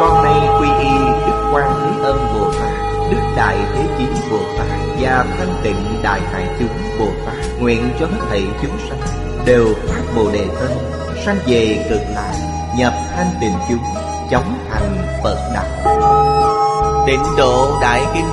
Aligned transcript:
con 0.00 0.24
nay 0.24 0.48
quy 0.60 0.68
y 0.84 0.90
Đức 1.26 1.50
Quan 1.52 1.72
Thế 1.82 2.04
Âm 2.04 2.18
Bồ 2.34 2.52
Tát, 2.52 2.72
Đức 3.10 3.20
Đại 3.36 3.56
Thế 3.74 3.86
Chí 3.98 4.04
Bồ 4.30 4.38
Tát 4.58 4.66
Và 5.00 5.24
Thanh 5.38 5.54
Tịnh 5.62 6.02
Đại 6.02 6.20
Hải 6.32 6.46
Chúng 6.58 6.98
Bồ 6.98 7.06
Tát 7.26 7.34
Nguyện 7.60 7.90
cho 8.00 8.06
hết 8.06 8.18
thảy 8.30 8.42
chúng 8.62 8.78
sanh 8.88 9.00
Đều 9.46 9.66
phát 9.86 10.02
Bồ 10.16 10.30
Đề 10.32 10.46
thân, 10.60 10.70
Sanh 11.24 11.38
về 11.46 11.86
cực 11.90 12.00
lạc, 12.14 12.34
Nhập 12.76 12.92
thanh 13.16 13.30
tịnh 13.40 13.54
chúng, 13.68 13.84
Chóng 14.30 14.58
thành 14.70 14.96
Phật 15.22 15.50
Đạo. 15.54 15.96
Tịnh 17.06 17.22
độ 17.36 17.78
Đại 17.82 18.02
Kinh 18.14 18.28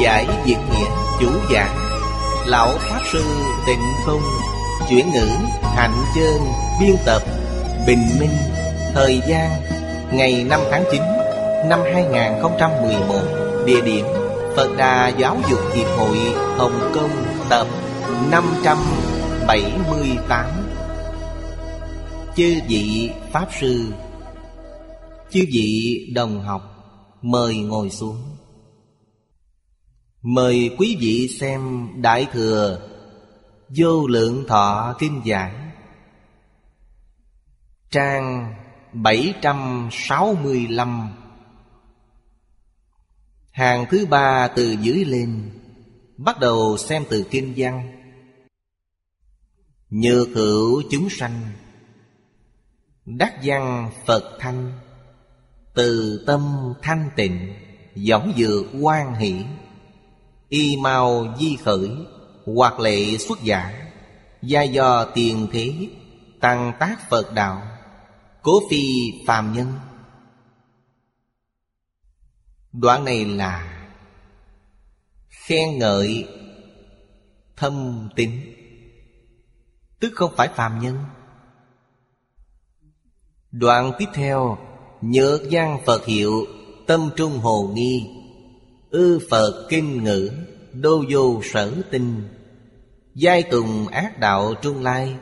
Giải 0.00 0.26
Diệt 0.46 0.58
Nghĩa 0.70 0.88
Chủ 1.20 1.28
giảng 1.52 1.76
Lão 2.46 2.68
Pháp 2.78 3.00
Sư 3.12 3.24
Tịnh 3.66 3.92
Không 4.06 4.22
Chuyển 4.88 5.10
ngữ 5.12 5.28
Hạnh 5.76 6.04
Chơn 6.14 6.40
Biên 6.80 6.96
tập, 7.04 7.22
Bình 7.86 8.06
Minh, 8.20 8.36
Thời 8.94 9.22
gian 9.26 9.50
Ngày 10.12 10.44
5 10.44 10.60
tháng 10.70 10.84
9 10.90 11.02
Năm 11.68 11.80
2011 11.94 13.14
Địa 13.66 13.80
điểm 13.80 14.06
Phật 14.56 14.76
Đà 14.76 15.08
Giáo 15.08 15.36
dục 15.50 15.60
Hiệp 15.74 15.86
hội 15.98 16.18
Hồng 16.58 16.92
Kông, 16.94 17.10
Tập 17.50 17.66
578 18.30 20.46
Chư 22.36 22.54
vị 22.68 23.10
Pháp 23.32 23.48
Sư, 23.60 23.92
Chư 25.30 25.40
vị 25.52 25.98
đồng 26.14 26.40
học, 26.40 26.62
Mời 27.22 27.56
ngồi 27.56 27.90
xuống. 27.90 28.16
Mời 30.22 30.70
quý 30.78 30.96
vị 31.00 31.28
xem 31.40 31.88
Đại 32.02 32.26
Thừa 32.32 32.80
Vô 33.76 34.06
Lượng 34.06 34.44
Thọ 34.48 34.94
Kinh 34.98 35.20
Giải 35.24 35.52
Trang 37.90 38.54
765 38.94 41.08
Hàng 43.50 43.86
thứ 43.90 44.06
ba 44.06 44.48
từ 44.48 44.76
dưới 44.80 45.04
lên, 45.04 45.50
Bắt 46.16 46.40
đầu 46.40 46.76
xem 46.76 47.04
từ 47.10 47.24
kinh 47.30 47.52
văn. 47.56 47.90
Nhược 49.90 50.28
hữu 50.34 50.82
chúng 50.90 51.10
sanh, 51.10 51.40
Đắc 53.04 53.34
văn 53.42 53.90
Phật 54.06 54.36
thanh, 54.40 54.72
Từ 55.74 56.22
tâm 56.26 56.72
thanh 56.82 57.10
tịnh 57.16 57.54
Giống 57.94 58.32
dược 58.36 58.66
quan 58.80 59.14
hỷ, 59.14 59.44
Y 60.48 60.76
mau 60.76 61.34
di 61.38 61.56
khởi 61.56 61.90
Hoặc 62.46 62.80
lệ 62.80 63.18
xuất 63.18 63.42
giả, 63.42 63.90
Gia 64.42 64.62
do 64.62 65.04
tiền 65.04 65.48
thế, 65.52 65.88
Tăng 66.40 66.72
tác 66.80 67.10
Phật 67.10 67.34
đạo. 67.34 67.73
Cố 68.44 68.60
phi 68.70 69.12
phàm 69.26 69.52
nhân. 69.52 69.72
Đoạn 72.72 73.04
này 73.04 73.24
là 73.24 73.86
Khen 75.28 75.78
ngợi 75.78 76.28
Thâm 77.56 78.08
tín. 78.16 78.30
Tức 80.00 80.12
không 80.14 80.32
phải 80.36 80.48
phàm 80.48 80.78
nhân. 80.78 80.98
Đoạn 83.50 83.92
tiếp 83.98 84.06
theo 84.14 84.58
Nhược 85.00 85.40
văn 85.50 85.80
Phật 85.86 86.06
hiệu 86.06 86.46
Tâm 86.86 87.10
trung 87.16 87.38
hồ 87.38 87.72
nghi. 87.74 88.10
Ư 88.90 89.18
Phật 89.30 89.66
kinh 89.70 90.04
ngữ, 90.04 90.30
Đô 90.72 91.04
vô 91.10 91.40
sở 91.52 91.82
tinh. 91.90 92.28
Giai 93.14 93.42
tùng 93.42 93.88
ác 93.88 94.18
đạo 94.18 94.54
trung 94.62 94.82
lai. 94.82 95.16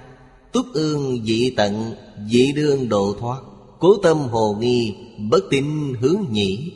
Túc 0.52 0.66
ương 0.74 1.24
dị 1.24 1.54
tận, 1.56 1.94
Dị 2.28 2.52
đương 2.52 2.88
độ 2.88 3.16
thoát. 3.20 3.42
Cố 3.78 3.96
tâm 4.02 4.18
hồ 4.18 4.56
nghi, 4.60 4.96
Bất 5.30 5.40
tín 5.50 5.94
hướng 6.00 6.24
nhĩ. 6.30 6.72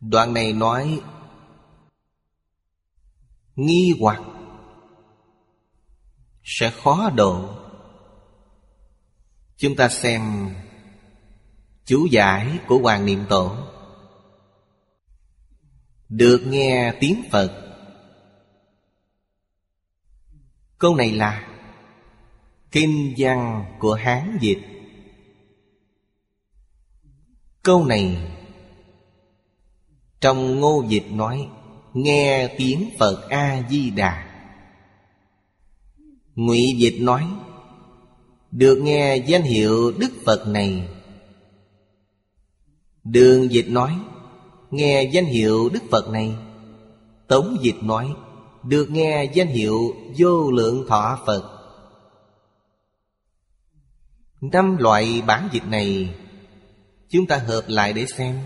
Đoạn 0.00 0.34
này 0.34 0.52
nói, 0.52 1.00
Nghi 3.56 3.94
hoặc 4.00 4.22
Sẽ 6.44 6.70
khó 6.70 7.10
độ. 7.10 7.48
Chúng 9.56 9.76
ta 9.76 9.88
xem 9.88 10.50
Chú 11.84 12.06
giải 12.10 12.58
của 12.68 12.78
Hoàng 12.78 13.06
Niệm 13.06 13.24
Tổ. 13.28 13.56
Được 16.08 16.42
nghe 16.46 16.94
tiếng 17.00 17.22
Phật. 17.30 17.62
Câu 20.78 20.96
này 20.96 21.12
là 21.12 21.55
Kinh 22.70 23.14
văn 23.18 23.64
của 23.78 23.94
Hán 23.94 24.38
dịch 24.40 24.58
Câu 27.62 27.84
này, 27.84 28.16
Trong 30.20 30.60
ngô 30.60 30.84
dịch 30.88 31.06
nói, 31.10 31.48
Nghe 31.94 32.54
tiếng 32.58 32.90
Phật 32.98 33.28
A-di-đà. 33.28 34.26
Ngụy 36.34 36.74
dịch 36.76 36.96
nói, 37.00 37.26
Được 38.50 38.78
nghe 38.82 39.16
danh 39.16 39.42
hiệu 39.42 39.92
Đức 39.98 40.10
Phật 40.24 40.48
này. 40.48 40.88
Đường 43.04 43.52
dịch 43.52 43.68
nói, 43.68 43.98
Nghe 44.70 45.02
danh 45.12 45.24
hiệu 45.24 45.68
Đức 45.68 45.82
Phật 45.90 46.08
này. 46.08 46.34
Tống 47.28 47.56
dịch 47.60 47.82
nói, 47.82 48.14
Được 48.62 48.90
nghe 48.90 49.24
danh 49.34 49.48
hiệu 49.48 49.94
Vô 50.18 50.50
lượng 50.50 50.84
thọ 50.88 51.18
Phật. 51.26 51.55
Năm 54.52 54.76
loại 54.76 55.22
bản 55.26 55.48
dịch 55.52 55.66
này, 55.66 56.14
Chúng 57.08 57.26
ta 57.26 57.36
hợp 57.36 57.62
lại 57.66 57.92
để 57.92 58.06
xem. 58.06 58.40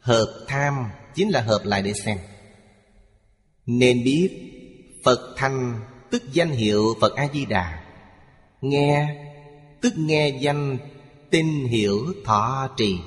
Hợp 0.00 0.44
tham 0.48 0.90
chính 1.14 1.30
là 1.30 1.40
hợp 1.40 1.60
lại 1.64 1.82
để 1.82 1.92
xem. 1.92 2.18
Nên 3.66 4.04
biết, 4.04 4.30
Phật 5.04 5.34
thanh 5.36 5.80
tức 6.10 6.22
danh 6.32 6.50
hiệu 6.50 6.94
Phật 7.00 7.14
A-di-đà. 7.16 7.84
Nghe, 8.60 9.16
tức 9.82 9.92
nghe 9.96 10.28
danh, 10.28 10.78
tin 11.30 11.64
hiểu 11.64 11.98
thọ 12.24 12.68
trì. 12.76 12.98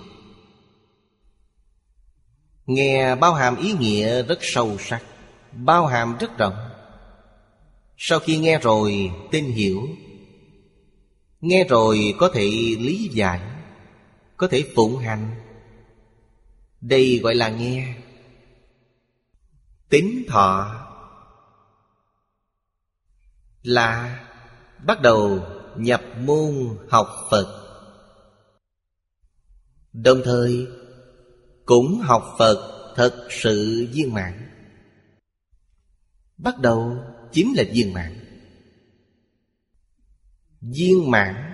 Nghe 2.66 3.16
bao 3.16 3.34
hàm 3.34 3.58
ý 3.58 3.74
nghĩa 3.74 4.24
rất 4.24 4.40
sâu 4.42 4.78
sắc, 4.80 5.04
Bao 5.54 5.86
hàm 5.86 6.18
rất 6.18 6.38
rộng. 6.38 6.56
Sau 7.98 8.20
khi 8.20 8.38
nghe 8.38 8.60
rồi, 8.60 9.12
tin 9.32 9.46
hiểu 9.46 9.88
Nghe 11.42 11.64
rồi 11.64 12.14
có 12.18 12.30
thể 12.34 12.46
lý 12.80 13.10
giải, 13.14 13.42
Có 14.38 14.48
thể 14.48 14.72
phụng 14.76 14.98
hành. 14.98 15.36
Đây 16.82 17.20
gọi 17.24 17.36
là 17.36 17.50
nghe. 17.50 17.96
Tính 19.90 20.26
thọ 20.28 20.84
Là 23.64 24.20
bắt 24.86 25.02
đầu 25.02 25.40
nhập 25.78 26.02
môn 26.20 26.78
học 26.90 27.08
Phật. 27.32 27.64
Đồng 29.94 30.22
thời, 30.26 30.68
cũng 31.66 32.00
học 32.00 32.36
Phật 32.40 32.94
thật 32.96 33.28
sự 33.30 33.88
viên 33.94 34.14
mãn. 34.14 34.50
Bắt 36.38 36.60
đầu 36.60 36.98
chính 37.32 37.54
là 37.58 37.64
viên 37.74 37.94
mãn 37.94 38.27
viên 40.76 41.12
mãn 41.12 41.54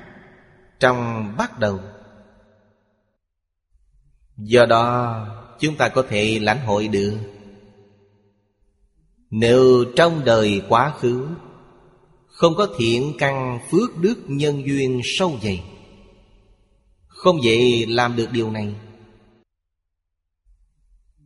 trong 0.80 1.34
bắt 1.38 1.60
đầu. 1.60 1.80
Do 4.38 4.66
đó, 4.66 5.28
chúng 5.60 5.76
ta 5.76 5.90
có 5.90 6.04
thể 6.10 6.40
lãnh 6.40 6.66
hội 6.66 6.88
được. 6.88 7.18
Nếu 9.30 9.86
trong 9.96 10.26
đời 10.26 10.62
quá 10.70 10.94
khứ, 11.00 11.28
không 12.28 12.56
có 12.56 12.68
thiện 12.78 13.14
căn 13.20 13.60
phước 13.72 13.98
đức 13.98 14.16
nhân 14.28 14.68
duyên 14.68 15.02
sâu 15.04 15.40
dày, 15.44 15.64
không 17.08 17.38
vậy 17.44 17.86
làm 17.86 18.16
được 18.16 18.32
điều 18.32 18.52
này, 18.52 18.76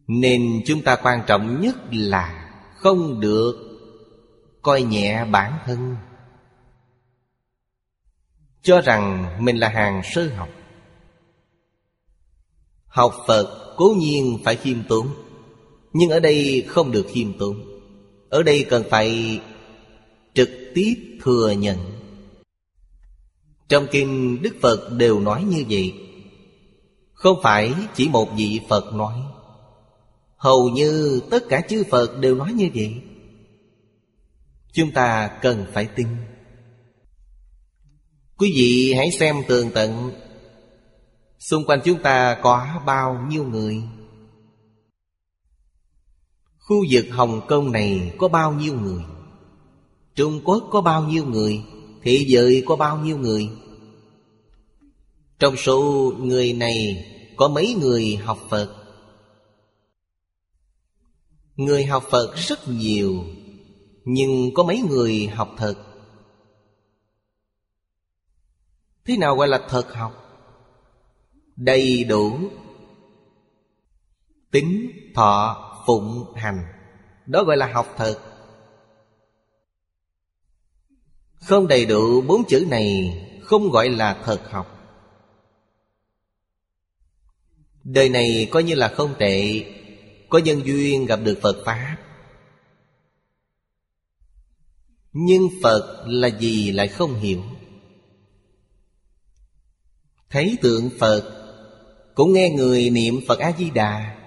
nên 0.08 0.62
chúng 0.66 0.82
ta 0.82 0.96
quan 0.96 1.20
trọng 1.28 1.62
nhất 1.62 1.76
là 1.92 2.54
không 2.76 3.20
được 3.20 3.54
coi 4.62 4.82
nhẹ 4.84 5.26
bản 5.26 5.54
thân 5.66 5.96
cho 8.68 8.82
rằng 8.82 9.36
mình 9.40 9.58
là 9.58 9.70
hàng 9.70 10.02
sơ 10.04 10.28
học. 10.36 10.50
Học 12.86 13.14
Phật 13.28 13.74
cố 13.78 13.96
nhiên 13.98 14.40
phải 14.44 14.56
khiêm 14.56 14.78
tốn, 14.90 15.08
Nhưng 15.94 16.10
ở 16.10 16.20
đây 16.20 16.66
không 16.68 16.92
được 16.92 17.06
khiêm 17.10 17.38
tốn. 17.38 17.64
Ở 18.30 18.44
đây 18.44 18.66
cần 18.70 18.84
phải 18.90 19.40
trực 20.34 20.50
tiếp 20.74 20.94
thừa 21.22 21.52
nhận. 21.52 21.78
Trong 23.70 23.88
kinh 23.92 24.42
Đức 24.42 24.56
Phật 24.62 24.92
đều 24.92 25.20
nói 25.20 25.44
như 25.44 25.66
vậy. 25.70 25.94
Không 27.14 27.40
phải 27.44 27.74
chỉ 27.96 28.10
một 28.10 28.30
vị 28.38 28.60
Phật 28.70 28.94
nói. 28.94 29.16
Hầu 30.38 30.70
như 30.70 31.22
tất 31.30 31.44
cả 31.50 31.62
chư 31.70 31.84
Phật 31.90 32.18
đều 32.20 32.36
nói 32.36 32.54
như 32.54 32.70
vậy. 32.76 32.96
Chúng 34.74 34.92
ta 34.92 35.30
cần 35.42 35.66
phải 35.74 35.86
tin. 35.86 36.08
Quý 38.38 38.52
vị 38.56 38.94
hãy 38.94 39.12
xem 39.12 39.36
tường 39.48 39.72
tận. 39.74 40.12
Xung 41.40 41.66
quanh 41.66 41.80
chúng 41.86 42.02
ta 42.02 42.38
có 42.42 42.82
bao 42.86 43.26
nhiêu 43.30 43.44
người? 43.44 43.84
Khu 46.58 46.86
vực 46.90 47.06
Hồng 47.12 47.42
Kông 47.48 47.72
này 47.72 48.14
có 48.18 48.28
bao 48.28 48.54
nhiêu 48.54 48.74
người? 48.80 49.02
Trung 50.16 50.42
Quốc 50.44 50.68
có 50.72 50.82
bao 50.82 51.04
nhiêu 51.04 51.26
người? 51.26 51.64
Thế 52.04 52.26
giới 52.28 52.64
có 52.66 52.76
bao 52.76 52.98
nhiêu 52.98 53.18
người? 53.18 53.50
Trong 55.40 55.58
số 55.58 56.12
người 56.20 56.54
này 56.54 57.06
Có 57.36 57.48
mấy 57.48 57.76
người 57.82 58.16
học 58.16 58.40
Phật? 58.50 58.76
Người 61.56 61.86
học 61.86 62.04
Phật 62.10 62.36
rất 62.36 62.68
nhiều, 62.68 63.24
Nhưng 64.06 64.54
có 64.54 64.64
mấy 64.64 64.82
người 64.90 65.28
học 65.28 65.56
thật? 65.58 65.87
Thế 69.08 69.18
nào 69.18 69.36
gọi 69.36 69.48
là 69.48 69.62
thật 69.70 69.94
học? 69.94 70.14
Đầy 71.56 72.04
đủ. 72.04 72.40
Tính, 74.52 74.92
thọ, 75.16 75.58
phụng, 75.88 76.34
hành. 76.36 76.64
Đó 77.26 77.44
gọi 77.44 77.58
là 77.58 77.68
học 77.74 77.94
thật. 77.98 78.20
Không 81.34 81.68
đầy 81.68 81.86
đủ 81.86 82.22
bốn 82.22 82.44
chữ 82.48 82.68
này 82.70 83.14
Không 83.44 83.70
gọi 83.70 83.90
là 83.90 84.22
thật 84.24 84.52
học. 84.52 84.68
Đời 87.84 88.10
này 88.10 88.50
coi 88.52 88.64
như 88.64 88.76
là 88.76 88.88
không 88.88 89.16
tệ. 89.20 89.64
Có 90.30 90.38
nhân 90.38 90.62
duyên 90.66 91.06
gặp 91.06 91.20
được 91.24 91.40
Phật 91.42 91.56
Pháp. 91.66 91.98
Nhưng 95.14 95.50
Phật 95.64 96.04
là 96.08 96.28
gì 96.28 96.72
lại 96.72 96.88
không 96.88 97.14
hiểu? 97.14 97.44
Thấy 100.30 100.58
tượng 100.62 100.90
Phật, 101.00 101.34
Cũng 102.16 102.34
nghe 102.34 102.50
người 102.50 102.90
niệm 102.90 103.20
Phật 103.28 103.40
A-di-đà. 103.40 104.18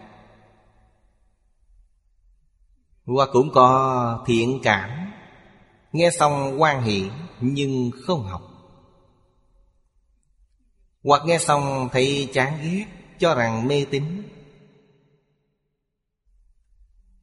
Hoặc 3.04 3.28
cũng 3.32 3.50
có 3.52 4.24
thiện 4.26 4.60
cảm, 4.62 5.12
Nghe 5.92 6.10
xong 6.10 6.62
quan 6.62 6.82
hỷ 6.82 7.04
Nhưng 7.40 7.90
không 8.02 8.22
học. 8.22 8.42
Hoặc 11.04 11.22
nghe 11.26 11.38
xong 11.38 11.88
thấy 11.92 12.28
chán 12.32 12.58
ghét, 12.62 12.84
Cho 13.18 13.34
rằng 13.34 13.68
mê 13.68 13.84
tín. 13.90 14.22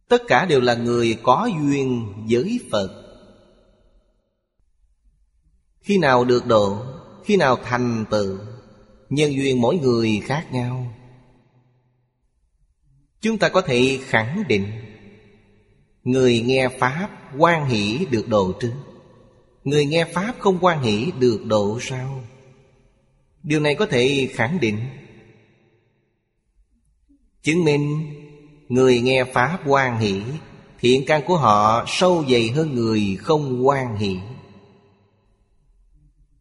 Tất 0.07 0.21
cả 0.27 0.45
đều 0.45 0.61
là 0.61 0.75
người 0.75 1.19
có 1.23 1.49
duyên 1.61 2.13
với 2.29 2.59
Phật. 2.71 3.03
Khi 5.79 5.97
nào 5.97 6.25
được 6.25 6.45
độ, 6.45 6.85
Khi 7.25 7.37
nào 7.37 7.57
thành 7.63 8.05
tựu 8.11 8.37
Nhân 9.09 9.33
duyên 9.33 9.61
mỗi 9.61 9.77
người 9.77 10.21
khác 10.25 10.47
nhau. 10.51 10.93
Chúng 13.21 13.37
ta 13.37 13.49
có 13.49 13.61
thể 13.61 13.99
khẳng 14.03 14.43
định, 14.47 14.71
Người 16.03 16.41
nghe 16.41 16.69
Pháp 16.79 17.09
quan 17.37 17.69
hỷ 17.69 18.05
được 18.11 18.27
độ 18.27 18.51
trước 18.59 18.73
Người 19.63 19.85
nghe 19.85 20.05
Pháp 20.05 20.35
không 20.39 20.57
quan 20.61 20.81
hỷ 20.81 21.11
được 21.19 21.45
độ 21.45 21.79
sao? 21.81 22.23
Điều 23.43 23.59
này 23.59 23.75
có 23.75 23.85
thể 23.85 24.29
khẳng 24.33 24.59
định, 24.59 24.79
Chứng 27.41 27.63
minh 27.63 28.13
Người 28.69 29.01
nghe 29.01 29.23
Pháp 29.23 29.59
quan 29.65 29.99
hỷ, 29.99 30.21
Thiện 30.79 31.03
căn 31.07 31.21
của 31.27 31.37
họ 31.37 31.85
sâu 31.87 32.25
dày 32.29 32.49
hơn 32.49 32.75
người 32.75 33.17
không 33.21 33.67
quan 33.67 33.97
hỷ. 33.97 34.17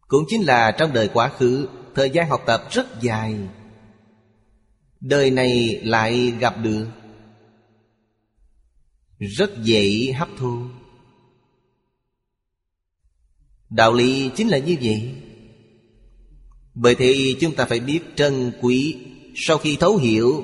Cũng 0.07 0.23
chính 0.27 0.41
là 0.41 0.71
trong 0.71 0.93
đời 0.93 1.09
quá 1.13 1.29
khứ 1.29 1.67
Thời 1.97 2.09
gian 2.09 2.29
học 2.29 2.43
tập 2.45 2.63
rất 2.71 3.01
dài. 3.01 3.35
Đời 4.99 5.31
này 5.31 5.79
lại 5.83 6.33
gặp 6.39 6.55
được 6.63 6.87
Rất 9.19 9.63
dễ 9.63 10.11
hấp 10.11 10.27
thu. 10.37 10.61
Đạo 13.69 13.93
lý 13.93 14.29
chính 14.35 14.47
là 14.47 14.57
như 14.57 14.75
vậy. 14.81 15.15
Bởi 16.73 16.95
thì 16.95 17.35
chúng 17.39 17.55
ta 17.55 17.65
phải 17.65 17.79
biết 17.79 17.99
trân 18.15 18.51
quý 18.61 18.95
Sau 19.35 19.57
khi 19.57 19.77
thấu 19.79 19.97
hiểu 19.97 20.43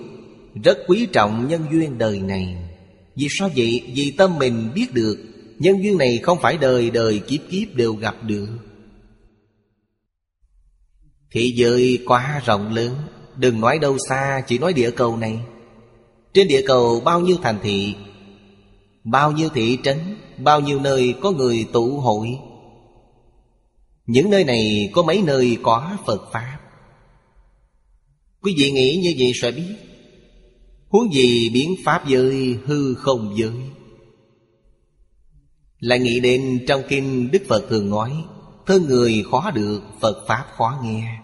Rất 0.64 0.78
quý 0.88 1.08
trọng 1.14 1.48
nhân 1.48 1.66
duyên 1.72 1.98
đời 1.98 2.20
này. 2.20 2.70
Vì 3.16 3.28
sao 3.40 3.50
vậy? 3.56 3.92
Vì 3.96 4.12
tâm 4.12 4.38
mình 4.40 4.72
biết 4.76 4.94
được 4.94 5.18
Nhân 5.60 5.84
duyên 5.84 5.98
này 5.98 6.18
không 6.18 6.38
phải 6.42 6.58
đời 6.58 6.90
đời 6.90 7.20
kiếp 7.20 7.42
kiếp 7.50 7.76
đều 7.76 7.94
gặp 7.94 8.24
được. 8.24 8.48
Thế 11.34 11.52
giới 11.56 12.00
quá 12.06 12.42
rộng 12.46 12.74
lớn, 12.74 12.96
Đừng 13.36 13.62
nói 13.62 13.80
đâu 13.80 13.98
xa, 14.10 14.44
Chỉ 14.48 14.58
nói 14.58 14.74
địa 14.74 14.92
cầu 14.92 15.18
này. 15.18 15.40
Trên 16.34 16.48
địa 16.48 16.64
cầu 16.68 17.02
bao 17.06 17.20
nhiêu 17.20 17.38
thành 17.44 17.60
thị, 17.64 17.96
Bao 19.04 19.32
nhiêu 19.32 19.50
thị 19.50 19.78
trấn, 19.84 19.98
Bao 20.38 20.60
nhiêu 20.60 20.80
nơi 20.80 21.16
có 21.22 21.32
người 21.32 21.66
tụ 21.74 22.00
hội. 22.00 22.28
Những 24.06 24.30
nơi 24.30 24.44
này 24.44 24.90
có 24.94 25.04
mấy 25.04 25.22
nơi 25.22 25.58
có 25.64 25.98
Phật 26.06 26.32
Pháp. 26.32 26.58
Quý 28.42 28.56
vị 28.58 28.72
nghĩ 28.72 29.00
như 29.04 29.14
vậy 29.20 29.32
sẽ 29.36 29.52
biết. 29.52 29.76
Huống 30.88 31.14
gì 31.14 31.50
biến 31.50 31.76
Pháp 31.86 32.08
giới 32.08 32.58
hư 32.66 32.94
không 32.94 33.34
giới. 33.38 33.54
Lại 35.80 36.00
nghĩ 36.00 36.20
đến 36.20 36.66
trong 36.68 36.82
kinh 36.90 37.32
Đức 37.32 37.42
Phật 37.48 37.66
thường 37.70 37.90
nói, 37.90 38.12
Thân 38.66 38.86
người 38.86 39.24
khó 39.32 39.52
được, 39.52 39.82
Phật 40.02 40.26
Pháp 40.28 40.46
khó 40.58 40.80
nghe. 40.84 41.23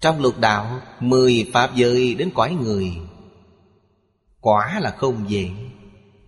Trong 0.00 0.20
lục 0.20 0.38
đạo, 0.38 0.80
Mười 1.00 1.50
Pháp 1.52 1.74
giới 1.74 2.14
đến 2.14 2.30
cõi 2.34 2.56
người. 2.62 2.96
Quả 4.40 4.80
là 4.80 4.90
không 4.90 5.30
dễ. 5.30 5.50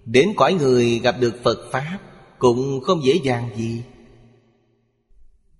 Đến 0.04 0.32
cõi 0.36 0.54
người 0.54 0.98
gặp 0.98 1.16
được 1.20 1.40
Phật 1.44 1.58
Pháp 1.72 1.98
Cũng 2.38 2.80
không 2.80 3.04
dễ 3.04 3.14
dàng 3.24 3.50
gì. 3.56 3.82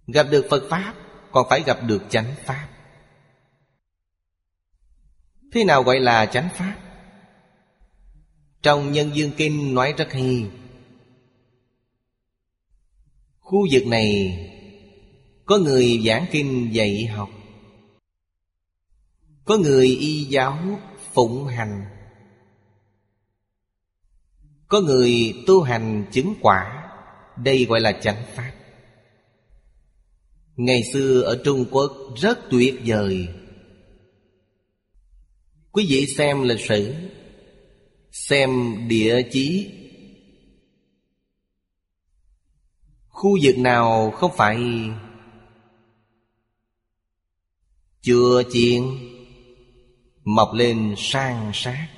Gặp 0.07 0.27
được 0.31 0.47
Phật 0.51 0.63
Pháp 0.71 0.95
Còn 1.33 1.47
phải 1.51 1.63
gặp 1.67 1.79
được 1.87 2.03
chánh 2.11 2.35
Pháp. 2.45 2.69
Thế 5.53 5.65
nào 5.65 5.83
gọi 5.83 6.01
là 6.01 6.27
chánh 6.27 6.49
Pháp? 6.57 6.77
Trong 8.63 8.93
Nhân 8.93 9.11
Dương 9.15 9.31
Kinh 9.37 9.75
nói 9.75 9.95
rất 9.99 10.13
hay. 10.13 10.51
Khu 13.39 13.67
vực 13.73 13.87
này, 13.87 14.39
Có 15.45 15.59
người 15.59 16.03
giảng 16.07 16.27
kinh 16.31 16.75
dạy 16.75 17.07
học. 17.07 17.29
Có 19.45 19.57
người 19.57 19.87
y 19.87 20.25
giáo 20.25 20.59
phụng 21.13 21.47
hành. 21.47 21.85
Có 24.69 24.81
người 24.81 25.35
tu 25.47 25.63
hành 25.63 26.07
chứng 26.13 26.35
quả. 26.41 26.89
Đây 27.37 27.65
gọi 27.65 27.81
là 27.81 27.93
chánh 27.93 28.23
pháp. 28.35 28.53
Ngày 30.57 30.83
xưa 30.93 31.21
ở 31.21 31.43
Trung 31.45 31.65
Quốc 31.71 31.93
rất 32.17 32.39
tuyệt 32.51 32.75
vời. 32.87 33.29
Quý 35.73 35.87
vị 35.89 36.07
xem 36.07 36.43
lịch 36.43 36.61
sử. 36.61 36.95
Xem 38.13 38.77
địa 38.89 39.23
chí. 39.33 39.71
Khu 43.09 43.39
vực 43.43 43.59
nào 43.59 44.11
không 44.11 44.31
phải 44.37 44.59
Chùa 48.03 48.43
chiền? 48.51 48.83
Mọc 50.25 50.53
lên 50.55 50.95
sang 50.99 51.51
sát. 51.55 51.89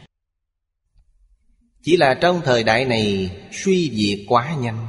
Chỉ 1.82 1.96
là 1.96 2.18
trong 2.20 2.40
thời 2.44 2.64
đại 2.64 2.84
này, 2.84 3.36
Suy 3.52 3.90
diệt 3.94 4.26
quá 4.28 4.56
nhanh. 4.60 4.86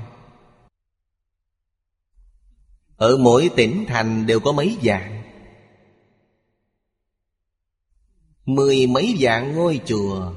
Ở 2.98 3.18
mỗi 3.18 3.50
tỉnh 3.56 3.86
thành 3.88 4.26
đều 4.26 4.40
có 4.40 4.52
mấy 4.52 4.78
dạng. 4.84 5.24
Mười 8.46 8.88
mấy 8.88 9.16
dạng 9.22 9.56
ngôi 9.56 9.82
chùa. 9.86 10.34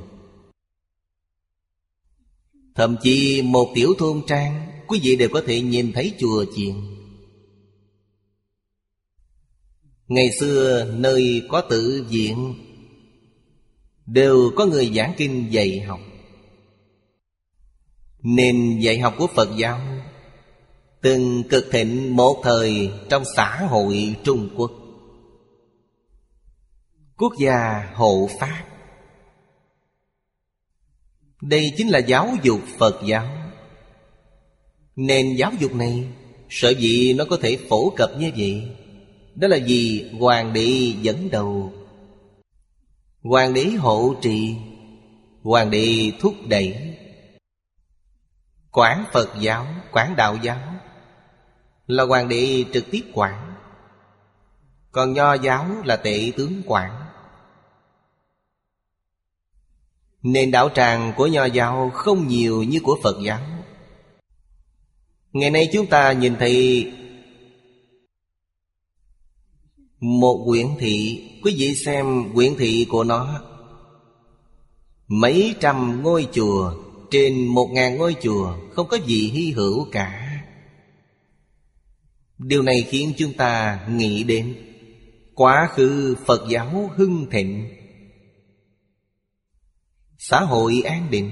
Thậm 2.74 2.96
chí 3.02 3.42
một 3.42 3.72
tiểu 3.74 3.94
thôn 3.98 4.22
trang, 4.26 4.68
Quý 4.88 5.00
vị 5.02 5.16
đều 5.16 5.28
có 5.32 5.42
thể 5.46 5.60
nhìn 5.60 5.92
thấy 5.92 6.14
chùa 6.18 6.44
chiền. 6.56 6.74
Ngày 10.08 10.28
xưa, 10.40 10.92
nơi 10.98 11.42
có 11.48 11.60
tự 11.60 12.06
viện 12.10 12.54
Đều 14.12 14.50
có 14.56 14.66
người 14.66 14.92
giảng 14.94 15.12
kinh 15.16 15.52
dạy 15.52 15.80
học. 15.80 16.00
Nền 18.22 18.78
dạy 18.80 18.98
học 18.98 19.14
của 19.18 19.26
Phật 19.26 19.48
giáo 19.56 19.80
Từng 21.02 21.42
cực 21.50 21.64
thịnh 21.72 22.16
một 22.16 22.40
thời 22.42 22.90
trong 23.08 23.22
xã 23.36 23.66
hội 23.70 24.14
Trung 24.24 24.48
Quốc. 24.56 24.72
Quốc 27.16 27.32
gia 27.38 27.90
hộ 27.94 28.28
Pháp. 28.40 28.64
Đây 31.42 31.72
chính 31.76 31.88
là 31.88 31.98
giáo 31.98 32.28
dục 32.42 32.60
Phật 32.78 33.00
giáo. 33.06 33.26
Nền 34.96 35.36
giáo 35.36 35.52
dục 35.60 35.74
này, 35.74 36.04
Sở 36.50 36.70
dĩ 36.70 37.14
nó 37.18 37.24
có 37.24 37.38
thể 37.42 37.58
phổ 37.68 37.90
cập 37.90 38.10
như 38.18 38.30
vậy, 38.36 38.68
Đó 39.34 39.48
là 39.48 39.58
vì 39.66 40.10
Hoàng 40.18 40.52
đế 40.52 40.92
dẫn 41.02 41.30
đầu 41.30 41.72
Hoàng 43.22 43.54
đế 43.54 43.64
hộ 43.64 44.14
trì. 44.22 44.56
Hoàng 45.42 45.70
đế 45.70 46.12
thúc 46.20 46.34
đẩy. 46.48 46.96
Quản 48.72 49.04
Phật 49.12 49.28
giáo, 49.40 49.66
quản 49.92 50.16
đạo 50.16 50.36
giáo. 50.42 50.58
Là 51.86 52.04
hoàng 52.04 52.28
đế 52.28 52.64
trực 52.72 52.90
tiếp 52.90 53.02
quản. 53.14 53.54
Còn 54.92 55.12
nho 55.12 55.34
giáo 55.34 55.66
là 55.84 55.96
tệ 55.96 56.32
tướng 56.36 56.62
quản. 56.66 57.04
Nền 60.22 60.50
đạo 60.50 60.68
tràng 60.74 61.12
của 61.16 61.26
nho 61.26 61.44
giáo 61.44 61.90
không 61.94 62.28
nhiều 62.28 62.62
như 62.62 62.80
của 62.82 62.98
Phật 63.02 63.16
giáo. 63.22 63.40
Ngày 65.32 65.50
nay 65.50 65.68
chúng 65.72 65.86
ta 65.86 66.12
nhìn 66.12 66.36
thấy 66.36 66.92
một 70.00 70.44
quyển 70.46 70.66
thị, 70.78 71.24
Quý 71.42 71.54
vị 71.58 71.74
xem 71.74 72.32
quyển 72.34 72.54
thị 72.58 72.86
của 72.88 73.04
nó. 73.04 73.40
Mấy 75.08 75.54
trăm 75.60 76.02
ngôi 76.02 76.28
chùa, 76.32 76.74
Trên 77.10 77.46
một 77.46 77.66
ngàn 77.72 77.98
ngôi 77.98 78.16
chùa, 78.22 78.56
Không 78.72 78.88
có 78.88 78.98
gì 79.06 79.30
hy 79.30 79.52
hữu 79.52 79.86
cả. 79.92 80.42
Điều 82.38 82.62
này 82.62 82.82
khiến 82.88 83.12
chúng 83.18 83.32
ta 83.32 83.80
nghĩ 83.90 84.24
đến, 84.24 84.56
Quá 85.34 85.68
khứ 85.74 86.16
Phật 86.26 86.48
giáo 86.50 86.90
hưng 86.96 87.26
thịnh. 87.30 87.68
Xã 90.18 90.40
hội 90.40 90.82
an 90.84 91.10
định. 91.10 91.30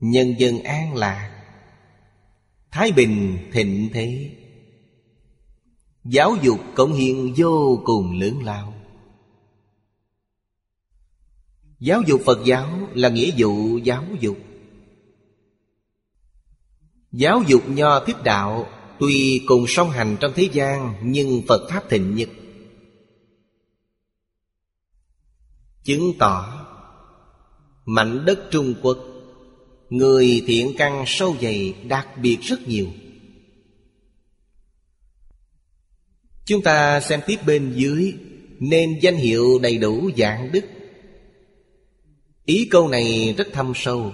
Nhân 0.00 0.34
dân 0.38 0.62
an 0.62 0.96
lạc. 0.96 1.44
Thái 2.70 2.92
bình 2.92 3.38
thịnh 3.52 3.88
thế. 3.92 4.39
Giáo 6.04 6.36
dục 6.42 6.60
cống 6.74 6.92
hiến 6.92 7.32
vô 7.36 7.82
cùng 7.84 8.20
lớn 8.20 8.42
lao. 8.42 8.74
Giáo 11.78 12.02
dục 12.06 12.20
Phật 12.24 12.38
giáo 12.44 12.88
là 12.94 13.08
nghĩa 13.08 13.30
vụ 13.38 13.78
giáo 13.78 14.04
dục. 14.20 14.38
Giáo 17.12 17.42
dục 17.46 17.62
nho 17.68 18.04
thích 18.04 18.22
đạo 18.24 18.66
Tuy 19.00 19.42
cùng 19.46 19.64
song 19.68 19.90
hành 19.90 20.16
trong 20.20 20.32
thế 20.34 20.48
gian, 20.52 20.94
Nhưng 21.02 21.42
Phật 21.48 21.70
Pháp 21.70 21.90
thịnh 21.90 22.14
nhất. 22.14 22.28
Chứng 25.84 26.12
tỏ, 26.18 26.66
Mảnh 27.84 28.24
đất 28.24 28.40
Trung 28.50 28.74
Quốc, 28.82 28.98
Người 29.90 30.42
thiện 30.46 30.72
căn 30.78 31.04
sâu 31.06 31.36
dày 31.40 31.74
đặc 31.88 32.08
biệt 32.22 32.38
rất 32.40 32.68
nhiều. 32.68 32.86
Chúng 36.50 36.62
ta 36.62 37.00
xem 37.00 37.20
tiếp 37.26 37.36
bên 37.46 37.72
dưới, 37.76 38.14
Nên 38.58 38.98
danh 39.02 39.16
hiệu 39.16 39.58
đầy 39.58 39.78
đủ 39.78 40.10
dạng 40.16 40.52
đức. 40.52 40.64
Ý 42.44 42.68
câu 42.70 42.88
này 42.88 43.34
rất 43.38 43.48
thâm 43.52 43.72
sâu. 43.74 44.12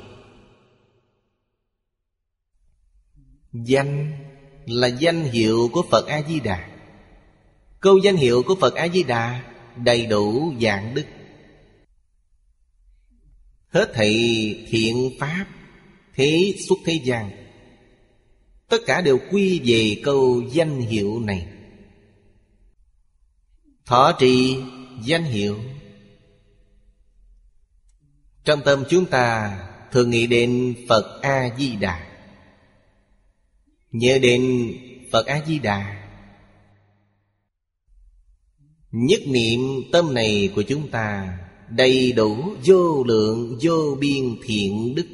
Danh 3.53 4.13
là 4.67 4.89
danh 4.89 5.25
hiệu 5.25 5.71
của 5.73 5.83
Phật 5.91 6.07
A-di-đà. 6.07 6.69
Câu 7.81 7.99
danh 7.99 8.17
hiệu 8.17 8.43
của 8.43 8.55
Phật 8.55 8.75
A-di-đà 8.75 9.43
Đầy 9.77 10.07
đủ 10.07 10.53
dạng 10.61 10.95
đức. 10.95 11.07
Hết 13.69 13.91
thảy 13.95 14.15
thiện 14.69 15.11
pháp 15.21 15.47
Thế 16.15 16.55
xuất 16.69 16.79
thế 16.85 17.01
gian. 17.05 17.31
Tất 18.69 18.79
cả 18.87 19.01
đều 19.01 19.19
quy 19.31 19.61
về 19.65 20.01
câu 20.05 20.43
danh 20.53 20.81
hiệu 20.81 21.21
này. 21.21 21.56
Thọ 23.87 24.13
trì 24.19 24.57
danh 25.03 25.25
hiệu. 25.25 25.59
Trong 28.45 28.61
tâm 28.65 28.85
chúng 28.91 29.07
ta 29.07 29.59
thường 29.93 30.11
nghĩ 30.11 30.27
đến 30.27 30.75
Phật 30.89 31.21
A-di-đà. 31.23 32.07
Nhớ 33.91 34.19
đến 34.19 34.73
Phật 35.13 35.27
A-di-đà. 35.27 36.03
Nhất 38.91 39.21
niệm 39.27 39.61
tâm 39.93 40.15
này 40.15 40.53
của 40.55 40.63
chúng 40.63 40.91
ta 40.91 41.39
Đầy 41.71 42.13
đủ 42.13 42.55
vô 42.65 43.05
lượng, 43.05 43.59
vô 43.63 43.97
biên 44.01 44.37
thiện 44.45 44.95
đức. 44.95 45.07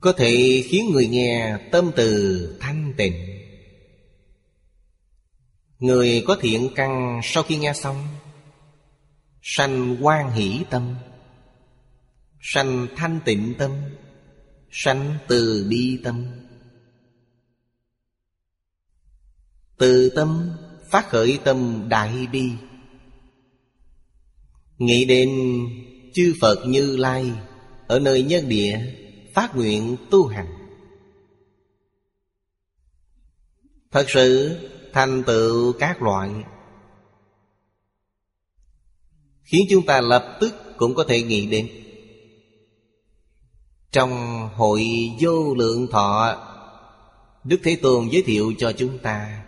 Có 0.00 0.12
thể 0.12 0.62
khiến 0.66 0.90
người 0.92 1.06
nghe 1.06 1.56
tâm 1.72 1.90
từ 1.96 2.56
thanh 2.60 2.94
tịnh. 2.96 3.37
Người 5.78 6.24
có 6.26 6.36
thiện 6.40 6.68
căn 6.74 7.20
sau 7.24 7.42
khi 7.42 7.56
nghe 7.56 7.72
xong, 7.72 8.06
Sanh 9.42 9.96
quan 10.00 10.30
hỷ 10.30 10.64
tâm, 10.70 10.94
Sanh 12.40 12.86
thanh 12.96 13.20
tịnh 13.24 13.54
tâm, 13.58 13.72
Sanh 14.70 15.14
từ 15.28 15.66
bi 15.70 16.00
tâm. 16.04 16.26
Từ 19.78 20.10
tâm 20.16 20.50
phát 20.90 21.08
khởi 21.08 21.38
tâm 21.44 21.84
đại 21.88 22.26
bi. 22.32 22.50
Nghĩ 24.78 25.04
đến 25.04 25.30
chư 26.14 26.34
Phật 26.40 26.58
Như 26.66 26.96
Lai 26.96 27.32
Ở 27.86 27.98
nơi 27.98 28.22
nhân 28.22 28.48
địa 28.48 28.80
phát 29.34 29.56
nguyện 29.56 29.96
tu 30.10 30.26
hành. 30.26 30.46
Thật 33.90 34.04
sự 34.08 34.58
thành 34.98 35.22
tựu 35.22 35.72
các 35.72 36.02
loại. 36.02 36.30
Khiến 39.42 39.66
chúng 39.70 39.86
ta 39.86 40.00
lập 40.00 40.38
tức 40.40 40.54
cũng 40.76 40.94
có 40.94 41.04
thể 41.08 41.22
nghĩ 41.22 41.46
đến. 41.46 41.68
Trong 43.92 44.12
hội 44.54 44.84
vô 45.20 45.54
lượng 45.54 45.86
thọ, 45.90 46.36
Đức 47.44 47.60
Thế 47.64 47.76
Tôn 47.82 48.08
giới 48.08 48.22
thiệu 48.22 48.52
cho 48.58 48.72
chúng 48.72 48.98
ta 48.98 49.44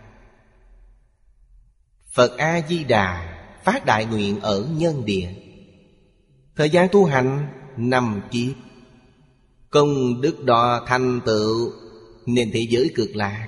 Phật 2.13 2.37
A-di-đà 2.37 3.37
phát 3.63 3.85
đại 3.85 4.05
nguyện 4.05 4.39
ở 4.39 4.67
nhân 4.77 5.05
địa. 5.05 5.29
Thời 6.55 6.69
gian 6.69 6.87
tu 6.91 7.05
hành 7.05 7.47
năm 7.77 8.21
kiếp. 8.31 8.55
Công 9.69 10.21
đức 10.21 10.43
đo 10.43 10.85
thành 10.87 11.21
tựu, 11.25 11.71
nền 12.25 12.51
thế 12.53 12.67
giới 12.69 12.91
cực 12.95 13.15
lạc. 13.15 13.47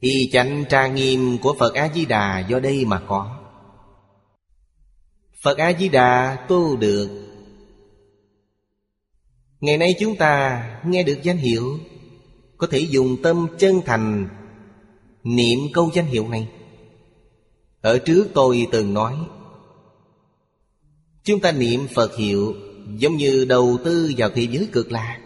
Y 0.00 0.30
chánh 0.32 0.64
trang 0.68 0.94
nghiêm 0.94 1.38
của 1.38 1.54
Phật 1.58 1.74
A-di-đà 1.74 2.46
do 2.48 2.58
đây 2.58 2.84
mà 2.84 3.00
có. 3.08 3.36
Phật 5.42 5.58
A-di-đà 5.58 6.46
tu 6.48 6.76
được. 6.76 7.08
Ngày 9.60 9.78
nay 9.78 9.94
chúng 10.00 10.16
ta 10.16 10.64
nghe 10.84 11.02
được 11.02 11.18
danh 11.22 11.36
hiệu, 11.36 11.78
Có 12.56 12.66
thể 12.66 12.78
dùng 12.78 13.22
tâm 13.22 13.46
chân 13.58 13.80
thành 13.86 14.28
Niệm 15.24 15.58
câu 15.72 15.90
danh 15.94 16.06
hiệu 16.06 16.28
này. 16.28 16.48
Ở 17.80 17.98
trước 17.98 18.28
tôi 18.34 18.66
từng 18.72 18.94
nói, 18.94 19.16
Chúng 21.24 21.40
ta 21.40 21.52
niệm 21.52 21.86
Phật 21.94 22.16
hiệu 22.16 22.54
Giống 22.98 23.16
như 23.16 23.44
đầu 23.44 23.78
tư 23.84 24.12
vào 24.16 24.30
thế 24.30 24.42
giới 24.50 24.68
cực 24.72 24.92
lạc. 24.92 25.20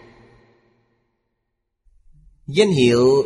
Danh 2.47 2.71
hiệu 2.71 3.25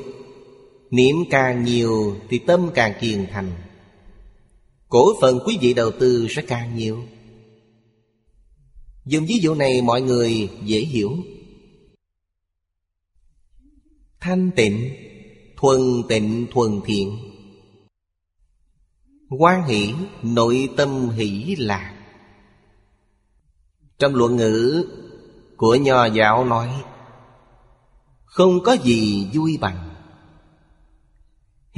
Niệm 0.90 1.16
càng 1.30 1.64
nhiều 1.64 2.16
Thì 2.28 2.38
tâm 2.38 2.71
càng 2.75 2.92
kiền 3.00 3.26
thành. 3.33 3.52
Cổ 4.88 5.21
phần 5.21 5.38
quý 5.47 5.59
vị 5.61 5.75
đầu 5.75 5.90
tư 5.90 6.26
sẽ 6.30 6.42
càng 6.42 6.76
nhiều. 6.76 7.04
Dùng 9.04 9.26
ví 9.26 9.38
dụ 9.38 9.54
này 9.54 9.83
mọi 9.83 10.02
người 10.02 10.50
dễ 10.64 10.80
hiểu. 10.80 11.16
Thanh 14.21 14.50
tịnh, 14.57 14.90
Thuần 15.61 15.80
tịnh, 16.09 16.47
thuần 16.52 16.80
thiện. 16.85 17.18
Quan 19.30 19.68
hỷ, 19.68 19.95
nội 20.23 20.68
tâm 20.76 21.11
hỷ 21.11 21.57
lạc. 21.59 21.95
Trong 23.99 24.14
luận 24.14 24.37
ngữ 24.37 24.87
của 25.57 25.75
nho 25.75 26.04
giáo 26.04 26.45
nói, 26.45 26.68
Không 28.25 28.62
có 28.62 28.73
gì 28.73 29.28
vui 29.35 29.59
bằng. 29.61 29.88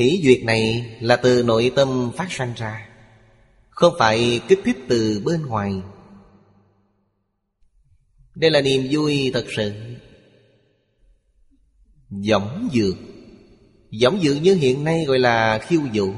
Hỷ 0.01 0.21
duyệt 0.25 0.45
này 0.45 0.97
là 1.01 1.17
từ 1.17 1.43
nội 1.43 1.73
tâm 1.77 2.13
phát 2.17 2.33
sanh 2.33 2.53
ra, 2.57 2.89
Không 3.71 3.95
phải 3.99 4.41
kích 4.49 4.59
thích 4.65 4.77
từ 4.89 5.23
bên 5.25 5.47
ngoài. 5.47 5.73
Đây 8.35 8.51
là 8.51 8.61
niềm 8.61 8.87
vui 8.91 9.31
thật 9.35 9.45
sự. 9.57 9.73
Giống 12.11 12.69
dược. 12.73 12.95
Giống 13.91 14.21
dược 14.21 14.43
như 14.43 14.55
hiện 14.55 14.85
nay 14.85 15.05
gọi 15.05 15.19
là 15.19 15.59
khiêu 15.59 15.81
vũ. 15.95 16.13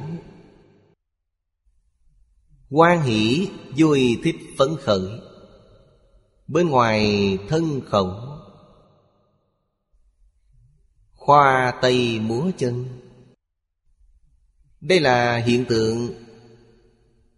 Quan 2.70 3.02
hỷ, 3.02 3.48
vui 3.78 4.20
thích 4.24 4.36
phấn 4.58 4.68
khởi. 4.80 5.20
Bên 6.46 6.68
ngoài 6.68 7.38
thân 7.48 7.80
khẩu. 7.86 8.14
Khoa 11.12 11.72
tây 11.82 12.20
múa 12.20 12.50
chân. 12.58 13.02
Đây 14.82 15.00
là 15.00 15.36
hiện 15.36 15.64
tượng 15.64 16.14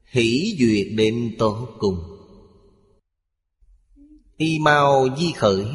Hỷ 0.05 0.57
duyệt 0.59 0.87
đến 0.97 1.35
tổ 1.39 1.69
cùng. 1.79 1.99
Y 4.37 4.59
mau 4.59 5.07
di 5.19 5.33
khởi, 5.33 5.67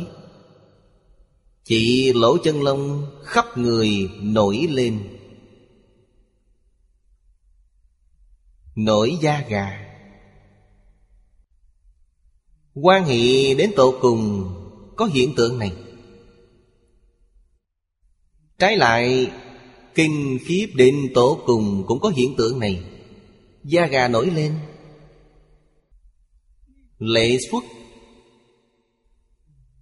Chỉ 1.63 2.13
lỗ 2.13 2.37
chân 2.37 2.63
lông 2.63 3.05
khắp 3.23 3.57
người 3.57 3.89
nổi 4.21 4.67
lên. 4.69 5.17
Nổi 8.75 9.17
da 9.21 9.45
gà. 9.49 9.95
Quan 12.73 13.05
hệ 13.05 13.53
đến 13.53 13.71
tổ 13.75 13.97
cùng, 14.01 14.53
có 14.95 15.05
hiện 15.05 15.33
tượng 15.37 15.59
này. 15.59 15.73
Trái 18.57 18.77
lại 18.77 19.31
kinh 19.95 20.37
khiếp 20.45 20.67
đến 20.75 20.95
tổ 21.13 21.41
cùng 21.45 21.83
cũng 21.87 21.99
có 21.99 22.09
hiện 22.09 22.35
tượng 22.37 22.59
này. 22.59 22.83
Da 23.63 23.87
gà 23.87 24.07
nổi 24.07 24.29
lên. 24.35 24.53
Lệ 26.97 27.37
xuất. 27.51 27.63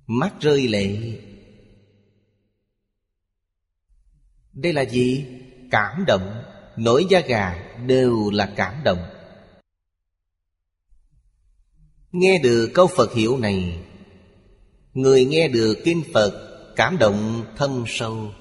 Mắt 0.07 0.33
rơi 0.39 0.67
lệ. 0.67 0.97
Đây 4.53 4.73
là 4.73 4.81
gì? 4.81 5.25
Cảm 5.71 6.05
động. 6.07 6.43
Nổi 6.77 7.05
da 7.09 7.19
gà 7.19 7.73
đều 7.85 8.29
là 8.29 8.53
cảm 8.55 8.83
động. 8.83 8.99
Nghe 12.11 12.39
được 12.43 12.71
câu 12.73 12.87
Phật 12.87 13.13
hiệu 13.13 13.37
này, 13.37 13.79
Người 14.93 15.25
nghe 15.25 15.47
được 15.47 15.77
kinh 15.85 16.03
Phật 16.13 16.47
Cảm 16.77 16.97
động 16.97 17.45
thâm 17.55 17.83
sâu. 17.87 18.31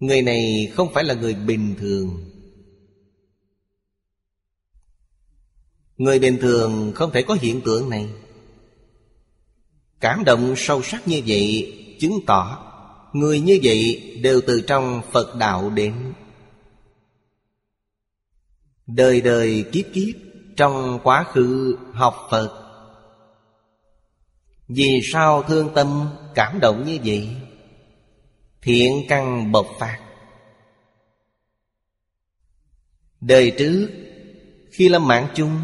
Người 0.00 0.22
này 0.22 0.72
không 0.74 0.92
phải 0.94 1.04
là 1.04 1.14
người 1.14 1.34
bình 1.34 1.74
thường. 1.78 2.30
Người 5.96 6.18
bình 6.18 6.38
thường 6.40 6.92
không 6.94 7.10
thể 7.12 7.22
có 7.22 7.36
hiện 7.40 7.60
tượng 7.60 7.90
này. 7.90 8.08
Cảm 10.00 10.24
động 10.24 10.54
sâu 10.56 10.82
sắc 10.82 11.08
như 11.08 11.22
vậy 11.26 11.72
Chứng 12.00 12.20
tỏ 12.26 12.70
Người 13.12 13.40
như 13.40 13.60
vậy 13.62 14.00
đều 14.22 14.40
từ 14.46 14.60
trong 14.66 15.02
Phật 15.12 15.36
đạo 15.36 15.70
đến. 15.70 16.12
Đời 18.86 19.20
đời 19.20 19.64
kiếp 19.72 19.84
kiếp 19.94 20.14
trong 20.56 20.98
quá 21.02 21.24
khứ 21.32 21.78
học 21.92 22.26
Phật. 22.30 22.60
Vì 24.68 25.00
sao 25.12 25.42
thương 25.42 25.70
tâm 25.74 26.08
cảm 26.34 26.58
động 26.60 26.84
như 26.86 26.98
vậy? 27.04 27.36
Thiện 28.64 29.04
căn 29.08 29.52
bộc 29.52 29.66
phát. 29.78 30.00
Đời 33.20 33.52
trước, 33.58 33.90
Khi 34.70 34.88
lâm 34.88 35.08
mạng 35.08 35.28
chung, 35.34 35.60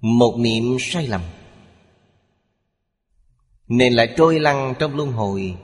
Một 0.00 0.36
niệm 0.38 0.76
sai 0.80 1.06
lầm. 1.06 1.20
Nên 3.68 3.92
lại 3.92 4.14
trôi 4.16 4.40
lăn 4.40 4.74
trong 4.78 4.96
luân 4.96 5.12
hồi. 5.12 5.56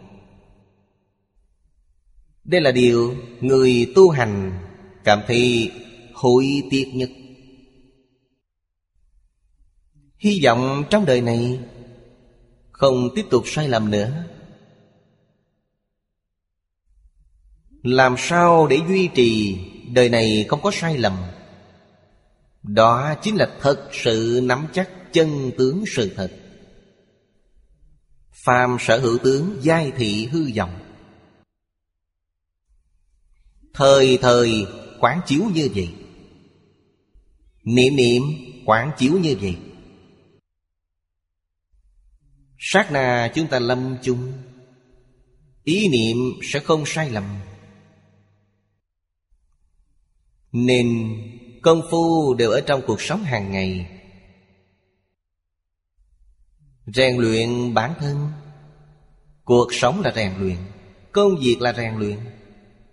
Đây 2.44 2.60
là 2.60 2.72
điều 2.72 3.16
người 3.40 3.92
tu 3.94 4.10
hành 4.10 4.52
Cảm 5.04 5.20
thấy 5.26 5.72
hối 6.14 6.62
tiếc 6.70 6.90
nhất. 6.94 7.10
Hy 10.18 10.40
vọng 10.44 10.84
trong 10.90 11.04
đời 11.04 11.20
này 11.20 11.60
Không 12.70 13.08
tiếp 13.14 13.24
tục 13.30 13.42
sai 13.46 13.68
lầm 13.68 13.90
nữa. 13.90 14.31
Làm 17.82 18.14
sao 18.18 18.66
để 18.66 18.78
duy 18.88 19.08
trì 19.14 19.58
Đời 19.92 20.08
này 20.08 20.46
không 20.48 20.62
có 20.62 20.70
sai 20.70 20.98
lầm? 20.98 21.12
Đó 22.62 23.14
chính 23.22 23.36
là 23.36 23.56
thật 23.60 23.88
sự 23.92 24.40
nắm 24.42 24.66
chắc 24.72 24.90
chân 25.12 25.50
tướng 25.58 25.84
sự 25.86 26.12
thật. 26.16 26.32
Phàm 28.32 28.76
sở 28.80 28.98
hữu 28.98 29.18
tướng 29.18 29.58
giai 29.62 29.92
thị 29.96 30.26
hư 30.26 30.50
vọng. 30.56 30.78
Thời 33.74 34.18
thời 34.22 34.66
quán 35.00 35.20
chiếu 35.26 35.42
như 35.54 35.68
vậy. 35.74 35.94
Niệm 37.64 37.96
niệm 37.96 38.22
quán 38.66 38.90
chiếu 38.98 39.12
như 39.12 39.36
vậy. 39.40 39.56
Sát 42.58 42.92
na 42.92 43.32
chúng 43.34 43.46
ta 43.46 43.58
lâm 43.58 43.96
chung. 44.02 44.32
Ý 45.64 45.88
niệm 45.88 46.16
sẽ 46.42 46.60
không 46.60 46.82
sai 46.86 47.10
lầm. 47.10 47.24
Nên 50.52 51.16
công 51.62 51.82
phu 51.90 52.34
đều 52.34 52.50
ở 52.50 52.60
trong 52.60 52.82
cuộc 52.86 53.00
sống 53.00 53.22
hàng 53.24 53.52
ngày. 53.52 53.86
Rèn 56.86 57.16
luyện 57.16 57.74
bản 57.74 57.94
thân. 58.00 58.28
Cuộc 59.44 59.74
sống 59.74 60.00
là 60.00 60.12
rèn 60.16 60.32
luyện, 60.38 60.56
Công 61.12 61.36
việc 61.40 61.56
là 61.60 61.72
rèn 61.72 61.94
luyện. 61.98 62.18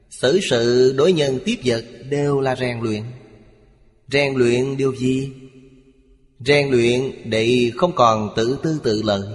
Xử 0.10 0.40
sự 0.50 0.94
đối 0.98 1.14
nhân 1.14 1.40
tiếp 1.46 1.60
vật 1.64 1.86
đều 2.10 2.40
là 2.40 2.56
rèn 2.56 2.80
luyện. 2.80 3.04
Rèn 4.08 4.36
luyện 4.36 4.78
điều 4.78 4.96
gì? 4.96 5.34
Rèn 6.40 6.72
luyện 6.72 7.30
để 7.30 7.72
không 7.78 7.96
còn 7.96 8.30
tự 8.36 8.60
tư 8.64 8.82
tự 8.84 9.02
lợi, 9.02 9.28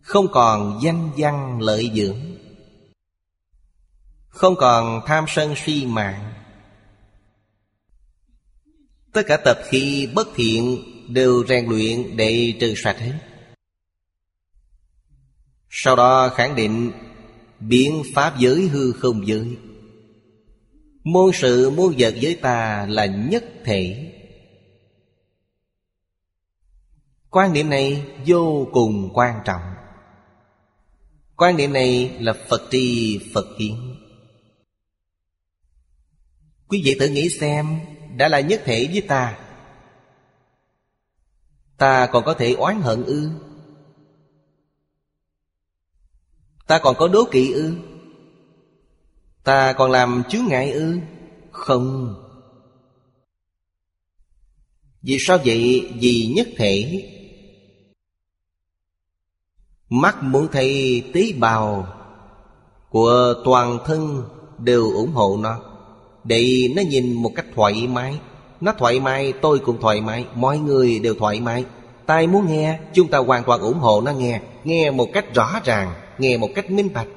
không 0.00 0.26
còn 0.32 0.80
danh 0.82 1.10
văn 1.16 1.60
lợi 1.60 1.90
dưỡng, 1.94 2.20
Không 4.28 4.56
còn 4.56 5.00
tham 5.06 5.24
sân 5.28 5.54
si 5.64 5.86
mạng. 5.86 6.33
Tất 9.14 9.22
cả 9.26 9.36
tập 9.36 9.58
khi 9.68 10.08
bất 10.14 10.28
thiện 10.34 10.78
Đều 11.08 11.44
rèn 11.48 11.66
luyện 11.66 12.16
để 12.16 12.54
trừ 12.60 12.74
sạch 12.76 12.98
hết 12.98 13.18
Sau 15.70 15.96
đó 15.96 16.28
khẳng 16.28 16.56
định, 16.56 16.92
Biến 17.60 18.02
pháp 18.14 18.38
giới 18.38 18.68
hư 18.68 18.92
không 18.92 19.26
giới. 19.26 19.56
Môn 21.04 21.30
sự 21.34 21.70
môn 21.70 21.94
vật 21.98 22.14
với 22.22 22.34
ta 22.42 22.86
là 22.86 23.06
nhất 23.06 23.44
thể. 23.64 24.12
Quan 27.30 27.52
niệm 27.52 27.70
này 27.70 28.06
vô 28.26 28.68
cùng 28.72 29.10
quan 29.14 29.40
trọng. 29.44 29.62
Quan 31.36 31.56
niệm 31.56 31.72
này 31.72 32.16
là 32.20 32.32
Phật 32.48 32.62
tri 32.70 33.18
Phật 33.34 33.46
kiến. 33.58 33.96
Quý 36.68 36.82
vị 36.84 36.96
thử 37.00 37.08
nghĩ 37.08 37.28
xem 37.28 37.80
đã 38.16 38.28
là 38.28 38.40
nhất 38.40 38.62
thể 38.64 38.88
với 38.92 39.00
ta. 39.00 39.38
Ta 41.76 42.06
còn 42.06 42.24
có 42.24 42.34
thể 42.34 42.52
oán 42.52 42.80
hận 42.80 43.04
ư? 43.04 43.30
Ta 46.66 46.78
còn 46.78 46.96
có 46.98 47.08
đố 47.08 47.24
kỵ 47.30 47.52
ư? 47.52 47.74
Ta 49.44 49.72
còn 49.72 49.90
làm 49.90 50.22
chướng 50.28 50.44
ngại 50.48 50.72
ư? 50.72 50.98
Không. 51.50 52.14
Vì 55.02 55.16
sao 55.20 55.38
vậy? 55.44 55.92
Vì 56.00 56.32
nhất 56.36 56.48
thể. 56.56 57.04
Mắt 59.88 60.22
muốn 60.22 60.48
thấy 60.52 61.02
tế 61.14 61.32
bào 61.38 61.88
Của 62.90 63.34
toàn 63.44 63.78
thân 63.84 64.22
đều 64.58 64.92
ủng 64.94 65.12
hộ 65.12 65.38
nó. 65.40 65.73
Để 66.24 66.68
nó 66.76 66.82
nhìn 66.82 67.12
một 67.12 67.32
cách 67.34 67.46
thoải 67.54 67.86
mái. 67.86 68.14
Nó 68.60 68.72
thoải 68.78 69.00
mái, 69.00 69.32
tôi 69.32 69.58
cũng 69.58 69.80
thoải 69.80 70.00
mái, 70.00 70.24
Mọi 70.34 70.58
người 70.58 70.98
đều 70.98 71.14
thoải 71.14 71.40
mái. 71.40 71.64
Tai 72.06 72.26
muốn 72.26 72.46
nghe, 72.46 72.78
chúng 72.94 73.08
ta 73.08 73.18
hoàn 73.18 73.44
toàn 73.44 73.60
ủng 73.60 73.78
hộ 73.78 74.00
nó 74.00 74.12
nghe. 74.12 74.40
Nghe 74.64 74.90
một 74.90 75.08
cách 75.12 75.34
rõ 75.34 75.60
ràng, 75.64 75.94
Nghe 76.18 76.36
một 76.36 76.48
cách 76.54 76.70
minh 76.70 76.92
bạch. 76.94 77.08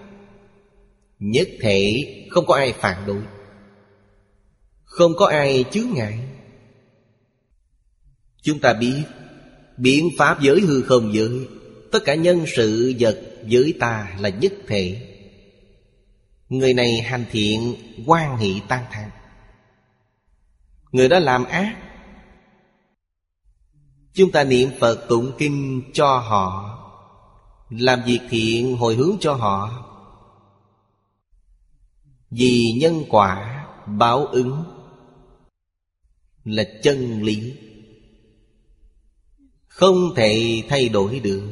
Nhất 1.20 1.48
thể, 1.62 2.04
không 2.30 2.46
có 2.46 2.56
ai 2.56 2.74
phản 2.74 2.98
đối. 3.08 3.22
Không 4.84 5.12
có 5.18 5.26
ai 5.26 5.66
chướng 5.72 5.94
ngại. 5.94 6.20
Chúng 8.42 8.60
ta 8.60 8.74
biết 8.74 9.04
Biện 9.78 10.10
pháp 10.18 10.42
giới 10.42 10.60
hư 10.60 10.82
không 10.82 11.14
giới, 11.14 11.48
Tất 11.92 12.00
cả 12.06 12.16
nhân 12.16 12.46
sự 12.56 12.94
vật 13.00 13.22
giới 13.46 13.74
ta 13.80 14.08
là 14.20 14.30
nhất 14.30 14.54
thể. 14.68 14.98
Người 16.50 16.74
này 16.74 17.02
hành 17.02 17.26
thiện 17.32 17.76
quan 18.06 18.38
hệ 18.38 18.50
tăng 18.68 18.86
thang 18.92 19.10
Người 20.92 21.10
đó 21.10 21.20
làm 21.20 21.46
ác. 21.46 21.76
Chúng 24.14 24.32
ta 24.32 24.44
niệm 24.44 24.70
Phật 24.80 25.06
tụng 25.10 25.32
kinh 25.38 25.84
cho 25.94 26.18
họ, 26.18 26.74
Làm 27.70 28.00
việc 28.06 28.20
thiện 28.30 28.78
hồi 28.78 28.96
hướng 28.96 29.18
cho 29.20 29.34
họ. 29.34 29.84
Vì 32.30 32.74
nhân 32.80 33.04
quả, 33.10 33.66
báo 33.86 34.26
ứng, 34.26 34.64
Là 36.44 36.64
chân 36.84 37.24
lý. 37.24 37.54
Không 39.68 40.16
thể 40.16 40.64
thay 40.70 40.90
đổi 40.90 41.20
được. 41.20 41.52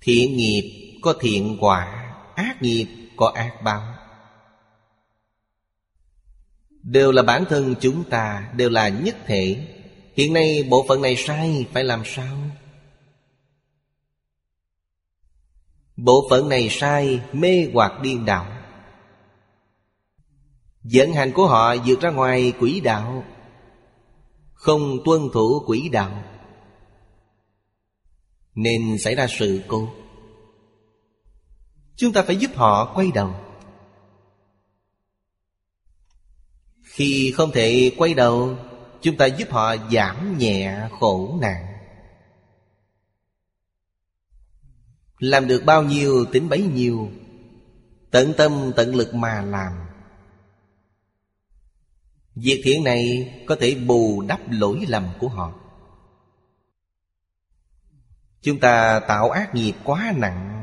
Thiện 0.00 0.36
nghiệp 0.36 0.98
có 1.02 1.14
thiện 1.20 1.56
quả. 1.60 1.97
Ác 2.38 2.62
nghiệp 2.62 2.86
có 3.16 3.32
ác 3.34 3.62
báo 3.64 3.94
Đều 6.82 7.12
là 7.12 7.22
bản 7.22 7.44
thân 7.48 7.74
chúng 7.80 8.04
ta, 8.04 8.52
Đều 8.56 8.70
là 8.70 8.88
nhất 8.88 9.16
thể. 9.26 9.66
Hiện 10.14 10.32
nay 10.32 10.66
bộ 10.70 10.84
phận 10.88 11.02
này 11.02 11.16
sai, 11.16 11.66
Phải 11.72 11.84
làm 11.84 12.02
sao? 12.04 12.36
Bộ 15.96 16.26
phận 16.30 16.48
này 16.48 16.68
sai, 16.70 17.20
Mê 17.32 17.70
hoặc 17.72 17.92
điên 18.02 18.24
đạo 18.24 18.46
Dẫn 20.82 21.12
hành 21.12 21.32
của 21.32 21.46
họ 21.46 21.76
vượt 21.86 22.00
ra 22.00 22.10
ngoài 22.10 22.52
quỹ 22.60 22.80
đạo. 22.80 23.24
Không 24.52 24.98
tuân 25.04 25.20
thủ 25.34 25.62
quỹ 25.66 25.88
đạo. 25.88 26.24
Nên 28.54 28.98
xảy 28.98 29.14
ra 29.14 29.26
sự 29.38 29.62
cố. 29.68 29.88
Chúng 31.98 32.12
ta 32.12 32.22
phải 32.22 32.36
giúp 32.36 32.50
họ 32.54 32.94
quay 32.94 33.10
đầu. 33.14 33.34
Khi 36.82 37.32
không 37.36 37.50
thể 37.52 37.92
quay 37.96 38.14
đầu, 38.14 38.56
Chúng 39.00 39.16
ta 39.16 39.26
giúp 39.26 39.50
họ 39.50 39.76
giảm 39.92 40.38
nhẹ 40.38 40.88
khổ 41.00 41.38
nạn. 41.40 41.66
Làm 45.18 45.46
được 45.46 45.62
bao 45.66 45.82
nhiêu, 45.82 46.24
tính 46.32 46.48
bấy 46.48 46.62
nhiêu. 46.62 47.10
Tận 48.10 48.32
tâm, 48.36 48.72
tận 48.76 48.94
lực 48.94 49.14
mà 49.14 49.42
làm. 49.42 49.72
Việc 52.34 52.60
thiện 52.64 52.84
này 52.84 53.34
có 53.46 53.56
thể 53.60 53.74
bù 53.74 54.22
đắp 54.22 54.40
lỗi 54.50 54.84
lầm 54.88 55.08
của 55.20 55.28
họ. 55.28 55.54
Chúng 58.42 58.60
ta 58.60 59.00
tạo 59.00 59.30
ác 59.30 59.54
nghiệp 59.54 59.74
quá 59.84 60.12
nặng. 60.16 60.57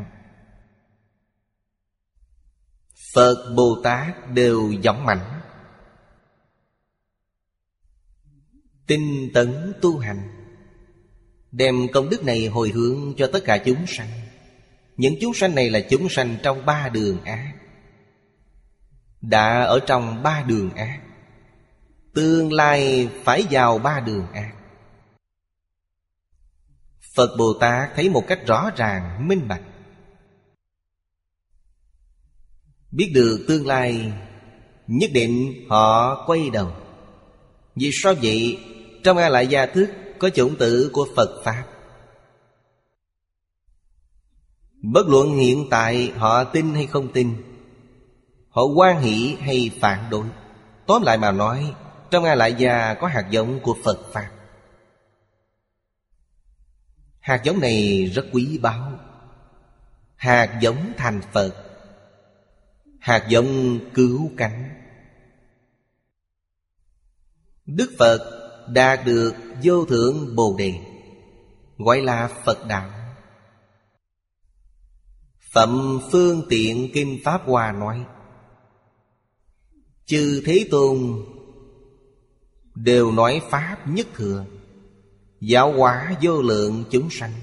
Phật 3.15 3.53
Bồ 3.55 3.81
Tát 3.83 4.31
đều 4.33 4.73
dõng 4.83 5.05
mạnh. 5.05 5.41
Tinh 8.87 9.29
tấn 9.33 9.73
tu 9.81 9.97
hành 9.97 10.29
Đem 11.51 11.87
công 11.93 12.09
đức 12.09 12.23
này 12.23 12.47
hồi 12.47 12.69
hướng 12.69 13.13
cho 13.17 13.29
tất 13.33 13.39
cả 13.45 13.57
chúng 13.57 13.87
sanh. 13.87 14.07
Những 14.97 15.15
chúng 15.21 15.33
sanh 15.33 15.55
này 15.55 15.69
là 15.69 15.79
chúng 15.89 16.09
sanh 16.09 16.37
trong 16.43 16.65
ba 16.65 16.89
đường 16.89 17.23
ác. 17.23 17.53
Đã 19.21 19.61
ở 19.61 19.79
trong 19.87 20.23
ba 20.23 20.43
đường 20.47 20.69
ác 20.75 21.01
Tương 22.13 22.53
lai 22.53 23.09
phải 23.23 23.43
vào 23.51 23.77
ba 23.77 23.99
đường 23.99 24.27
ác. 24.33 24.51
Phật 27.15 27.35
Bồ 27.37 27.53
Tát 27.59 27.89
thấy 27.95 28.09
một 28.09 28.23
cách 28.27 28.39
rõ 28.47 28.69
ràng, 28.75 29.27
minh 29.27 29.47
bạch. 29.47 29.61
Biết 32.95 33.11
được 33.13 33.45
tương 33.47 33.67
lai, 33.67 34.13
Nhất 34.87 35.09
định 35.13 35.65
họ 35.69 36.23
quay 36.25 36.49
đầu. 36.49 36.71
Vì 37.75 37.89
sao 38.03 38.13
vậy? 38.21 38.59
Trong 39.03 39.17
A 39.17 39.29
Lại 39.29 39.47
Gia 39.47 39.65
Thức 39.65 39.89
Có 40.19 40.29
chủng 40.29 40.55
tử 40.55 40.89
của 40.93 41.07
Phật 41.15 41.41
Pháp. 41.43 41.63
Bất 44.81 45.07
luận 45.07 45.37
hiện 45.37 45.67
tại 45.69 46.11
họ 46.15 46.43
tin 46.43 46.73
hay 46.73 46.87
không 46.87 47.13
tin, 47.13 47.35
Họ 48.49 48.63
quan 48.75 49.01
hỷ 49.01 49.35
hay 49.39 49.71
phản 49.81 50.09
đối. 50.09 50.25
Tóm 50.87 51.01
lại 51.01 51.17
mà 51.17 51.31
nói, 51.31 51.73
Trong 52.11 52.23
A 52.23 52.35
Lại 52.35 52.53
Gia 52.53 52.93
có 52.93 53.07
hạt 53.07 53.27
giống 53.29 53.59
của 53.59 53.75
Phật 53.83 54.13
Pháp. 54.13 54.29
Hạt 57.19 57.41
giống 57.43 57.59
này 57.59 58.05
rất 58.05 58.25
quý 58.31 58.59
báu. 58.61 58.91
Hạt 60.15 60.57
giống 60.61 60.93
thành 60.97 61.21
Phật. 61.33 61.64
Hạt 63.05 63.25
giống 63.29 63.79
cứu 63.93 64.31
cánh. 64.37 64.69
Đức 67.65 67.91
Phật 67.99 68.19
đạt 68.69 69.05
được 69.05 69.33
vô 69.63 69.85
thượng 69.85 70.35
bồ 70.35 70.55
đề, 70.57 70.73
gọi 71.77 72.01
là 72.01 72.27
phật 72.45 72.67
đạo. 72.67 72.89
Phẩm 75.51 75.99
phương 76.11 76.43
tiện 76.49 76.89
kinh 76.93 77.19
pháp 77.23 77.41
hòa 77.45 77.71
nói, 77.71 78.05
chư 80.05 80.41
thế 80.45 80.67
tôn 80.71 81.25
đều 82.75 83.11
nói 83.11 83.41
pháp 83.49 83.77
nhất 83.87 84.07
thừa, 84.15 84.45
giáo 85.41 85.73
hóa 85.73 86.15
vô 86.21 86.41
lượng 86.41 86.83
chúng 86.91 87.09
sanh, 87.11 87.33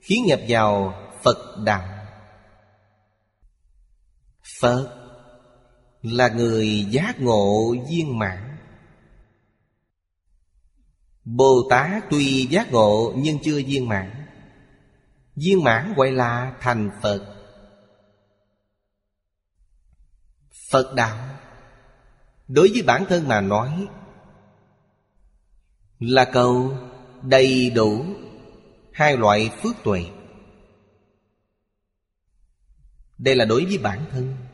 khiến 0.00 0.24
nhập 0.26 0.40
vào 0.48 0.94
phật 1.22 1.56
đạo 1.64 1.95
phật 4.60 5.06
là 6.02 6.28
người 6.28 6.86
giác 6.90 7.20
ngộ 7.20 7.74
viên 7.90 8.18
mãn. 8.18 8.56
Bồ 11.24 11.66
Tát 11.70 12.04
tuy 12.10 12.46
giác 12.46 12.72
ngộ 12.72 13.12
nhưng 13.16 13.38
chưa 13.42 13.62
viên 13.66 13.88
mãn. 13.88 14.26
Viên 15.36 15.64
mãn 15.64 15.94
gọi 15.96 16.12
là 16.12 16.56
thành 16.60 16.90
Phật. 17.02 17.34
Phật 20.70 20.94
đạo, 20.94 21.38
Đối 22.48 22.68
với 22.68 22.82
bản 22.82 23.04
thân 23.08 23.28
mà 23.28 23.40
nói, 23.40 23.86
Là 25.98 26.24
cầu 26.32 26.78
đầy 27.22 27.70
đủ 27.70 28.04
Hai 28.92 29.16
loại 29.16 29.50
phước 29.62 29.76
tuệ. 29.84 30.04
Đây 33.18 33.36
là 33.36 33.44
đối 33.44 33.64
với 33.64 33.78
bản 33.78 34.04
thân. 34.10 34.45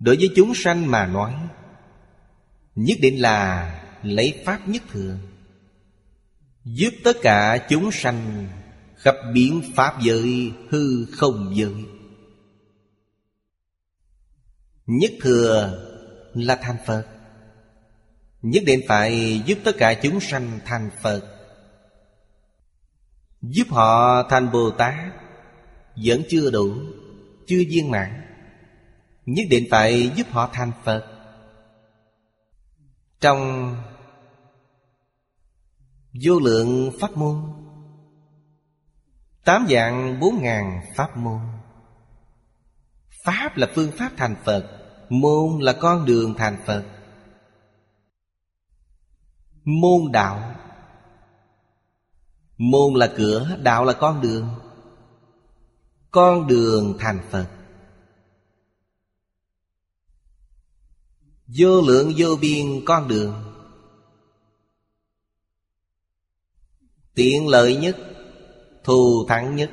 Đối 0.00 0.16
với 0.16 0.30
chúng 0.36 0.52
sanh 0.54 0.90
mà 0.90 1.06
nói, 1.06 1.34
Nhất 2.74 2.98
định 3.02 3.20
là 3.20 3.70
lấy 4.02 4.42
Pháp 4.44 4.68
nhất 4.68 4.82
thừa 4.92 5.16
Giúp 6.64 6.90
tất 7.04 7.16
cả 7.22 7.66
chúng 7.68 7.92
sanh 7.92 8.48
Khắp 8.96 9.14
biến 9.34 9.62
Pháp 9.74 10.00
giới 10.02 10.52
hư 10.68 11.06
không 11.12 11.52
giới. 11.56 11.74
Nhất 14.86 15.10
thừa 15.20 15.78
là 16.34 16.56
thành 16.62 16.76
Phật. 16.86 17.06
Nhất 18.42 18.62
định 18.66 18.80
phải 18.88 19.42
giúp 19.46 19.58
tất 19.64 19.72
cả 19.78 19.94
chúng 20.02 20.20
sanh 20.20 20.58
thành 20.64 20.90
Phật, 21.02 21.22
Giúp 23.42 23.64
họ 23.70 24.22
thành 24.22 24.52
Bồ 24.52 24.70
Tát 24.70 25.14
Vẫn 26.04 26.22
chưa 26.28 26.50
đủ, 26.50 26.74
Chưa 27.46 27.62
viên 27.68 27.90
mãn. 27.90 28.29
Nhất 29.26 29.46
định 29.50 29.66
phải 29.70 30.12
giúp 30.16 30.26
họ 30.30 30.50
thành 30.52 30.72
Phật. 30.84 31.06
Trong 33.20 33.74
vô 36.24 36.38
lượng 36.40 36.90
pháp 37.00 37.16
môn 37.16 37.36
Tám 39.44 39.66
dạng 39.70 40.20
bốn 40.20 40.42
ngàn 40.42 40.80
pháp 40.96 41.16
môn. 41.16 41.40
Pháp 43.24 43.56
là 43.56 43.66
phương 43.74 43.90
pháp 43.98 44.12
thành 44.16 44.36
Phật 44.44 44.80
Môn 45.10 45.58
là 45.60 45.72
con 45.72 46.04
đường 46.04 46.34
thành 46.38 46.56
Phật. 46.66 46.84
Môn 49.64 50.12
đạo. 50.12 50.54
Môn 52.58 52.94
là 52.94 53.12
cửa, 53.16 53.56
đạo 53.62 53.84
là 53.84 53.92
con 53.92 54.20
đường. 54.20 54.48
Con 56.10 56.46
đường 56.46 56.96
thành 56.98 57.20
Phật. 57.30 57.46
Vô 61.56 61.80
lượng 61.80 62.12
vô 62.16 62.36
biên 62.40 62.84
con 62.84 63.08
đường. 63.08 63.34
Tiện 67.14 67.48
lợi 67.48 67.76
nhất, 67.76 67.96
Thù 68.84 69.26
thắng 69.28 69.56
nhất, 69.56 69.70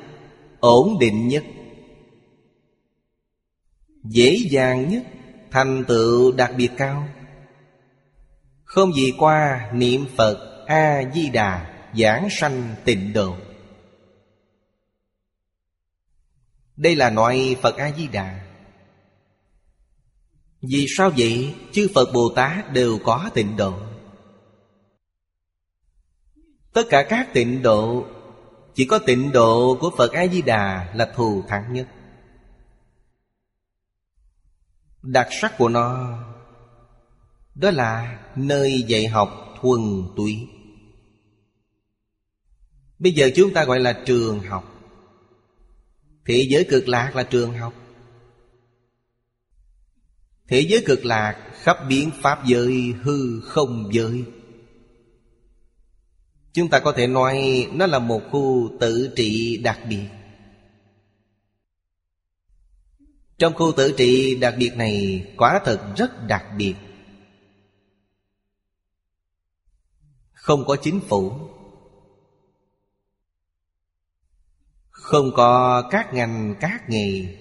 Ổn 0.60 0.98
định 0.98 1.28
nhất. 1.28 1.44
Dễ 4.04 4.38
dàng 4.50 4.88
nhất, 4.88 5.02
Thành 5.50 5.84
tựu 5.88 6.32
đặc 6.32 6.52
biệt 6.56 6.70
cao. 6.76 7.08
Không 8.64 8.92
gì 8.92 9.12
qua 9.18 9.70
niệm 9.74 10.06
Phật 10.16 10.64
A-di-đà 10.66 11.74
Giảng 11.94 12.28
sanh 12.30 12.74
tịnh 12.84 13.12
độ. 13.12 13.36
Đây 16.76 16.96
là 16.96 17.10
nói 17.10 17.56
Phật 17.62 17.76
A-di-đà. 17.76 18.47
Vì 20.62 20.86
sao 20.88 21.10
vậy? 21.16 21.54
Chư 21.72 21.88
Phật 21.94 22.12
Bồ 22.12 22.32
Tát 22.36 22.72
đều 22.72 22.98
có 23.04 23.30
tịnh 23.34 23.56
độ. 23.56 23.74
Tất 26.72 26.82
cả 26.90 27.06
các 27.08 27.28
tịnh 27.32 27.62
độ, 27.62 28.06
Chỉ 28.74 28.84
có 28.84 28.98
tịnh 28.98 29.32
độ 29.32 29.78
của 29.80 29.90
Phật 29.96 30.12
A-di-đà 30.12 30.92
là 30.94 31.12
thù 31.16 31.44
thắng 31.48 31.72
nhất. 31.72 31.88
Đặc 35.02 35.28
sắc 35.40 35.58
của 35.58 35.68
nó, 35.68 36.18
Đó 37.54 37.70
là 37.70 38.20
nơi 38.36 38.82
dạy 38.82 39.06
học 39.06 39.54
thuần 39.60 39.80
túy. 40.16 40.48
Bây 42.98 43.12
giờ 43.12 43.30
chúng 43.36 43.52
ta 43.52 43.64
gọi 43.64 43.80
là 43.80 44.02
trường 44.06 44.40
học. 44.40 44.64
Thế 46.26 46.46
giới 46.50 46.66
cực 46.70 46.88
lạc 46.88 47.16
là 47.16 47.22
trường 47.22 47.52
học. 47.52 47.74
Thế 50.48 50.60
giới 50.60 50.82
cực 50.86 51.04
lạc 51.04 51.50
khắp 51.52 51.76
biến 51.88 52.10
pháp 52.22 52.46
giới, 52.46 52.94
hư 53.02 53.40
không 53.40 53.88
giới. 53.92 54.24
Chúng 56.52 56.68
ta 56.68 56.80
có 56.80 56.92
thể 56.92 57.06
nói 57.06 57.66
nó 57.72 57.86
là 57.86 57.98
một 57.98 58.22
khu 58.30 58.70
tự 58.80 59.12
trị 59.16 59.60
đặc 59.64 59.80
biệt. 59.88 60.08
Trong 63.38 63.54
khu 63.54 63.72
tự 63.76 63.94
trị 63.96 64.38
đặc 64.40 64.54
biệt 64.58 64.76
này 64.76 65.26
Quả 65.36 65.60
thật 65.64 65.80
rất 65.96 66.26
đặc 66.26 66.44
biệt. 66.56 66.74
Không 70.32 70.64
có 70.66 70.76
chính 70.82 71.00
phủ. 71.00 71.32
Không 74.90 75.30
có 75.36 75.82
các 75.90 76.14
ngành, 76.14 76.54
các 76.60 76.82
nghề. 76.88 77.36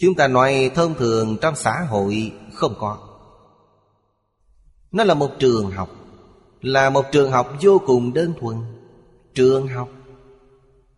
Chúng 0.00 0.14
ta 0.14 0.28
nói 0.28 0.70
thông 0.74 0.94
thường 0.94 1.36
trong 1.40 1.56
xã 1.56 1.86
hội 1.88 2.32
không 2.54 2.74
có. 2.78 2.98
Nó 4.92 5.04
là 5.04 5.14
một 5.14 5.30
trường 5.38 5.70
học, 5.70 5.90
Là 6.60 6.90
một 6.90 7.06
trường 7.12 7.30
học 7.30 7.56
vô 7.60 7.82
cùng 7.86 8.12
đơn 8.12 8.34
thuần. 8.40 8.56
Trường 9.34 9.68
học, 9.68 9.88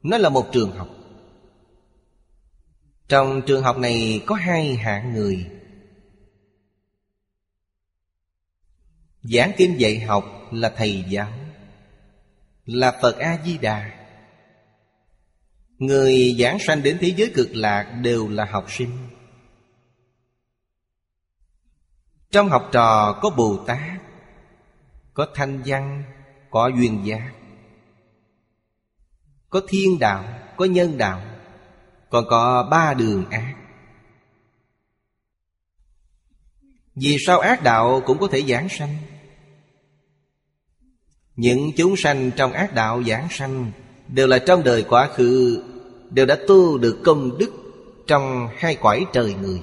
Nó 0.02 0.18
là 0.18 0.28
một 0.28 0.48
trường 0.52 0.70
học. 0.70 0.88
Trong 3.08 3.42
trường 3.46 3.62
học 3.62 3.78
này 3.78 4.22
có 4.26 4.34
hai 4.34 4.74
hạng 4.74 5.12
người. 5.12 5.46
Giảng 9.22 9.52
kinh 9.56 9.80
dạy 9.80 10.00
học 10.00 10.24
là 10.50 10.72
thầy 10.76 11.04
giáo, 11.08 11.32
Là 12.66 12.98
Phật 13.02 13.18
A-di-đà 13.18 14.01
Người 15.82 16.36
giảng 16.38 16.58
sanh 16.58 16.82
đến 16.82 16.98
thế 17.00 17.14
giới 17.16 17.32
cực 17.34 17.48
lạc 17.52 17.82
đều 18.02 18.28
là 18.28 18.44
học 18.44 18.66
sinh. 18.68 18.90
Trong 22.30 22.48
học 22.48 22.68
trò 22.72 23.18
có 23.22 23.30
Bồ 23.30 23.64
Tát, 23.66 24.00
Có 25.14 25.26
Thanh 25.34 25.62
Văn, 25.66 26.02
Có 26.50 26.68
Duyên 26.68 27.02
Giác, 27.04 27.32
Có 29.50 29.60
Thiên 29.68 29.98
Đạo, 29.98 30.24
Có 30.56 30.64
Nhân 30.64 30.98
Đạo, 30.98 31.22
Còn 32.10 32.24
có 32.28 32.68
ba 32.70 32.94
đường 32.94 33.30
ác. 33.30 33.54
Vì 36.94 37.16
sao 37.26 37.38
ác 37.40 37.62
đạo 37.62 38.02
cũng 38.06 38.18
có 38.18 38.28
thể 38.32 38.42
giảng 38.42 38.68
sanh? 38.68 38.96
Những 41.36 41.70
chúng 41.76 41.94
sanh 41.96 42.30
trong 42.36 42.52
ác 42.52 42.74
đạo 42.74 43.02
giảng 43.04 43.28
sanh 43.30 43.72
Đều 44.08 44.26
là 44.26 44.38
trong 44.38 44.64
đời 44.64 44.84
quá 44.88 45.08
khứ 45.14 45.62
Đều 46.14 46.26
đã 46.26 46.38
tu 46.48 46.78
được 46.78 46.98
công 47.04 47.38
đức 47.38 47.50
Trong 48.06 48.48
hai 48.56 48.74
cõi 48.74 49.06
trời 49.12 49.34
người. 49.42 49.62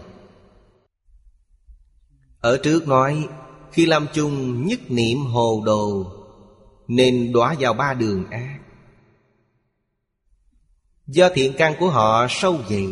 Ở 2.39 2.57
trước 2.63 2.87
nói, 2.87 3.27
Khi 3.71 3.85
làm 3.85 4.07
chung 4.13 4.65
nhất 4.67 4.79
niệm 4.87 5.17
hồ 5.17 5.63
đồ, 5.65 6.05
Nên 6.87 7.31
đọa 7.33 7.55
vào 7.59 7.73
ba 7.73 7.93
đường 7.93 8.25
ác 8.29 8.59
Do 11.07 11.29
thiện 11.35 11.53
căn 11.57 11.73
của 11.79 11.89
họ 11.89 12.27
sâu 12.29 12.59
dày, 12.69 12.87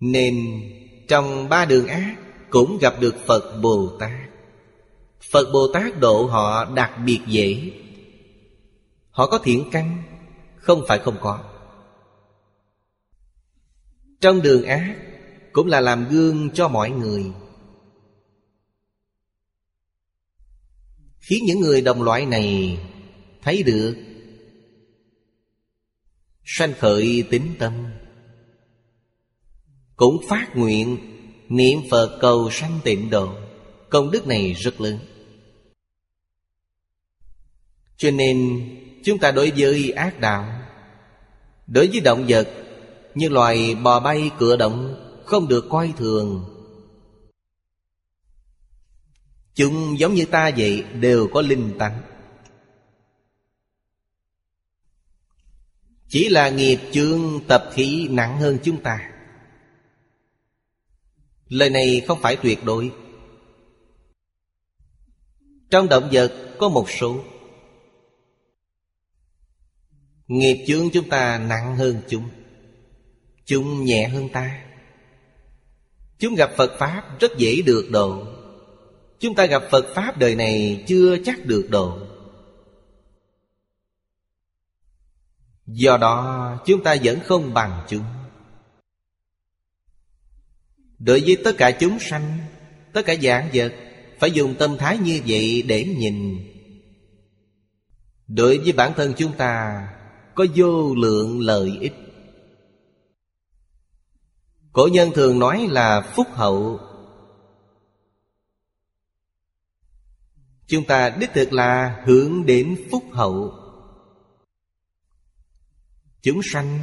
Nên 0.00 0.34
trong 1.08 1.48
ba 1.48 1.64
đường 1.64 1.86
ác 1.86 2.16
Cũng 2.50 2.78
gặp 2.78 2.94
được 3.00 3.14
Phật 3.26 3.60
Bồ 3.62 3.88
Tát. 4.00 4.28
Phật 5.32 5.52
Bồ 5.52 5.68
Tát 5.72 6.00
độ 6.00 6.26
họ 6.26 6.64
đặc 6.64 6.92
biệt 7.04 7.20
dễ. 7.26 7.72
Họ 9.10 9.26
có 9.26 9.38
thiện 9.38 9.64
căn 9.72 10.02
không 10.68 10.84
phải 10.88 10.98
không 10.98 11.16
có. 11.20 11.44
Trong 14.20 14.42
đường 14.42 14.64
ác, 14.64 14.96
Cũng 15.52 15.66
là 15.66 15.80
làm 15.80 16.08
gương 16.08 16.50
cho 16.54 16.68
mọi 16.68 16.90
người. 16.90 17.24
Khiến 21.18 21.44
những 21.46 21.60
người 21.60 21.80
đồng 21.80 22.02
loại 22.02 22.26
này 22.26 22.78
Thấy 23.42 23.62
được 23.62 23.96
Sanh 26.44 26.74
khởi 26.78 27.24
tính 27.30 27.54
tâm. 27.58 27.72
Cũng 29.96 30.16
phát 30.28 30.50
nguyện 30.54 30.98
Niệm 31.48 31.78
Phật 31.90 32.18
cầu 32.20 32.50
sanh 32.50 32.80
tịnh 32.84 33.10
độ. 33.10 33.34
Công 33.90 34.10
đức 34.10 34.26
này 34.26 34.52
rất 34.52 34.80
lớn. 34.80 34.98
Cho 37.96 38.10
nên, 38.10 38.68
Chúng 39.04 39.18
ta 39.18 39.30
đối 39.30 39.52
với 39.56 39.90
ác 39.90 40.20
đạo 40.20 40.57
Đối 41.68 41.88
với 41.88 42.00
động 42.00 42.24
vật, 42.28 42.48
Như 43.14 43.28
loài 43.28 43.74
bò 43.74 44.00
bay 44.00 44.30
cửa 44.38 44.56
động 44.56 44.94
Không 45.24 45.48
được 45.48 45.64
coi 45.70 45.92
thường. 45.96 46.44
Chúng 49.54 49.98
giống 49.98 50.14
như 50.14 50.24
ta 50.24 50.50
vậy 50.56 50.84
Đều 51.00 51.28
có 51.32 51.42
linh 51.42 51.78
tánh. 51.78 52.02
Chỉ 56.08 56.28
là 56.28 56.48
nghiệp 56.48 56.78
chương 56.92 57.40
tập 57.48 57.70
khí 57.72 58.08
nặng 58.10 58.38
hơn 58.38 58.58
chúng 58.62 58.82
ta. 58.82 59.10
Lời 61.48 61.70
này 61.70 62.02
không 62.06 62.20
phải 62.22 62.36
tuyệt 62.36 62.64
đối. 62.64 62.90
Trong 65.70 65.88
động 65.88 66.08
vật 66.12 66.56
có 66.58 66.68
một 66.68 66.90
số 66.90 67.24
Nghiệp 70.28 70.64
chướng 70.66 70.90
chúng 70.90 71.08
ta 71.08 71.38
nặng 71.38 71.76
hơn 71.76 72.00
chúng. 72.08 72.28
Chúng 73.44 73.84
nhẹ 73.84 74.08
hơn 74.08 74.28
ta. 74.28 74.64
Chúng 76.18 76.34
gặp 76.34 76.50
Phật 76.56 76.78
Pháp 76.78 77.20
rất 77.20 77.32
dễ 77.38 77.62
được 77.66 77.88
độ. 77.90 78.26
Chúng 79.18 79.34
ta 79.34 79.46
gặp 79.46 79.62
Phật 79.70 79.86
Pháp 79.94 80.18
đời 80.18 80.34
này 80.34 80.84
chưa 80.88 81.16
chắc 81.24 81.46
được 81.46 81.66
độ. 81.70 81.98
Do 85.66 85.96
đó, 85.96 86.62
chúng 86.66 86.82
ta 86.82 86.96
vẫn 87.02 87.20
không 87.20 87.54
bằng 87.54 87.84
chúng. 87.88 88.04
Đối 90.98 91.20
với 91.20 91.36
tất 91.44 91.52
cả 91.58 91.70
chúng 91.70 91.98
sanh, 91.98 92.38
Tất 92.92 93.02
cả 93.06 93.14
dạng 93.22 93.48
vật, 93.54 93.74
Phải 94.18 94.30
dùng 94.30 94.54
tâm 94.58 94.76
thái 94.78 94.98
như 94.98 95.20
vậy 95.26 95.62
để 95.62 95.84
nhìn. 95.84 96.38
Đối 98.26 98.58
với 98.58 98.72
bản 98.72 98.92
thân 98.96 99.14
chúng 99.16 99.32
ta 99.32 99.82
có 100.38 100.46
vô 100.54 100.94
lượng 100.94 101.40
lợi 101.40 101.78
ích. 101.80 101.92
Cổ 104.72 104.88
nhân 104.92 105.10
thường 105.14 105.38
nói 105.38 105.66
là 105.70 106.12
phúc 106.16 106.26
hậu. 106.32 106.80
Chúng 110.66 110.84
ta 110.84 111.10
đích 111.10 111.30
thực 111.34 111.52
là 111.52 112.02
hướng 112.06 112.46
đến 112.46 112.76
phúc 112.90 113.04
hậu. 113.12 113.54
Chúng 116.22 116.40
sanh, 116.42 116.78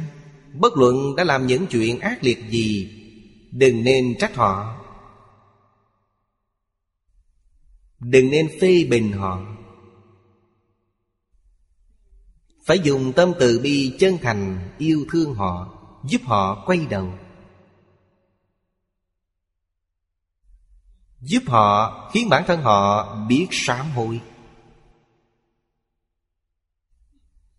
Bất 0.54 0.76
luận 0.76 1.16
đã 1.16 1.24
làm 1.24 1.46
những 1.46 1.66
chuyện 1.66 2.00
ác 2.00 2.24
liệt 2.24 2.38
gì, 2.50 2.90
Đừng 3.52 3.84
nên 3.84 4.14
trách 4.18 4.34
họ. 4.34 4.84
Đừng 8.00 8.30
nên 8.30 8.48
phê 8.60 8.86
bình 8.90 9.12
họ. 9.12 9.55
Phải 12.66 12.78
dùng 12.78 13.12
tâm 13.12 13.32
từ 13.40 13.58
bi 13.62 13.96
chân 13.98 14.18
thành 14.22 14.70
Yêu 14.78 15.06
thương 15.12 15.34
họ, 15.34 15.72
Giúp 16.04 16.20
họ 16.24 16.64
quay 16.66 16.86
đầu. 16.86 17.12
Giúp 21.20 21.42
họ 21.46 22.10
khiến 22.12 22.28
bản 22.28 22.44
thân 22.46 22.62
họ 22.62 23.14
biết 23.28 23.48
sám 23.50 23.90
hối. 23.90 24.20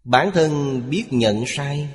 Bản 0.04 0.32
thân 0.34 0.84
biết 0.90 1.08
nhận 1.12 1.44
sai. 1.48 1.90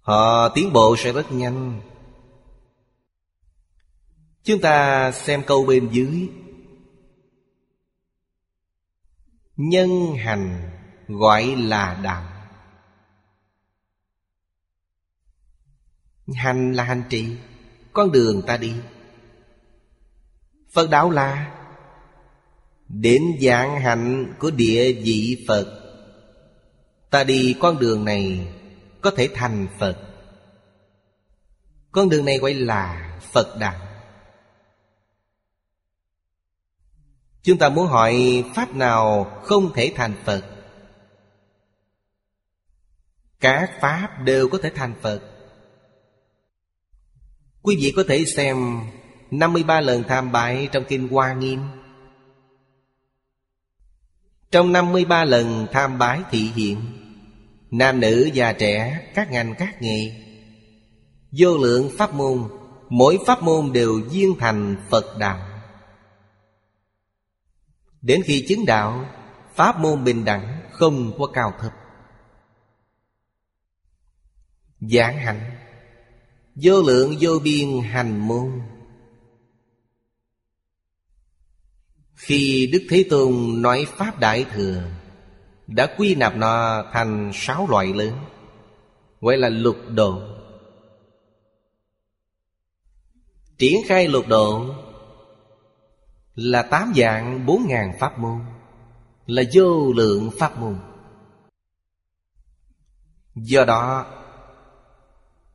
Họ 0.00 0.48
tiến 0.48 0.72
bộ 0.72 0.96
sẽ 0.98 1.12
rất 1.12 1.32
nhanh. 1.32 1.80
Chúng 4.44 4.60
ta 4.60 5.12
xem 5.12 5.42
câu 5.46 5.64
bên 5.64 5.88
dưới. 5.92 6.28
Nhân 9.56 10.16
hành 10.16 10.70
gọi 11.08 11.56
là 11.56 12.00
đạo. 12.02 12.28
Hành 16.34 16.72
là 16.72 16.84
hành 16.84 17.02
trì, 17.08 17.36
Con 17.92 18.12
đường 18.12 18.42
ta 18.46 18.56
đi. 18.56 18.74
Phật 20.72 20.90
đạo 20.90 21.10
là, 21.10 21.58
Đến 22.88 23.22
dạng 23.40 23.80
hạnh 23.80 24.34
của 24.38 24.50
địa 24.50 24.92
vị 24.92 25.44
Phật, 25.48 25.78
Ta 27.10 27.24
đi 27.24 27.56
con 27.60 27.78
đường 27.78 28.04
này 28.04 28.48
Có 29.00 29.10
thể 29.16 29.28
thành 29.34 29.66
Phật. 29.78 29.96
Con 31.92 32.08
đường 32.08 32.24
này 32.24 32.38
gọi 32.38 32.54
là 32.54 33.18
Phật 33.32 33.58
đạo. 33.58 33.81
Chúng 37.42 37.58
ta 37.58 37.68
muốn 37.68 37.86
hỏi 37.86 38.44
Pháp 38.54 38.74
nào 38.74 39.24
không 39.42 39.72
thể 39.74 39.92
thành 39.96 40.14
Phật? 40.24 40.42
Các 43.40 43.70
Pháp 43.80 44.08
đều 44.24 44.48
có 44.48 44.58
thể 44.62 44.70
thành 44.74 44.94
Phật. 45.02 45.20
Quý 47.62 47.76
vị 47.76 47.92
có 47.96 48.04
thể 48.08 48.24
xem 48.24 48.80
53 49.30 49.80
lần 49.80 50.02
tham 50.08 50.32
bại 50.32 50.68
trong 50.72 50.84
Kinh 50.88 51.08
Hoa 51.08 51.32
Nghiêm. 51.32 51.60
Trong 54.50 54.72
53 54.72 55.24
lần 55.24 55.66
tham 55.72 55.98
bái 55.98 56.20
thị 56.30 56.38
hiện 56.38 56.78
Nam 57.70 58.00
nữ 58.00 58.30
già 58.32 58.52
trẻ, 58.52 59.00
các 59.14 59.30
ngành 59.30 59.54
các 59.58 59.82
nghề 59.82 60.12
Vô 61.38 61.58
lượng 61.58 61.90
pháp 61.98 62.14
môn 62.14 62.48
Mỗi 62.88 63.18
pháp 63.26 63.42
môn 63.42 63.72
đều 63.72 64.00
duyên 64.10 64.34
thành 64.38 64.76
Phật 64.90 65.18
đạo. 65.18 65.51
Đến 68.02 68.22
khi 68.24 68.44
chứng 68.48 68.66
đạo, 68.66 69.08
Pháp 69.54 69.78
môn 69.78 70.04
bình 70.04 70.24
đẳng 70.24 70.60
không 70.70 71.12
có 71.18 71.26
cao 71.26 71.52
thấp. 71.60 71.72
Giảng 74.80 75.16
hạnh, 75.16 75.56
Vô 76.54 76.82
lượng 76.82 77.16
vô 77.20 77.38
biên 77.44 77.80
hành 77.82 78.28
môn. 78.28 78.62
Khi 82.14 82.70
Đức 82.72 82.82
Thế 82.90 83.04
Tôn 83.10 83.62
nói 83.62 83.86
Pháp 83.96 84.20
Đại 84.20 84.44
Thừa, 84.44 84.82
Đã 85.66 85.94
quy 85.98 86.14
nạp 86.14 86.36
nó 86.36 86.84
thành 86.92 87.30
sáu 87.34 87.66
loại 87.70 87.92
lớn, 87.94 88.18
Gọi 89.20 89.36
là 89.36 89.48
lục 89.48 89.76
độ. 89.88 90.22
Triển 93.58 93.80
khai 93.86 94.08
lục 94.08 94.28
độ 94.28 94.74
là 96.34 96.62
tám 96.62 96.92
dạng 96.96 97.46
bốn 97.46 97.66
ngàn 97.68 97.92
pháp 98.00 98.18
môn, 98.18 98.40
Là 99.26 99.42
vô 99.54 99.92
lượng 99.92 100.30
pháp 100.38 100.58
môn. 100.58 100.78
Do 103.34 103.64
đó, 103.64 104.06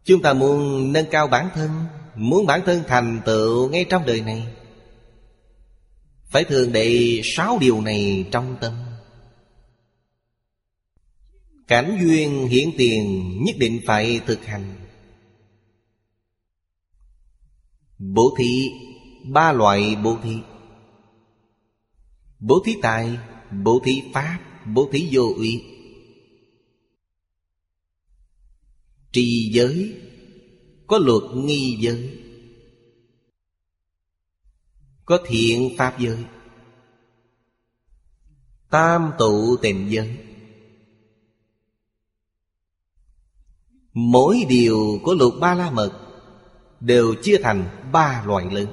Chúng 0.04 0.22
ta 0.22 0.34
muốn 0.34 0.94
nâng 0.94 1.06
cao 1.12 1.28
bản 1.28 1.50
thân, 1.54 1.72
Muốn 2.16 2.46
bản 2.46 2.62
thân 2.66 2.84
thành 2.88 3.22
tựu 3.26 3.70
ngay 3.70 3.86
trong 3.90 4.06
đời 4.06 4.22
này, 4.22 4.54
Phải 6.26 6.44
thường 6.44 6.72
để 6.72 7.20
sáu 7.24 7.58
điều 7.62 7.82
này 7.82 8.26
trong 8.32 8.56
tâm. 8.62 8.74
Cảnh 11.68 11.98
duyên 12.02 12.48
hiển 12.48 12.70
tiền 12.78 13.34
nhất 13.44 13.56
định 13.60 13.82
phải 13.86 14.22
thực 14.26 14.46
hành. 14.46 14.76
Bố 17.98 18.36
thí, 18.38 18.70
Ba 19.26 19.52
loại 19.52 19.96
bố 20.04 20.18
thí. 20.24 20.38
Bố 22.40 22.62
thí 22.66 22.76
tài, 22.82 23.20
Bố 23.64 23.82
thí 23.84 24.04
pháp, 24.14 24.40
Bố 24.66 24.90
thí 24.92 25.10
vô 25.12 25.34
uy. 25.38 25.64
Trì 29.12 29.50
giới, 29.54 30.02
Có 30.88 30.98
luật 30.98 31.24
nghi 31.36 31.78
giới. 31.82 32.20
Có 35.06 35.20
thiện 35.28 35.70
pháp 35.78 36.00
giới. 36.00 36.26
Tam 38.70 39.12
tụ 39.20 39.58
tình 39.62 39.88
giới. 39.90 40.18
Mỗi 43.94 44.46
điều 44.50 45.00
của 45.04 45.14
luật 45.14 45.34
ba 45.40 45.56
la 45.56 45.72
mật 45.72 45.92
Đều 46.80 47.16
chia 47.24 47.38
thành 47.44 47.90
ba 47.92 48.24
loại 48.26 48.46
lớn. 48.52 48.68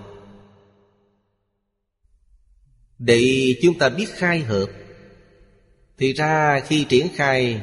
Để 2.99 3.55
chúng 3.63 3.79
ta 3.79 3.89
biết 3.89 4.07
khai 4.09 4.41
hợp, 4.41 4.67
Thì 5.99 6.13
ra 6.13 6.61
khi 6.61 6.87
triển 6.89 7.09
khai, 7.15 7.63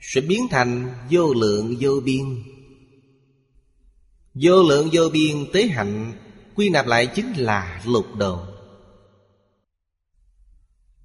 Sẽ 0.00 0.20
biến 0.20 0.46
thành 0.50 0.94
vô 1.10 1.34
lượng 1.34 1.76
vô 1.80 2.00
biên. 2.04 2.42
Vô 4.34 4.62
lượng 4.68 4.88
vô 4.92 5.08
biên 5.12 5.46
tế 5.52 5.66
hạnh 5.66 6.12
Quy 6.54 6.68
nạp 6.68 6.86
lại 6.86 7.06
chính 7.06 7.32
là 7.36 7.82
lục 7.86 8.06
độ 8.16 8.46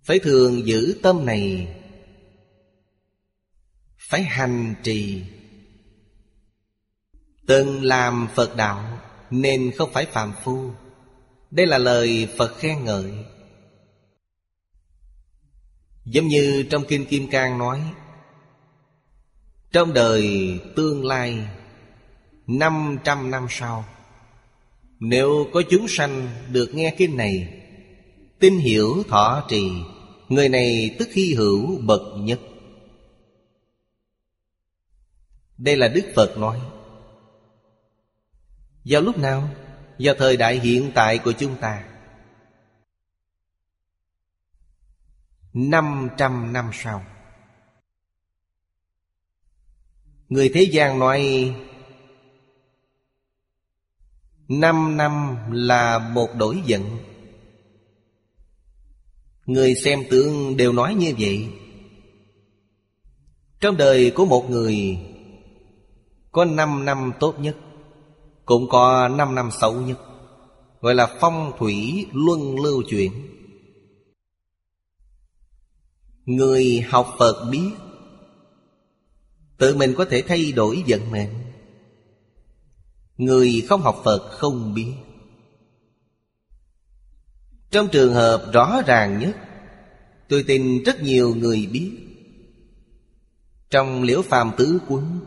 Phải 0.04 0.20
thường 0.20 0.68
giữ 0.68 1.00
tâm 1.04 1.26
này, 1.26 1.76
Phải 3.98 4.24
hành 4.24 4.76
trì. 4.84 5.22
Từng 7.48 7.84
làm 7.84 8.28
Phật 8.36 8.56
đạo 8.56 9.00
Nên 9.30 9.72
không 9.78 9.94
phải 9.94 10.06
phàm 10.06 10.34
phu. 10.44 10.72
Đây 11.56 11.66
là 11.66 11.78
lời 11.78 12.28
Phật 12.38 12.58
khen 12.58 12.84
ngợi. 12.86 13.12
Giống 16.06 16.28
như 16.28 16.66
trong 16.70 16.84
Kinh 16.88 17.06
Kim 17.06 17.30
Cang 17.30 17.58
nói, 17.58 17.82
Trong 19.72 19.94
đời 19.94 20.54
tương 20.76 21.06
lai, 21.06 21.48
năm 22.48 22.98
trăm 23.04 23.32
năm 23.32 23.48
sau, 23.50 23.86
Nếu 25.00 25.48
có 25.54 25.62
chúng 25.70 25.86
sanh 25.90 26.28
được 26.52 26.70
nghe 26.74 26.96
kinh 26.98 27.18
này, 27.18 27.64
Tin 28.40 28.58
hiểu 28.58 29.04
thọ 29.08 29.46
trì, 29.50 29.72
Người 30.30 30.50
này 30.50 30.96
tức 31.00 31.10
hy 31.14 31.34
hữu 31.34 31.82
bậc 31.82 32.02
nhất. 32.18 32.40
Đây 35.58 35.78
là 35.78 35.88
Đức 35.88 36.06
Phật 36.16 36.38
nói. 36.38 36.60
Vào 38.86 39.02
lúc 39.02 39.18
nào? 39.18 39.50
Vào 40.00 40.16
thời 40.18 40.38
đại 40.38 40.60
hiện 40.60 40.92
tại 40.96 41.18
của 41.18 41.32
chúng 41.32 41.56
ta. 41.56 41.84
Năm 45.54 46.10
trăm 46.18 46.54
năm 46.54 46.70
sau, 46.74 47.06
Người 50.30 50.52
thế 50.54 50.62
gian 50.62 51.00
nói, 51.00 51.54
Năm 54.48 54.98
năm 54.98 55.38
là 55.52 56.00
một 56.00 56.36
đổi 56.36 56.62
giận 56.66 56.98
Người 59.46 59.76
xem 59.76 60.00
tướng 60.10 60.58
đều 60.58 60.74
nói 60.74 60.94
như 60.96 61.14
vậy. 61.20 61.50
Trong 63.60 63.78
đời 63.78 64.12
của 64.16 64.26
một 64.26 64.50
người, 64.50 64.98
Có 66.32 66.46
năm 66.46 66.86
năm 66.86 67.12
tốt 67.20 67.40
nhất 67.40 67.56
cũng 68.46 68.70
có 68.70 69.08
năm 69.08 69.36
năm 69.36 69.50
xấu 69.52 69.82
nhất, 69.82 70.00
Gọi 70.82 70.96
là 70.96 71.18
phong 71.20 71.52
thủy 71.60 72.06
luân 72.14 72.56
lưu 72.64 72.84
chuyển 72.90 73.12
Người 76.26 76.82
học 76.90 77.16
Phật 77.20 77.50
biết, 77.52 77.72
Tự 79.58 79.76
mình 79.76 79.94
có 79.98 80.06
thể 80.06 80.22
thay 80.22 80.52
đổi 80.52 80.84
vận 80.88 81.12
mệnh. 81.12 81.30
Người 83.18 83.64
không 83.70 83.82
học 83.82 84.02
Phật 84.04 84.30
không 84.32 84.74
biết. 84.74 84.94
Trong 87.72 87.88
trường 87.92 88.14
hợp 88.14 88.50
rõ 88.54 88.82
ràng 88.86 89.20
nhất, 89.20 89.36
Tôi 90.30 90.44
tin 90.48 90.84
rất 90.84 91.02
nhiều 91.02 91.36
người 91.36 91.68
biết. 91.72 91.92
Trong 93.70 94.04
liễu 94.04 94.22
phàm 94.22 94.52
tứ 94.58 94.80
quấn 94.88 95.20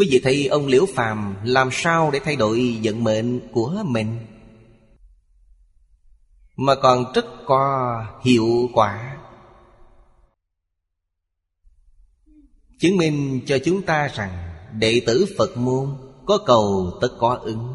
Quý 0.00 0.08
vị 0.10 0.20
thấy 0.24 0.46
ông 0.46 0.66
Liễu 0.66 0.86
Phàm 0.94 1.36
làm 1.44 1.68
sao 1.72 2.10
để 2.10 2.20
thay 2.24 2.36
đổi 2.36 2.80
vận 2.82 3.04
mệnh 3.04 3.40
của 3.52 3.82
mình? 3.84 4.26
Mà 6.56 6.74
còn 6.74 7.12
rất 7.14 7.24
có 7.46 8.04
hiệu 8.24 8.68
quả. 8.74 9.16
Chứng 12.78 12.96
minh 12.96 13.40
cho 13.46 13.58
chúng 13.64 13.82
ta 13.82 14.08
rằng 14.14 14.54
Đệ 14.78 15.02
tử 15.06 15.26
Phật 15.38 15.56
môn 15.56 15.96
có 16.26 16.38
cầu 16.46 16.98
tất 17.00 17.08
có 17.18 17.34
ứng. 17.34 17.74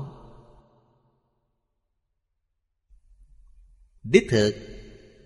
Đích 4.03 4.27
thực, 4.29 4.55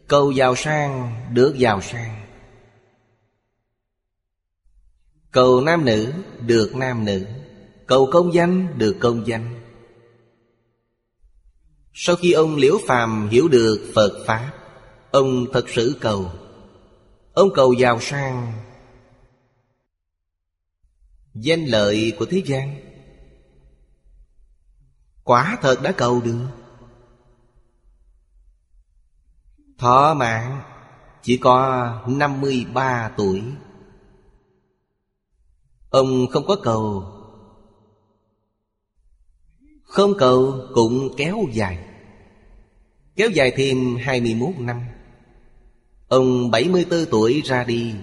Cầu 0.08 0.32
giàu 0.32 0.56
sang 0.56 1.22
được 1.34 1.56
giàu 1.58 1.82
sang. 1.82 2.28
Cầu 5.32 5.61
nam 5.61 5.86
nữ 5.86 6.13
được 6.45 6.75
nam 6.75 7.05
nữ, 7.05 7.25
Cầu 7.88 8.09
công 8.11 8.34
danh 8.34 8.77
được 8.77 8.95
công 8.99 9.27
danh. 9.27 9.59
Sau 11.93 12.15
khi 12.15 12.32
ông 12.32 12.55
Liễu 12.55 12.77
Phàm 12.88 13.30
hiểu 13.30 13.47
được 13.47 13.91
Phật 13.95 14.23
Pháp, 14.27 14.51
Ông 15.11 15.45
thật 15.53 15.65
sự 15.69 15.97
cầu. 16.01 16.32
Ông 17.34 17.49
cầu 17.55 17.73
giàu 17.73 17.99
sang. 17.99 18.53
Danh 21.34 21.65
lợi 21.65 22.13
của 22.19 22.25
thế 22.25 22.41
gian. 22.45 22.75
Quả 25.23 25.57
thật 25.61 25.82
đã 25.82 25.91
cầu 25.91 26.21
được. 26.21 26.47
Thọ 29.77 30.13
mạng 30.13 30.61
chỉ 31.21 31.38
có 31.38 31.89
53 32.07 33.11
tuổi. 33.17 33.43
Ông 35.90 36.28
không 36.28 36.46
có 36.46 36.56
cầu. 36.56 37.06
Không 39.84 40.14
cầu 40.18 40.68
cũng 40.74 41.16
kéo 41.18 41.38
dài. 41.54 41.86
Kéo 43.16 43.30
dài 43.30 43.54
thêm 43.56 43.96
21 43.96 44.50
năm. 44.58 44.82
Ông 46.08 46.52
74 46.52 47.06
tuổi 47.12 47.42
ra 47.46 47.64
đi. 47.64 47.94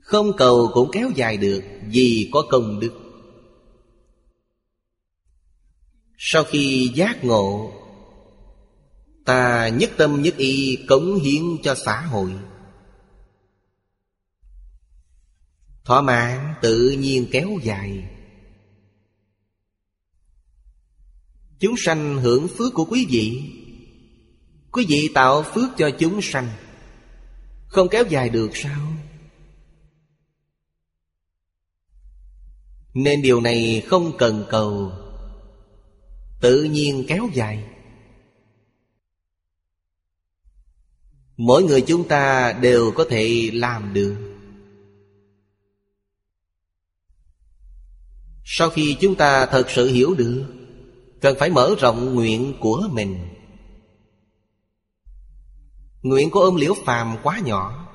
Không 0.00 0.36
cầu 0.36 0.70
cũng 0.74 0.90
kéo 0.92 1.10
dài 1.14 1.36
được 1.36 1.62
Vì 1.86 2.30
có 2.32 2.42
công 2.50 2.80
đức. 2.80 2.92
Sau 6.18 6.44
khi 6.44 6.90
giác 6.94 7.24
ngộ, 7.24 7.72
Ta 9.24 9.68
nhất 9.68 9.90
tâm 9.96 10.22
nhất 10.22 10.36
ý 10.36 10.78
cống 10.88 11.14
hiến 11.14 11.42
cho 11.62 11.74
xã 11.74 12.00
hội. 12.00 12.30
Thỏa 15.84 16.00
mãn 16.02 16.54
tự 16.62 16.90
nhiên 16.90 17.26
kéo 17.32 17.48
dài. 17.62 18.04
Chúng 21.58 21.74
sanh 21.78 22.16
hưởng 22.16 22.48
phước 22.48 22.74
của 22.74 22.84
quý 22.84 23.06
vị. 23.10 23.52
Quý 24.72 24.86
vị 24.88 25.10
tạo 25.14 25.42
phước 25.42 25.70
cho 25.76 25.90
chúng 25.98 26.22
sanh. 26.22 26.48
Không 27.66 27.88
kéo 27.88 28.04
dài 28.08 28.28
được 28.28 28.50
sao? 28.54 28.92
Nên 32.94 33.22
điều 33.22 33.40
này 33.40 33.82
không 33.86 34.12
cần 34.18 34.44
cầu. 34.50 34.92
Tự 36.40 36.62
nhiên 36.62 37.04
kéo 37.08 37.28
dài. 37.32 37.64
Mỗi 41.36 41.62
người 41.62 41.80
chúng 41.80 42.08
ta 42.08 42.52
đều 42.52 42.92
có 42.96 43.04
thể 43.10 43.50
làm 43.52 43.94
được. 43.94 44.29
Sau 48.44 48.70
khi 48.70 48.96
chúng 49.00 49.14
ta 49.14 49.46
thật 49.46 49.70
sự 49.70 49.92
hiểu 49.92 50.14
được, 50.14 50.44
Cần 51.20 51.36
phải 51.38 51.50
mở 51.50 51.74
rộng 51.78 52.14
nguyện 52.14 52.54
của 52.60 52.88
mình. 52.92 53.18
Nguyện 56.02 56.30
của 56.30 56.40
ông 56.40 56.56
Liễu 56.56 56.74
Phàm 56.84 57.16
quá 57.22 57.40
nhỏ. 57.44 57.86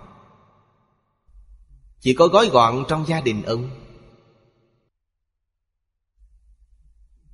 Chỉ 1.99 2.13
có 2.13 2.27
gói 2.27 2.47
gọn 2.47 2.85
trong 2.87 3.05
gia 3.07 3.21
đình 3.21 3.43
ông. 3.43 3.69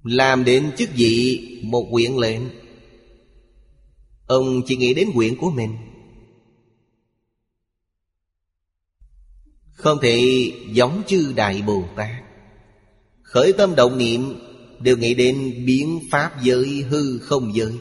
Làm 0.04 0.44
đến 0.44 0.72
chức 0.78 0.90
vị 0.96 1.40
một 1.64 1.88
quyện 1.92 2.12
lệnh. 2.16 2.42
Ông 4.28 4.62
chỉ 4.66 4.76
nghĩ 4.76 4.94
đến 4.94 5.10
quyện 5.14 5.38
của 5.38 5.52
mình. 5.52 5.78
Không 9.72 9.98
thể 10.02 10.22
giống 10.72 11.02
chư 11.08 11.34
Đại 11.36 11.62
Bồ 11.62 11.84
Tát. 11.96 12.31
Khởi 13.32 13.54
tâm 13.54 13.76
động 13.76 13.98
niệm, 13.98 14.40
Đều 14.84 14.98
nghĩ 14.98 15.14
đến 15.14 15.66
biến 15.66 16.00
pháp 16.12 16.42
giới, 16.42 16.86
hư 16.90 17.20
không 17.20 17.56
giới. 17.56 17.80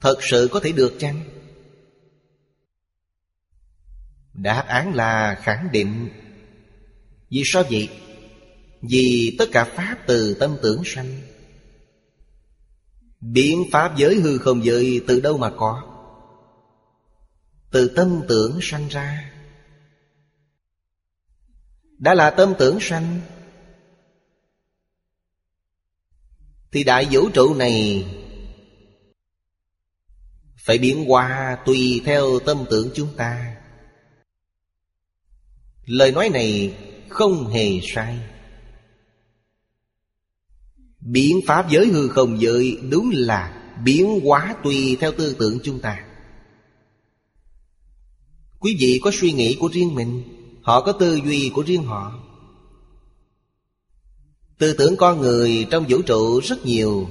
Thật 0.00 0.18
sự 0.22 0.48
có 0.52 0.60
thể 0.60 0.72
được 0.72 0.94
chăng? 0.98 1.22
Đáp 4.34 4.64
án 4.68 4.94
là 4.94 5.40
khẳng 5.42 5.68
định. 5.72 6.08
Vì 7.30 7.42
sao 7.44 7.62
vậy? 7.70 7.88
Vì 8.82 9.36
tất 9.38 9.48
cả 9.52 9.64
Pháp 9.64 9.96
từ 10.06 10.34
tâm 10.34 10.56
tưởng 10.62 10.82
sanh. 10.84 11.20
Biến 13.20 13.64
Pháp 13.72 13.96
giới, 13.96 14.14
hư 14.14 14.38
không 14.38 14.64
giới 14.64 15.00
từ 15.06 15.20
đâu 15.20 15.38
mà 15.38 15.50
có? 15.56 15.82
Từ 17.70 17.88
tâm 17.88 18.20
tưởng 18.28 18.58
sanh 18.62 18.88
ra. 18.88 19.32
Đã 21.98 22.14
là 22.14 22.30
tâm 22.30 22.54
tưởng 22.58 22.78
sanh. 22.80 23.20
Thì 26.72 26.84
đại 26.84 27.08
vũ 27.10 27.28
trụ 27.30 27.54
này 27.54 28.06
Phải 30.56 30.78
biến 30.78 31.04
hóa 31.04 31.58
tùy 31.66 32.02
theo 32.04 32.38
tâm 32.46 32.64
tưởng 32.70 32.90
chúng 32.94 33.16
ta. 33.16 33.56
Lời 35.84 36.12
nói 36.12 36.28
này 36.28 36.76
không 37.08 37.46
hề 37.46 37.80
sai. 37.82 38.18
Biến 41.00 41.40
pháp 41.46 41.70
giới 41.70 41.86
hư 41.86 42.08
không 42.08 42.40
giới 42.40 42.78
Đúng 42.90 43.10
là 43.12 43.72
biến 43.84 44.20
hóa 44.24 44.56
tùy 44.64 44.96
theo 45.00 45.12
tư 45.12 45.36
tưởng 45.38 45.58
chúng 45.62 45.80
ta. 45.80 46.04
Quý 48.58 48.76
vị 48.80 49.00
có 49.02 49.10
suy 49.14 49.32
nghĩ 49.32 49.56
của 49.60 49.68
riêng 49.72 49.94
mình. 49.94 50.37
Họ 50.68 50.80
có 50.80 50.92
tư 50.92 51.20
duy 51.24 51.50
của 51.54 51.62
riêng 51.62 51.82
họ. 51.82 52.18
Tư 54.58 54.74
tưởng 54.78 54.96
con 54.96 55.20
người 55.20 55.66
trong 55.70 55.84
vũ 55.88 56.02
trụ 56.02 56.40
rất 56.40 56.66
nhiều. 56.66 57.08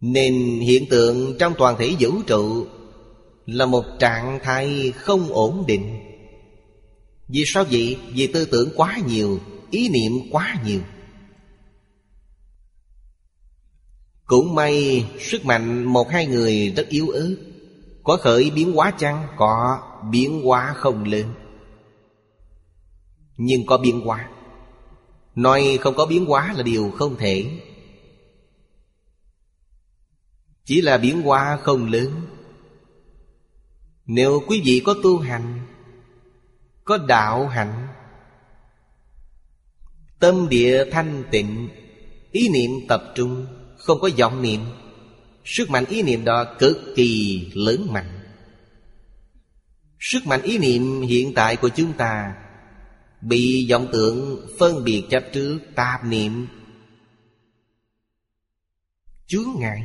Nên 0.00 0.60
hiện 0.60 0.86
tượng 0.90 1.36
trong 1.38 1.54
toàn 1.58 1.76
thể 1.78 1.96
vũ 2.00 2.10
trụ 2.26 2.66
Là 3.46 3.66
một 3.66 3.84
trạng 3.98 4.38
thái 4.42 4.92
không 4.96 5.28
ổn 5.28 5.64
định. 5.66 6.00
Vì 7.28 7.42
sao 7.46 7.64
vậy? 7.70 7.98
Vì 8.12 8.26
tư 8.26 8.44
tưởng 8.44 8.68
quá 8.76 8.98
nhiều, 9.08 9.40
Ý 9.70 9.88
niệm 9.88 10.12
quá 10.30 10.56
nhiều. 10.64 10.80
Cũng 14.24 14.54
may, 14.54 15.06
sức 15.20 15.44
mạnh 15.44 15.84
một 15.84 16.10
hai 16.10 16.26
người 16.26 16.72
rất 16.76 16.88
yếu 16.88 17.08
ớt. 17.08 17.36
Có 18.02 18.16
khởi 18.16 18.50
biến 18.50 18.78
quá 18.78 18.92
chăng? 18.98 19.26
Có, 19.36 19.78
biến 20.10 20.48
quá 20.48 20.74
không 20.76 21.04
lớn 21.04 21.34
nhưng 23.36 23.66
có 23.66 23.78
biến 23.78 24.00
hóa. 24.00 24.28
Nói 25.34 25.78
không 25.80 25.94
có 25.94 26.06
biến 26.06 26.26
hóa 26.26 26.52
là 26.52 26.62
điều 26.62 26.90
không 26.90 27.16
thể. 27.16 27.60
Chỉ 30.64 30.80
là 30.80 30.98
biến 30.98 31.22
hóa 31.22 31.58
không 31.62 31.90
lớn. 31.90 32.10
Nếu 34.06 34.42
quý 34.46 34.62
vị 34.64 34.82
có 34.84 34.94
tu 35.02 35.18
hành, 35.18 35.60
Có 36.84 36.98
đạo 36.98 37.48
hạnh, 37.48 37.88
Tâm 40.18 40.48
địa 40.48 40.84
thanh 40.90 41.24
tịnh, 41.30 41.68
Ý 42.32 42.48
niệm 42.48 42.70
tập 42.88 43.02
trung, 43.14 43.46
Không 43.78 44.00
có 44.00 44.10
vọng 44.18 44.42
niệm, 44.42 44.60
Sức 45.44 45.70
mạnh 45.70 45.84
ý 45.84 46.02
niệm 46.02 46.24
đó 46.24 46.44
cực 46.58 46.78
kỳ 46.96 47.40
lớn 47.54 47.86
mạnh. 47.90 48.20
Sức 50.00 50.26
mạnh 50.26 50.42
ý 50.42 50.58
niệm 50.58 51.00
hiện 51.00 51.34
tại 51.34 51.56
của 51.56 51.68
chúng 51.68 51.92
ta 51.92 52.34
Bị 53.22 53.66
vọng 53.70 53.88
tưởng 53.92 54.46
phân 54.58 54.84
biệt 54.84 55.04
chấp 55.10 55.24
trước 55.32 55.58
tạp 55.74 56.04
niệm. 56.04 56.46
Chướng 59.26 59.48
ngại. 59.58 59.82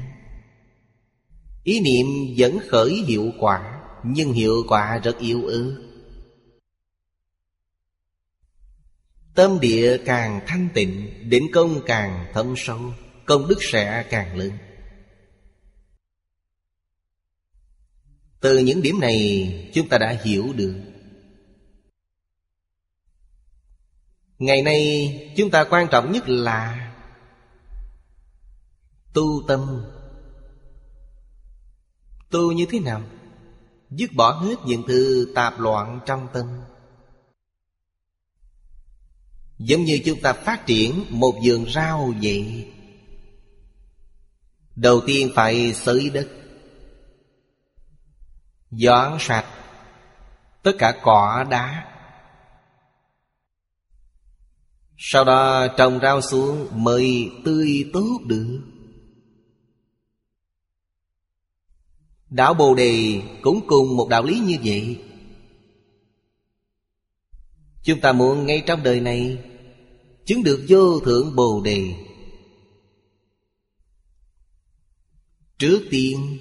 Ý 1.63 1.79
niệm 1.79 2.35
vẫn 2.37 2.59
khởi 2.67 2.93
hiệu 3.07 3.31
quả, 3.39 3.81
Nhưng 4.03 4.33
hiệu 4.33 4.63
quả 4.67 4.97
rất 5.03 5.17
yếu 5.19 5.45
ư 5.45 5.83
Tâm 9.35 9.59
địa 9.59 9.97
càng 10.05 10.41
thanh 10.47 10.69
tịnh, 10.73 11.29
đến 11.29 11.43
công 11.53 11.81
càng 11.85 12.25
thâm 12.33 12.53
sâu, 12.57 12.79
Công 13.25 13.47
đức 13.47 13.57
sẽ 13.59 14.05
càng 14.09 14.37
lớn. 14.37 14.51
Từ 18.39 18.57
những 18.57 18.81
điểm 18.81 18.99
này, 18.99 19.71
chúng 19.73 19.89
ta 19.89 19.97
đã 19.97 20.17
hiểu 20.23 20.53
được 20.55 20.75
Ngày 24.39 24.61
nay 24.61 25.33
chúng 25.37 25.49
ta 25.51 25.63
quan 25.63 25.87
trọng 25.91 26.11
nhất 26.11 26.29
là 26.29 26.93
Tu 29.13 29.43
tâm. 29.47 29.85
Tu 32.29 32.51
như 32.51 32.65
thế 32.71 32.79
nào? 32.79 33.01
Dứt 33.89 34.09
bỏ 34.15 34.31
hết 34.31 34.55
những 34.65 34.83
thứ 34.87 35.31
tạp 35.35 35.59
loạn 35.59 35.99
trong 36.05 36.27
tâm. 36.33 36.61
Giống 39.57 39.83
như 39.83 39.99
chúng 40.05 40.21
ta 40.21 40.33
phát 40.33 40.65
triển 40.65 41.05
một 41.09 41.35
vườn 41.45 41.65
rau 41.69 42.13
vậy. 42.21 42.73
Đầu 44.75 45.01
tiên 45.05 45.31
phải 45.35 45.73
xới 45.73 46.09
đất. 46.09 46.27
Dọn 48.71 49.17
sạch. 49.19 49.45
Tất 50.63 50.71
cả 50.79 50.99
cỏ 51.03 51.45
đá. 51.49 51.96
Sau 54.97 55.23
đó 55.23 55.67
trồng 55.77 55.99
rau 56.01 56.21
xuống 56.21 56.67
mới 56.83 57.31
tươi 57.45 57.89
tốt 57.93 58.19
được. 58.25 58.61
Đạo 62.29 62.53
Bồ 62.53 62.75
Đề 62.75 63.21
cũng 63.41 63.67
cùng 63.67 63.97
một 63.97 64.09
đạo 64.09 64.23
lý 64.23 64.39
như 64.39 64.57
vậy. 64.63 65.01
Chúng 67.83 67.99
ta 67.99 68.11
muốn 68.11 68.45
ngay 68.45 68.63
trong 68.67 68.83
đời 68.83 68.99
này 68.99 69.37
Chứng 70.27 70.43
được 70.43 70.65
vô 70.67 70.99
thượng 70.99 71.35
Bồ 71.35 71.61
Đề. 71.65 71.93
Trước 75.57 75.87
tiên, 75.89 76.37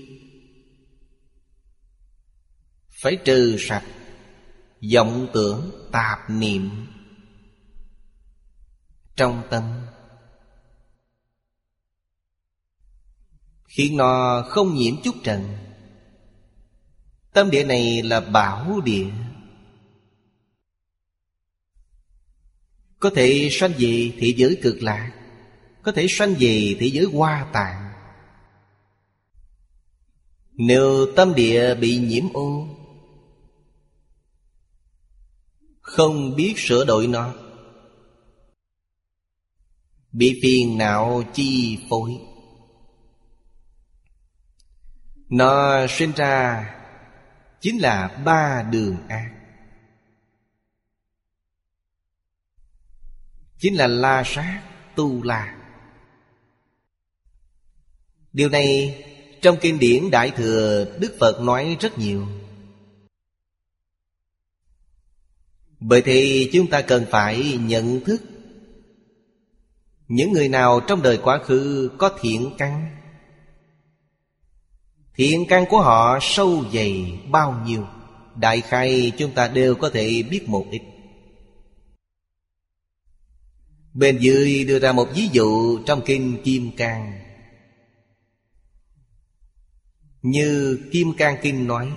Phải 3.03 3.17
trừ 3.25 3.57
sạch 3.59 3.85
vọng 4.95 5.29
tưởng 5.35 5.71
tạp 5.93 6.19
niệm 6.31 6.71
trong 9.17 9.43
tâm. 9.51 9.87
Khiến 13.65 13.97
nó 13.97 14.45
không 14.49 14.75
nhiễm 14.75 14.95
chút 15.03 15.15
trần, 15.23 15.57
tâm 17.33 17.51
địa 17.51 17.65
này 17.65 18.03
là 18.03 18.21
bảo 18.21 18.81
địa. 18.81 19.11
Có 22.99 23.11
thể 23.15 23.49
sanh 23.53 23.73
về 23.79 24.13
thế 24.19 24.35
giới 24.37 24.59
cực 24.63 24.83
lạc, 24.83 25.13
có 25.83 25.93
thể 25.93 26.07
sanh 26.09 26.35
về 26.39 26.77
thế 26.81 26.87
giới 26.87 27.05
hoa 27.05 27.51
tạng. 27.53 27.93
Nếu 30.53 31.07
tâm 31.17 31.35
địa 31.35 31.75
bị 31.75 31.97
nhiễm 31.97 32.33
ô, 32.33 32.69
Không 35.81 36.37
biết 36.37 36.55
sửa 36.57 36.85
đổi 36.85 37.07
nó 37.07 37.35
Bị 40.17 40.41
phiền 40.43 40.79
não 40.79 41.23
chi 41.35 41.79
phối. 41.91 42.19
Nó 45.29 45.87
sinh 45.89 46.13
ra 46.17 46.65
Chính 47.61 47.83
là 47.83 48.09
ba 48.25 48.63
đường 48.63 48.97
ác. 49.09 49.31
Chính 53.59 53.75
là 53.75 53.87
la 53.87 54.23
sát 54.27 54.63
tu 54.97 55.23
la. 55.23 55.57
Điều 58.33 58.49
này 58.49 58.99
trong 59.43 59.57
kinh 59.61 59.79
điển 59.79 60.11
Đại 60.11 60.31
Thừa 60.31 60.97
Đức 60.99 61.17
Phật 61.21 61.41
nói 61.41 61.77
rất 61.81 61.99
nhiều. 61.99 62.27
Bởi 65.81 66.03
thì 66.03 66.51
chúng 66.53 66.71
ta 66.71 66.83
cần 66.83 67.05
phải 67.11 67.59
nhận 67.61 68.01
thức 68.05 68.23
những 70.09 70.33
người 70.33 70.49
nào 70.49 70.81
trong 70.81 71.03
đời 71.03 71.19
quá 71.23 71.39
khứ 71.39 71.91
có 71.99 72.11
thiện 72.21 72.51
căn? 72.59 72.97
Thiện 75.15 75.47
căn 75.49 75.65
của 75.71 75.81
họ 75.81 76.19
sâu 76.21 76.65
dày 76.73 77.21
bao 77.31 77.63
nhiêu? 77.67 77.87
Đại 78.37 78.61
khai 78.61 79.13
chúng 79.19 79.31
ta 79.31 79.49
đều 79.49 79.75
có 79.75 79.91
thể 79.91 80.23
biết 80.31 80.49
một 80.49 80.67
ít. 80.71 80.83
Bên 83.95 84.19
dưới 84.19 84.65
đưa 84.65 84.79
ra 84.79 84.93
một 84.93 85.09
ví 85.15 85.29
dụ 85.33 85.79
trong 85.87 86.01
kinh 86.05 86.43
Kim 86.45 86.71
Cang. 86.77 87.21
Như 90.23 90.81
Kim 90.93 91.13
Cang 91.17 91.37
Kinh 91.43 91.67
nói, 91.67 91.93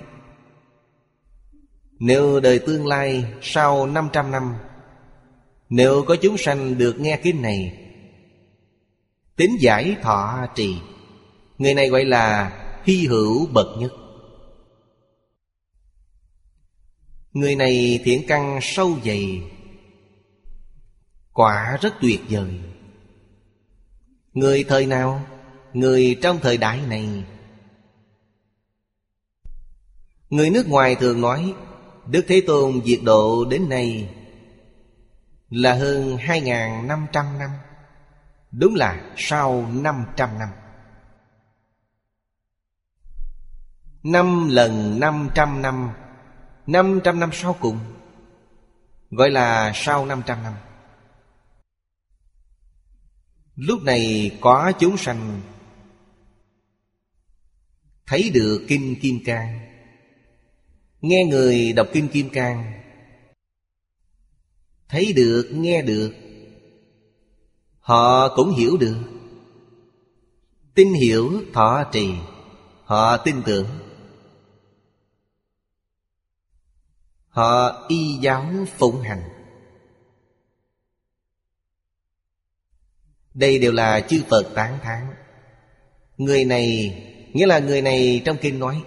nếu 1.98 2.40
đời 2.40 2.58
tương 2.58 2.86
lai 2.86 3.24
sau 3.42 3.86
500 3.86 4.30
năm, 4.30 4.54
Nếu 5.68 6.04
có 6.08 6.16
chúng 6.16 6.38
sanh 6.38 6.78
được 6.78 7.00
nghe 7.00 7.20
kinh 7.22 7.42
này 7.42 7.89
Tính 9.40 9.56
giải 9.60 9.96
thọ 10.02 10.46
trì. 10.54 10.76
Người 11.58 11.74
này 11.74 11.88
gọi 11.88 12.04
là 12.04 12.52
hy 12.84 13.06
hữu 13.06 13.46
bậc 13.46 13.66
nhất. 13.78 13.92
Người 17.32 17.56
này 17.56 18.00
thiện 18.04 18.22
căn 18.28 18.58
sâu 18.62 18.96
dày, 19.04 19.42
Quả 21.32 21.78
rất 21.80 21.94
tuyệt 22.00 22.20
vời. 22.28 22.60
Người 24.32 24.64
thời 24.68 24.86
nào? 24.86 25.26
Người 25.72 26.18
trong 26.22 26.38
thời 26.42 26.56
đại 26.56 26.80
này. 26.88 27.24
Người 30.30 30.50
nước 30.50 30.68
ngoài 30.68 30.94
thường 30.94 31.20
nói, 31.20 31.54
Đức 32.06 32.24
Thế 32.28 32.42
Tôn 32.46 32.80
diệt 32.84 33.00
độ 33.02 33.44
đến 33.44 33.68
nay 33.68 34.10
Là 35.50 35.74
hơn 35.74 36.16
2.500 36.16 37.38
năm. 37.38 37.50
Đúng 38.50 38.74
là 38.74 39.12
sau 39.16 39.68
500 39.72 40.38
năm. 40.38 40.48
Năm 44.02 44.48
lần 44.48 45.00
500 45.00 45.62
năm 45.62 45.90
500 46.66 47.20
năm 47.20 47.30
sau 47.32 47.56
cùng 47.60 47.78
Gọi 49.10 49.30
là 49.30 49.72
sau 49.74 50.06
500 50.06 50.42
năm. 50.42 50.54
Lúc 53.56 53.82
này 53.82 54.30
có 54.40 54.72
chúng 54.78 54.96
sanh 54.96 55.40
Thấy 58.06 58.30
được 58.34 58.64
Kinh 58.68 58.96
Kim 59.00 59.18
Cang. 59.24 59.60
Nghe 61.00 61.24
người 61.24 61.72
đọc 61.72 61.86
Kinh 61.92 62.08
Kim 62.08 62.30
Cang 62.30 62.80
Thấy 64.88 65.12
được, 65.12 65.50
nghe 65.52 65.82
được 65.82 66.14
Họ 67.80 68.36
cũng 68.36 68.50
hiểu 68.50 68.76
được. 68.76 68.96
Tin 70.74 70.92
hiểu, 70.92 71.42
thọ 71.52 71.84
trì. 71.92 72.14
Họ 72.84 73.16
tin 73.16 73.42
tưởng. 73.46 73.66
Họ 77.28 77.84
y 77.88 78.18
giáo 78.20 78.46
phụng 78.78 79.00
hành. 79.00 79.22
Đây 83.34 83.58
đều 83.58 83.72
là 83.72 84.00
chư 84.00 84.22
Phật 84.30 84.42
tán 84.54 84.78
thán. 84.82 85.14
Người 86.16 86.44
này, 86.44 86.96
Nghĩa 87.32 87.46
là 87.46 87.58
người 87.58 87.82
này 87.82 88.22
trong 88.24 88.36
kinh 88.40 88.58
nói. 88.58 88.82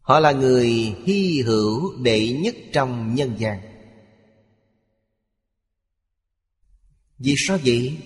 Họ 0.00 0.20
là 0.20 0.32
người 0.32 0.68
hy 1.04 1.42
hữu 1.42 1.96
đệ 2.02 2.28
nhất 2.28 2.54
trong 2.72 3.14
nhân 3.14 3.34
gian. 3.38 3.60
Vì 7.18 7.34
sao 7.36 7.58
vậy? 7.64 7.98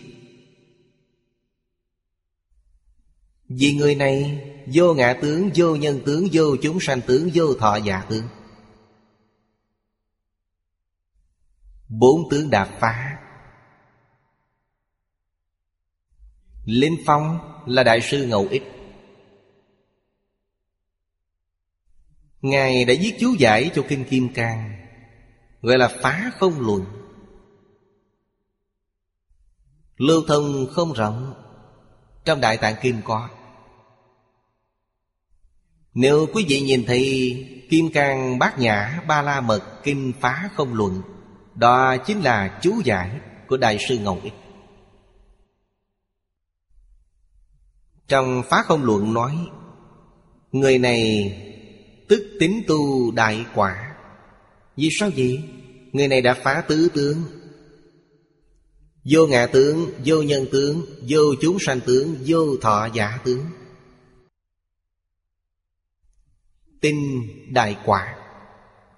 Vì 3.49 3.73
người 3.73 3.95
này 3.95 4.47
vô 4.75 4.95
ngã 4.95 5.19
tướng, 5.23 5.51
vô 5.55 5.77
nhân 5.77 6.01
tướng, 6.07 6.29
vô 6.33 6.57
chúng 6.63 6.81
sanh 6.81 7.01
tướng, 7.07 7.31
vô 7.35 7.55
thọ 7.55 7.77
giả 7.77 8.07
tướng. 8.09 8.25
Bốn 11.89 12.31
tướng 12.31 12.51
đạp 12.51 12.77
phá. 12.81 13.17
Linh 16.65 16.97
Phong 17.07 17.39
là 17.67 17.83
đại 17.83 18.01
sư 18.01 18.27
ngẫu 18.27 18.47
ích. 18.51 18.63
Ngài 22.43 22.85
đã 22.85 22.95
viết 23.01 23.15
chú 23.21 23.35
giải 23.39 23.71
cho 23.75 23.85
Kinh 23.89 24.05
Kim 24.05 24.33
Cang 24.33 24.81
Gọi 25.63 25.79
là 25.79 25.89
phá 26.03 26.31
không 26.39 26.61
luận 26.61 27.00
Lưu 30.01 30.23
thông 30.29 30.67
không 30.73 30.93
rộng, 30.93 31.35
Trong 32.25 32.41
Đại 32.41 32.57
Tạng 32.57 32.75
Kim 32.83 32.97
có. 33.05 33.29
Nếu 35.95 36.27
quý 36.35 36.45
vị 36.49 36.61
nhìn 36.61 36.85
thấy 36.87 37.35
Kim 37.71 37.93
Cang 37.93 38.39
Bát 38.39 38.59
Nhã 38.59 39.03
Ba 39.09 39.23
La 39.23 39.41
Mật 39.41 39.63
Kinh 39.83 40.13
Phá 40.21 40.51
Không 40.55 40.75
Luận, 40.75 41.03
Đó 41.55 41.97
chính 41.97 42.21
là 42.21 42.59
chú 42.63 42.81
giải 42.85 43.21
của 43.49 43.57
Đại 43.57 43.79
sư 43.89 43.99
Ngọc 43.99 44.19
Ích. 44.23 44.33
Trong 48.09 48.43
Phá 48.49 48.63
Không 48.63 48.85
Luận 48.85 49.15
nói, 49.15 49.37
Người 50.53 50.79
này 50.79 51.33
Tức 52.09 52.37
tính 52.41 52.63
tu 52.69 53.11
đại 53.11 53.45
quả. 53.55 53.97
Vì 54.77 54.89
sao 55.01 55.11
vậy? 55.17 55.45
Người 55.93 56.09
này 56.09 56.21
đã 56.21 56.35
phá 56.35 56.61
tứ 56.69 56.89
tướng 56.95 57.40
Vô 59.05 59.27
ngã 59.27 59.47
tướng, 59.47 59.91
vô 60.05 60.23
nhân 60.23 60.47
tướng 60.53 60.87
Vô 61.09 61.35
chúng 61.41 61.59
sanh 61.61 61.81
tướng, 61.81 62.17
vô 62.27 62.57
thọ 62.57 62.89
giả 62.95 63.19
tướng. 63.25 63.47
Tinh 66.81 67.23
đại 67.51 67.77
quả 67.85 68.17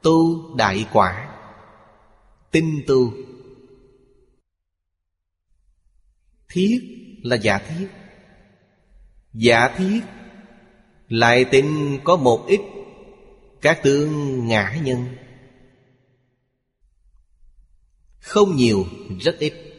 Tu 0.03 0.57
đại 0.57 0.87
quả. 0.93 1.39
Tinh 2.51 2.83
tu. 2.87 3.13
Thiết 6.49 6.79
là 7.23 7.37
giả 7.37 7.59
thiết. 7.59 7.89
Giả 9.33 9.69
thiết 9.77 10.01
Lại 11.09 11.45
tin 11.51 11.99
có 12.05 12.17
một 12.17 12.45
ít 12.49 12.61
các 13.61 13.81
tướng 13.83 14.47
ngã 14.47 14.81
nhân. 14.85 15.07
Không 18.19 18.57
nhiều, 18.57 18.87
rất 19.21 19.39
ít. 19.39 19.72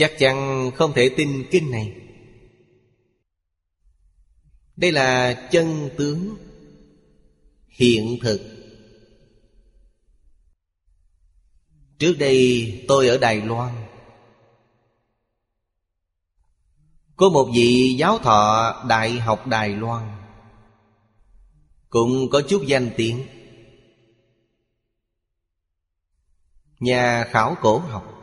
Chắc 0.00 0.12
chắn 0.18 0.70
không 0.74 0.92
thể 0.92 1.10
tin 1.16 1.46
kinh 1.50 1.70
này. 1.70 1.96
Đây 4.76 4.92
là 4.92 5.34
chân 5.50 5.90
tướng 5.98 6.36
Hiện 7.68 8.18
thực. 8.22 8.40
Trước 11.98 12.14
đây 12.18 12.84
tôi 12.88 13.08
ở 13.08 13.18
Đài 13.18 13.40
Loan. 13.40 13.74
Có 17.16 17.28
một 17.28 17.50
vị 17.54 17.94
giáo 17.98 18.18
thọ 18.18 18.74
Đại 18.88 19.18
học 19.18 19.46
Đài 19.46 19.68
Loan. 19.68 20.22
Cũng 21.88 22.30
có 22.30 22.42
chút 22.48 22.62
danh 22.66 22.90
tiếng. 22.96 23.26
Nhà 26.78 27.24
khảo 27.30 27.56
cổ 27.60 27.78
học. 27.78 28.19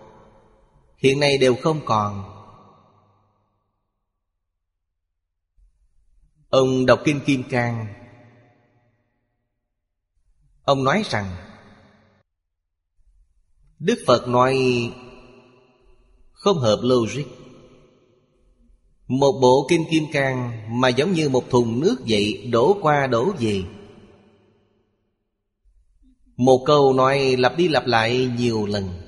Hiện 0.97 1.19
nay 1.19 1.37
đều 1.37 1.55
không 1.55 1.81
còn. 1.85 2.33
Ông 6.49 6.85
đọc 6.85 6.99
Kinh 7.05 7.19
Kim 7.25 7.43
Cang. 7.49 7.87
Ông 10.63 10.83
nói 10.83 11.03
rằng, 11.09 11.35
Đức 13.79 13.99
Phật 14.07 14.27
nói, 14.27 14.57
Không 16.31 16.57
hợp 16.57 16.79
logic. 16.81 17.25
Một 19.07 19.39
bộ 19.41 19.67
Kinh 19.69 19.85
Kim 19.91 20.03
Cang 20.11 20.51
Mà 20.81 20.89
giống 20.89 21.13
như 21.13 21.29
một 21.29 21.49
thùng 21.49 21.79
nước 21.79 21.97
vậy, 22.07 22.49
Đổ 22.51 22.77
qua 22.81 23.07
đổ 23.07 23.31
về. 23.39 23.63
Một 26.37 26.63
câu 26.65 26.93
nói 26.93 27.35
lặp 27.35 27.57
đi 27.57 27.67
lặp 27.67 27.85
lại 27.85 28.29
nhiều 28.37 28.65
lần. 28.65 29.06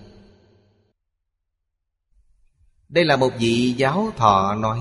Đây 2.89 3.05
là 3.05 3.17
một 3.17 3.29
vị 3.39 3.73
giáo 3.77 4.11
thọ 4.17 4.55
nói, 4.55 4.79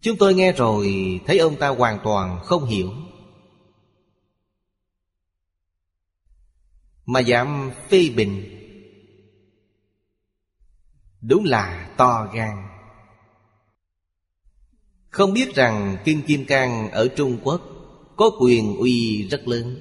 Chúng 0.00 0.16
tôi 0.16 0.34
nghe 0.34 0.52
rồi, 0.52 1.20
Thấy 1.26 1.38
ông 1.38 1.56
ta 1.56 1.68
hoàn 1.68 1.98
toàn 2.04 2.40
không 2.44 2.64
hiểu. 2.64 2.90
Mà 7.06 7.20
dám 7.20 7.70
phê 7.88 8.10
bình, 8.16 8.58
Đúng 11.20 11.44
là 11.44 11.90
to 11.96 12.28
gan. 12.32 12.68
Không 15.08 15.32
biết 15.32 15.54
rằng 15.54 15.96
Kinh 16.04 16.22
Kim 16.22 16.44
Cang 16.46 16.90
ở 16.90 17.08
Trung 17.16 17.38
Quốc 17.42 17.60
Có 18.16 18.30
quyền 18.40 18.76
uy 18.76 19.28
rất 19.28 19.48
lớn, 19.48 19.76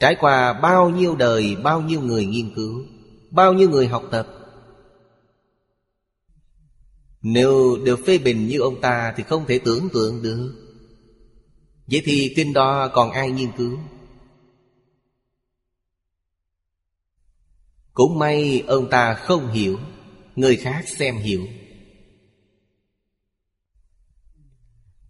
Trải 0.00 0.16
qua 0.20 0.52
bao 0.52 0.90
nhiêu 0.90 1.16
đời, 1.16 1.56
Bao 1.62 1.80
nhiêu 1.80 2.00
người 2.00 2.26
nghiên 2.26 2.54
cứu, 2.54 2.84
Bao 3.30 3.52
nhiêu 3.52 3.70
người 3.70 3.88
học 3.88 4.02
tập 4.10 4.39
nếu 7.22 7.78
được 7.84 8.00
phê 8.06 8.18
bình 8.18 8.46
như 8.46 8.58
ông 8.58 8.80
ta 8.80 9.14
Thì 9.16 9.22
không 9.22 9.46
thể 9.46 9.60
tưởng 9.64 9.88
tượng 9.92 10.22
được. 10.22 10.54
Vậy 11.86 12.02
thì 12.04 12.32
kinh 12.36 12.52
đó 12.52 12.88
còn 12.88 13.10
ai 13.10 13.30
nghiên 13.30 13.52
cứu? 13.56 13.78
Cũng 17.92 18.18
may 18.18 18.64
ông 18.66 18.90
ta 18.90 19.14
không 19.14 19.52
hiểu, 19.52 19.78
Người 20.36 20.56
khác 20.56 20.88
xem 20.88 21.16
hiểu. 21.16 21.46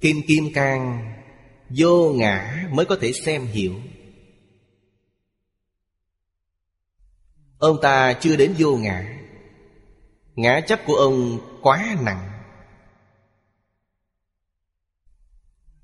Kim 0.00 0.16
Kim 0.28 0.52
Cang, 0.54 1.12
Vô 1.68 2.12
ngã 2.12 2.68
mới 2.72 2.86
có 2.86 2.96
thể 3.00 3.12
xem 3.12 3.46
hiểu. 3.46 3.74
Ông 7.58 7.76
ta 7.82 8.12
chưa 8.12 8.36
đến 8.36 8.54
vô 8.58 8.76
ngã. 8.76 9.18
Ngã 10.34 10.60
chấp 10.60 10.80
của 10.86 10.94
ông 10.94 11.40
quá 11.62 11.96
nặng. 12.00 12.30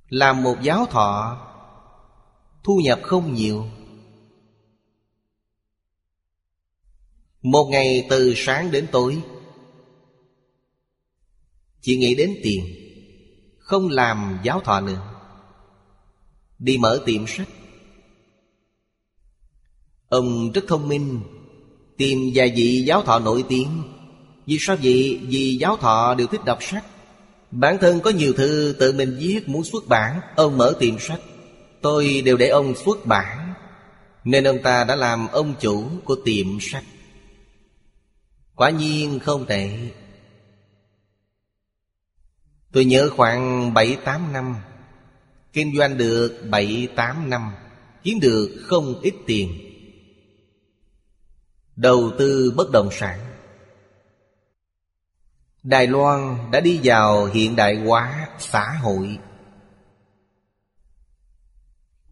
Làm 0.09 0.43
một 0.43 0.57
giáo 0.63 0.87
thọ, 0.87 1.43
Thu 2.65 2.81
nhập 2.85 3.01
không 3.03 3.35
nhiều. 3.35 3.67
Một 7.43 7.69
ngày 7.71 8.07
từ 8.11 8.33
sáng 8.37 8.71
đến 8.71 8.87
tối, 8.93 9.23
Chỉ 11.81 11.97
nghĩ 11.97 12.15
đến 12.15 12.35
tiền, 12.43 12.65
Không 13.59 13.89
làm 13.89 14.39
giáo 14.43 14.61
thọ 14.61 14.81
nữa. 14.81 15.13
Đi 16.59 16.79
mở 16.79 17.03
tiệm 17.07 17.27
sách. 17.27 17.49
Ông 20.09 20.53
rất 20.53 20.65
thông 20.69 20.89
minh, 20.89 21.21
Tìm 21.97 22.19
vài 22.35 22.53
vị 22.57 22.85
giáo 22.87 23.03
thọ 23.03 23.19
nổi 23.19 23.45
tiếng. 23.49 23.96
Vì 24.47 24.57
sao 24.61 24.77
vậy? 24.83 25.21
Vì 25.23 25.57
giáo 25.61 25.77
thọ 25.77 26.15
đều 26.15 26.27
thích 26.27 26.45
đọc 26.45 26.59
sách. 26.63 26.85
Bản 27.51 27.79
thân 27.81 28.01
có 28.01 28.11
nhiều 28.11 28.33
thư 28.33 28.77
tự 28.79 28.93
mình 28.93 29.17
viết 29.21 29.49
muốn 29.49 29.65
xuất 29.65 29.89
bản, 29.89 30.21
Ông 30.37 30.59
mở 30.59 30.75
tiệm 30.79 30.99
sách. 30.99 31.21
Tôi 31.81 32.23
đều 32.25 32.37
để 32.37 32.49
ông 32.49 32.75
xuất 32.75 33.07
bản, 33.07 33.55
Nên 34.25 34.45
ông 34.45 34.63
ta 34.63 34.85
đã 34.85 34.97
làm 34.97 35.29
ông 35.29 35.55
chủ 35.61 35.89
của 36.05 36.17
tiệm 36.25 36.47
sách. 36.61 36.85
Quả 38.55 38.71
nhiên 38.71 39.19
không 39.19 39.47
tệ. 39.47 39.71
Tôi 42.73 42.85
nhớ 42.85 43.11
khoảng 43.17 43.75
7-8 43.75 44.33
năm, 44.33 44.57
Kinh 45.53 45.77
doanh 45.77 45.97
được 45.97 46.41
7-8 46.51 47.29
năm, 47.29 47.53
Kiếm 48.03 48.21
được 48.21 48.63
không 48.63 49.01
ít 49.01 49.15
tiền. 49.27 49.59
Đầu 51.77 52.13
tư 52.19 52.53
bất 52.57 52.71
động 52.71 52.89
sản. 52.93 53.36
Đài 55.67 55.87
Loan 55.87 56.51
đã 56.53 56.61
đi 56.61 56.81
vào 56.83 57.25
hiện 57.25 57.57
đại 57.57 57.75
hóa 57.75 58.29
xã 58.39 58.73
hội. 58.83 59.19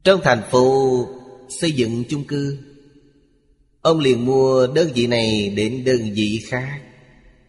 Trong 0.04 0.20
thành 0.24 0.42
phố 0.50 1.08
xây 1.48 1.72
dựng 1.72 2.04
chung 2.08 2.24
cư, 2.24 2.58
Ông 3.82 4.00
liền 4.00 4.26
mua 4.26 4.66
đơn 4.66 4.90
vị 4.94 5.06
này 5.06 5.52
đến 5.56 5.84
đơn 5.84 6.12
vị 6.14 6.40
khác. 6.48 6.80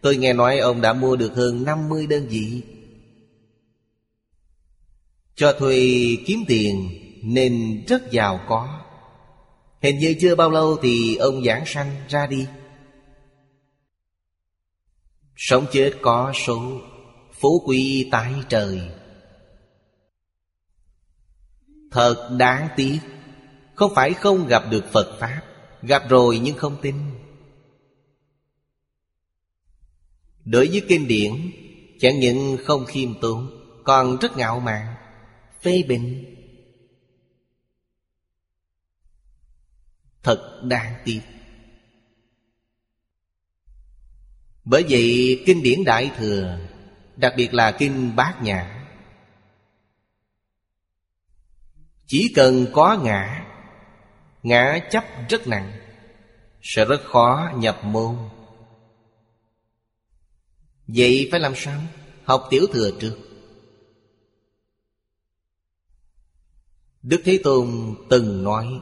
Tôi 0.02 0.16
nghe 0.16 0.32
nói 0.32 0.58
ông 0.58 0.80
đã 0.80 0.92
mua 0.92 1.16
được 1.16 1.34
hơn 1.34 1.64
50 1.64 2.06
đơn 2.06 2.26
vị. 2.28 2.62
Cho 5.34 5.52
thuê 5.52 5.78
kiếm 6.26 6.44
tiền 6.48 6.88
nên 7.22 7.84
rất 7.88 8.10
giàu 8.10 8.40
có. 8.48 8.80
Hình 9.82 9.98
như 9.98 10.14
chưa 10.20 10.34
bao 10.34 10.50
lâu 10.50 10.76
thì 10.82 11.16
ông 11.16 11.44
giảng 11.44 11.66
sanh 11.66 11.90
ra 12.08 12.26
đi. 12.26 12.46
Sống 15.36 15.66
chết 15.72 15.92
có 16.02 16.32
số, 16.46 16.80
Phú 17.32 17.62
quý 17.66 18.08
tái 18.10 18.34
trời. 18.48 18.90
Thật 21.90 22.28
đáng 22.38 22.68
tiếc, 22.76 22.98
Không 23.74 23.92
phải 23.94 24.12
không 24.12 24.46
gặp 24.46 24.62
được 24.70 24.84
Phật 24.92 25.16
Pháp, 25.20 25.42
Gặp 25.82 26.02
rồi 26.08 26.40
nhưng 26.42 26.56
không 26.56 26.76
tin. 26.82 26.94
Đối 30.44 30.68
với 30.68 30.82
kinh 30.88 31.08
điển, 31.08 31.32
Chẳng 32.00 32.20
những 32.20 32.56
không 32.64 32.84
khiêm 32.84 33.20
tốn, 33.20 33.50
Còn 33.84 34.18
rất 34.20 34.36
ngạo 34.36 34.60
mạn, 34.60 34.94
Phê 35.62 35.82
bình. 35.88 36.24
Thật 40.22 40.60
đáng 40.64 40.94
tiếc. 41.04 41.20
Bởi 44.66 44.84
vậy 44.88 45.42
kinh 45.46 45.62
điển 45.62 45.84
Đại 45.84 46.10
Thừa, 46.16 46.58
Đặc 47.16 47.34
biệt 47.36 47.54
là 47.54 47.72
kinh 47.78 48.16
Bát 48.16 48.42
Nhã, 48.42 48.88
Chỉ 52.06 52.32
cần 52.34 52.66
có 52.72 52.98
ngã 53.02 53.46
Ngã 54.42 54.78
chấp 54.90 55.04
rất 55.28 55.46
nặng, 55.46 55.72
Sẽ 56.62 56.84
rất 56.84 57.00
khó 57.04 57.50
nhập 57.54 57.84
môn 57.84 58.16
Vậy 60.86 61.28
phải 61.30 61.40
làm 61.40 61.52
sao? 61.56 61.80
Học 62.24 62.46
tiểu 62.50 62.66
thừa 62.72 62.90
trước 63.00 63.16
Đức 67.02 67.22
Thế 67.24 67.40
Tôn 67.44 67.94
từng 68.10 68.44
nói 68.44 68.80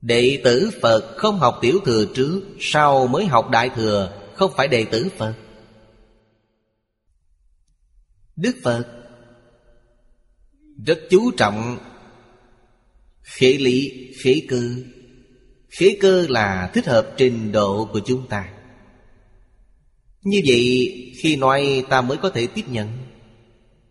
Đệ 0.00 0.40
tử 0.44 0.70
Phật 0.82 1.14
không 1.16 1.38
học 1.38 1.58
tiểu 1.60 1.80
thừa 1.84 2.06
trước 2.14 2.42
Sau 2.60 3.06
mới 3.06 3.26
học 3.26 3.50
đại 3.50 3.70
thừa 3.74 4.12
Không 4.34 4.52
phải 4.56 4.68
đệ 4.68 4.84
tử 4.84 5.08
Phật. 5.16 5.34
Đức 8.36 8.56
Phật 8.62 8.84
Rất 10.86 10.98
chú 11.10 11.30
trọng 11.30 11.78
Khế 13.26 13.52
lý, 13.52 13.92
khế 14.22 14.42
cơ. 14.48 14.62
Khế 15.68 15.96
cơ 16.00 16.26
là 16.28 16.70
thích 16.74 16.86
hợp 16.86 17.14
trình 17.16 17.52
độ 17.52 17.88
của 17.92 18.00
chúng 18.06 18.26
ta. 18.26 18.48
Như 20.22 20.42
vậy 20.46 20.92
khi 21.22 21.36
nói 21.36 21.84
ta 21.88 22.00
mới 22.00 22.16
có 22.16 22.30
thể 22.30 22.46
tiếp 22.46 22.64
nhận. 22.68 22.88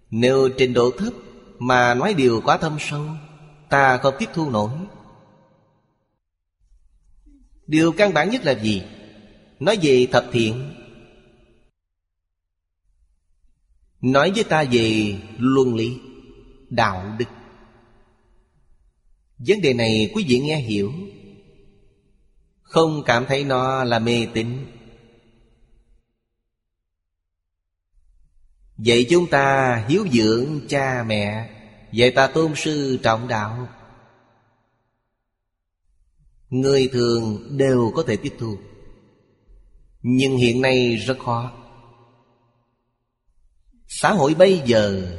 Nếu 0.09 0.49
trình 0.57 0.73
độ 0.73 0.91
thấp 0.97 1.13
mà 1.59 1.93
nói 1.93 2.13
điều 2.13 2.41
quá 2.45 2.57
thâm 2.57 2.77
sâu 2.79 3.05
Ta 3.69 3.97
không 3.97 4.15
tiếp 4.19 4.29
thu 4.33 4.49
nổi. 4.49 4.69
Điều 7.68 7.91
căn 7.91 8.13
bản 8.13 8.30
nhất 8.30 8.45
là 8.45 8.51
gì? 8.51 8.84
Nói 9.59 9.78
về 9.82 10.07
thập 10.11 10.26
thiện. 10.32 10.74
Nói 14.01 14.32
với 14.36 14.43
ta 14.43 14.63
về 14.72 15.18
luân 15.38 15.76
lý, 15.76 15.97
Đạo 16.70 17.16
đức. 17.20 17.26
Vấn 19.38 19.61
đề 19.61 19.74
này 19.74 20.11
quý 20.13 20.26
vị 20.28 20.39
nghe 20.39 20.57
hiểu. 20.57 20.93
Không 22.61 23.03
cảm 23.05 23.26
thấy 23.26 23.43
nó 23.43 23.84
là 23.84 23.99
mê 23.99 24.28
tín. 24.34 24.66
Vậy 28.78 29.07
chúng 29.09 29.30
ta 29.30 29.76
hiếu 29.89 30.07
dưỡng 30.11 30.59
cha 30.68 31.03
mẹ, 31.07 31.49
Vậy 31.97 32.11
ta 32.11 32.28
tôn 32.28 32.55
sư 32.55 32.99
trọng 33.03 33.28
đạo. 33.28 33.68
Người 36.61 36.89
thường 36.91 37.47
đều 37.57 37.91
có 37.95 38.03
thể 38.07 38.15
tiếp 38.15 38.33
thu. 38.39 38.57
Nhưng 40.01 40.37
hiện 40.37 40.61
nay 40.61 40.95
rất 40.95 41.19
khó. 41.19 41.51
Xã 43.87 44.11
hội 44.11 44.33
bây 44.33 44.61
giờ, 44.65 45.11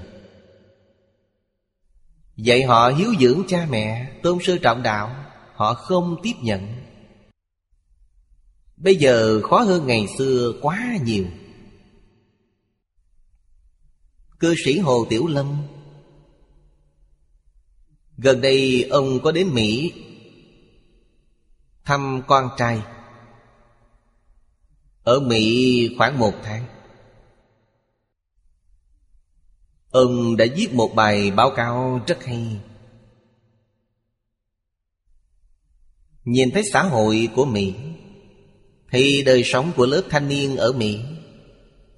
Dạy 2.37 2.63
họ 2.63 2.89
hiếu 2.89 3.15
dưỡng 3.21 3.43
cha 3.49 3.67
mẹ, 3.71 4.13
Tôn 4.23 4.39
sư 4.43 4.59
trọng 4.59 4.83
đạo, 4.83 5.25
Họ 5.55 5.75
không 5.75 6.17
tiếp 6.23 6.35
nhận. 6.43 6.75
Bây 8.77 8.97
giờ 8.97 9.41
khó 9.43 9.61
hơn 9.61 9.87
ngày 9.87 10.07
xưa 10.19 10.53
quá 10.63 10.97
nhiều. 11.05 11.25
Cư 14.39 14.55
sĩ 14.65 14.79
Hồ 14.79 15.07
Tiểu 15.11 15.27
Lâm, 15.27 15.63
Gần 18.17 18.41
đây 18.41 18.89
ông 18.91 19.21
có 19.23 19.33
đến 19.33 19.55
Mỹ 19.55 19.93
Thăm 21.87 22.23
con 22.27 22.51
trai. 22.57 22.83
Ở 25.03 25.21
Mỹ 25.21 25.95
khoảng 25.99 26.19
một 26.19 26.33
tháng. 26.43 26.67
Ông 29.91 30.37
đã 30.37 30.45
viết 30.57 30.75
một 30.75 30.93
bài 30.95 31.31
báo 31.31 31.51
cáo 31.51 32.01
rất 32.07 32.25
hay. 32.25 32.61
Nhìn 36.25 36.51
thấy 36.51 36.63
xã 36.73 36.83
hội 36.83 37.29
của 37.37 37.45
Mỹ, 37.45 37.75
Thì 38.91 39.23
đời 39.23 39.43
sống 39.45 39.73
của 39.77 39.87
lớp 39.87 40.03
thanh 40.11 40.29
niên 40.29 40.57
ở 40.57 40.73
Mỹ, 40.73 41.01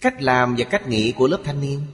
Cách 0.01 0.23
làm 0.23 0.55
và 0.59 0.65
cách 0.65 0.89
nghĩ 0.89 1.13
của 1.13 1.29
lớp 1.29 1.41
thanh 1.45 1.61
niên. 1.61 1.87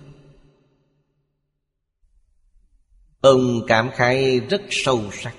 Ông 3.20 3.66
cảm 3.66 3.90
khái 3.90 4.40
rất 4.40 4.62
sâu 4.70 5.02
sắc. 5.12 5.34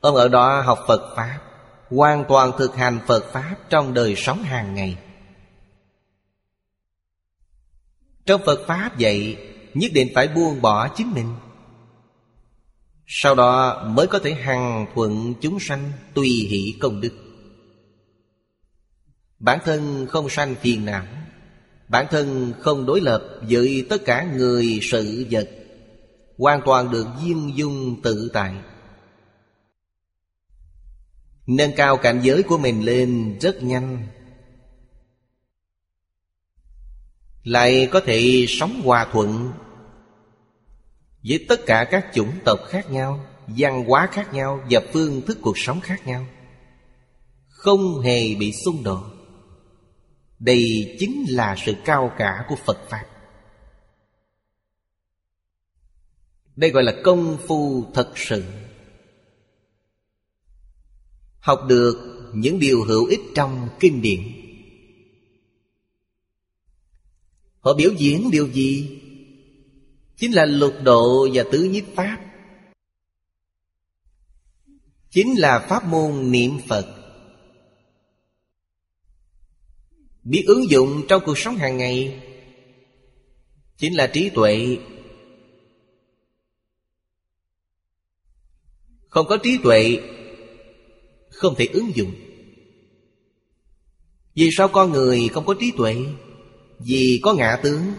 Ông 0.00 0.14
ở 0.14 0.28
đó 0.28 0.60
học 0.60 0.78
Phật 0.88 1.14
Pháp. 1.16 1.49
Hoàn 1.90 2.24
toàn 2.28 2.52
thực 2.58 2.76
hành 2.76 3.00
Phật 3.06 3.24
Pháp 3.32 3.56
trong 3.70 3.94
đời 3.94 4.14
sống 4.16 4.42
hàng 4.42 4.74
ngày. 4.74 4.98
Trong 8.26 8.40
Phật 8.46 8.60
Pháp 8.66 8.90
vậy, 8.98 9.36
Nhất 9.74 9.90
định 9.94 10.08
phải 10.14 10.28
buông 10.28 10.62
bỏ 10.62 10.88
chính 10.88 11.14
mình. 11.14 11.34
Sau 13.06 13.34
đó 13.34 13.82
mới 13.88 14.06
có 14.06 14.18
thể 14.18 14.34
hằng 14.34 14.86
thuận 14.94 15.34
chúng 15.40 15.60
sanh 15.60 15.92
Tùy 16.14 16.28
hỷ 16.28 16.74
công 16.80 17.00
đức. 17.00 17.12
Bản 19.38 19.58
thân 19.64 20.06
không 20.10 20.28
sanh 20.28 20.54
phiền 20.54 20.84
não, 20.84 21.04
Bản 21.88 22.06
thân 22.10 22.52
không 22.60 22.86
đối 22.86 23.00
lập 23.00 23.22
với 23.48 23.86
tất 23.88 24.04
cả 24.04 24.28
người 24.36 24.78
sự 24.82 25.26
vật, 25.30 25.50
Hoàn 26.38 26.60
toàn 26.64 26.90
được 26.90 27.06
viên 27.22 27.52
dung 27.56 28.02
tự 28.02 28.30
tại. 28.32 28.54
Nâng 31.52 31.72
cao 31.76 31.96
cảnh 31.96 32.20
giới 32.22 32.42
của 32.42 32.58
mình 32.58 32.84
lên 32.84 33.38
rất 33.40 33.62
nhanh. 33.62 34.06
Lại 37.42 37.88
có 37.92 38.00
thể 38.00 38.44
sống 38.48 38.82
hòa 38.84 39.06
thuận 39.12 39.52
Với 41.28 41.46
tất 41.48 41.60
cả 41.66 41.88
các 41.90 42.06
chủng 42.14 42.32
tộc 42.44 42.58
khác 42.68 42.90
nhau, 42.90 43.26
Văn 43.46 43.84
hóa 43.84 44.08
khác 44.12 44.34
nhau 44.34 44.60
Và 44.70 44.80
phương 44.92 45.22
thức 45.26 45.38
cuộc 45.42 45.58
sống 45.58 45.80
khác 45.80 46.06
nhau. 46.06 46.26
Không 47.48 48.00
hề 48.00 48.34
bị 48.34 48.52
xung 48.52 48.82
đột. 48.82 49.02
Đây 50.38 50.96
chính 50.98 51.24
là 51.28 51.56
sự 51.58 51.74
cao 51.84 52.12
cả 52.18 52.44
của 52.48 52.56
Phật 52.64 52.78
Pháp. 52.88 53.04
Đây 56.56 56.70
gọi 56.70 56.82
là 56.82 56.92
công 57.04 57.38
phu 57.46 57.84
thật 57.94 58.12
sự. 58.16 58.44
Học 61.40 61.60
được 61.68 61.96
những 62.34 62.58
điều 62.58 62.84
hữu 62.84 63.06
ích 63.06 63.20
trong 63.34 63.68
kinh 63.80 64.02
điển. 64.02 64.20
Họ 67.60 67.74
biểu 67.74 67.90
diễn 67.98 68.30
điều 68.30 68.48
gì? 68.48 69.00
Chính 70.16 70.32
là 70.32 70.46
lục 70.46 70.74
độ 70.82 71.28
và 71.32 71.44
tứ 71.52 71.62
nhiếp 71.62 71.84
pháp. 71.94 72.18
Chính 75.10 75.40
là 75.40 75.66
pháp 75.68 75.84
môn 75.84 76.30
niệm 76.30 76.58
Phật. 76.68 76.96
Biết 80.22 80.44
ứng 80.46 80.70
dụng 80.70 81.02
trong 81.08 81.22
cuộc 81.26 81.38
sống 81.38 81.56
hàng 81.56 81.76
ngày 81.76 82.20
Chính 83.80 83.94
là 83.94 84.06
trí 84.06 84.30
tuệ. 84.30 84.78
Không 89.08 89.26
có 89.28 89.36
trí 89.42 89.58
tuệ 89.62 89.98
không 91.40 91.54
thể 91.54 91.66
ứng 91.72 91.96
dụng. 91.96 92.14
Vì 94.34 94.50
sao 94.52 94.68
con 94.68 94.92
người 94.92 95.28
không 95.28 95.46
có 95.46 95.54
trí 95.60 95.72
tuệ? 95.76 95.96
Vì 96.78 97.20
có 97.22 97.34
ngã 97.34 97.60
tướng 97.62 97.92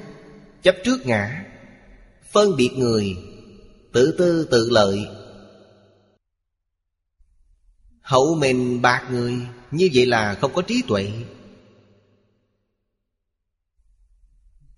Chấp 0.64 0.76
trước 0.84 1.06
ngã, 1.06 1.46
Phân 2.32 2.56
biệt 2.56 2.70
người, 2.76 3.18
Tự 3.94 4.16
tư, 4.18 4.48
tự 4.52 4.70
lợi. 4.70 5.06
Hậu 8.02 8.36
mình 8.36 8.82
bạc 8.82 9.08
người, 9.12 9.34
Như 9.72 9.90
vậy 9.94 10.06
là 10.06 10.36
không 10.42 10.54
có 10.54 10.62
trí 10.62 10.82
tuệ. 10.88 11.12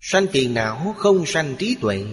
Sanh 0.00 0.26
phiền 0.26 0.54
não 0.54 0.94
không 0.98 1.26
sanh 1.26 1.56
trí 1.58 1.76
tuệ. 1.80 2.04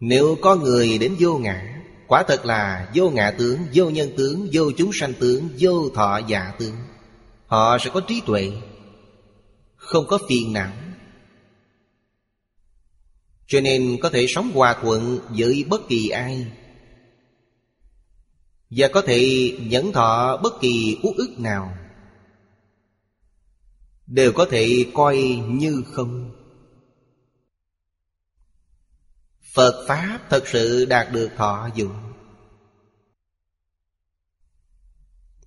Nếu 0.00 0.36
có 0.42 0.56
người 0.56 0.98
đến 0.98 1.16
vô 1.18 1.38
ngã 1.38 1.75
Quả 2.08 2.22
thật 2.28 2.46
là 2.46 2.90
vô 2.94 3.10
ngã 3.10 3.30
tướng, 3.30 3.58
vô 3.74 3.90
nhân 3.90 4.10
tướng, 4.16 4.48
vô 4.52 4.70
chúng 4.76 4.90
sanh 4.92 5.14
tướng, 5.14 5.48
vô 5.58 5.90
thọ 5.94 6.18
giả 6.26 6.52
tướng. 6.58 6.76
Họ 7.46 7.78
sẽ 7.78 7.90
có 7.94 8.00
trí 8.00 8.22
tuệ 8.26 8.52
Không 9.76 10.06
có 10.06 10.18
phiền 10.28 10.52
não. 10.52 10.72
Cho 13.46 13.60
nên 13.60 13.96
có 14.02 14.10
thể 14.10 14.26
sống 14.28 14.50
hòa 14.54 14.76
thuận 14.82 15.18
với 15.28 15.64
bất 15.68 15.88
kỳ 15.88 16.08
ai. 16.08 16.46
Và 18.70 18.88
có 18.88 19.02
thể 19.02 19.52
nhẫn 19.60 19.92
thọ 19.92 20.36
bất 20.42 20.60
kỳ 20.60 20.98
uất 21.02 21.16
ức 21.16 21.34
nào. 21.38 21.78
Đều 24.06 24.32
có 24.32 24.46
thể 24.50 24.86
coi 24.94 25.16
như 25.48 25.82
không. 25.92 26.35
Phật 29.56 29.84
Pháp 29.88 30.18
thật 30.30 30.48
sự 30.48 30.84
đạt 30.84 31.12
được 31.12 31.28
thọ 31.36 31.68
dụng. 31.74 31.96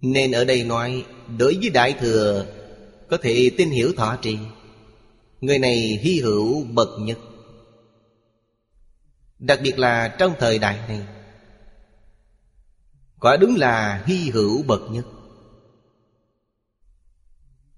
Nên 0.01 0.31
ở 0.31 0.45
đây 0.45 0.63
nói, 0.63 1.05
Đối 1.37 1.57
với 1.61 1.69
Đại 1.69 1.93
Thừa, 1.99 2.45
Có 3.09 3.17
thể 3.21 3.51
tin 3.57 3.69
hiểu 3.69 3.93
thọ 3.97 4.15
trì. 4.21 4.37
Người 5.41 5.59
này 5.59 5.99
hy 6.01 6.19
hữu 6.19 6.63
bậc 6.63 6.87
nhất. 6.99 7.17
Đặc 9.39 9.59
biệt 9.63 9.79
là 9.79 10.15
trong 10.19 10.33
thời 10.39 10.59
đại 10.59 10.79
này, 10.87 11.07
Quả 13.19 13.37
đúng 13.37 13.55
là 13.55 14.03
hy 14.05 14.29
hữu 14.29 14.63
bậc 14.63 14.81
nhất. 14.91 15.05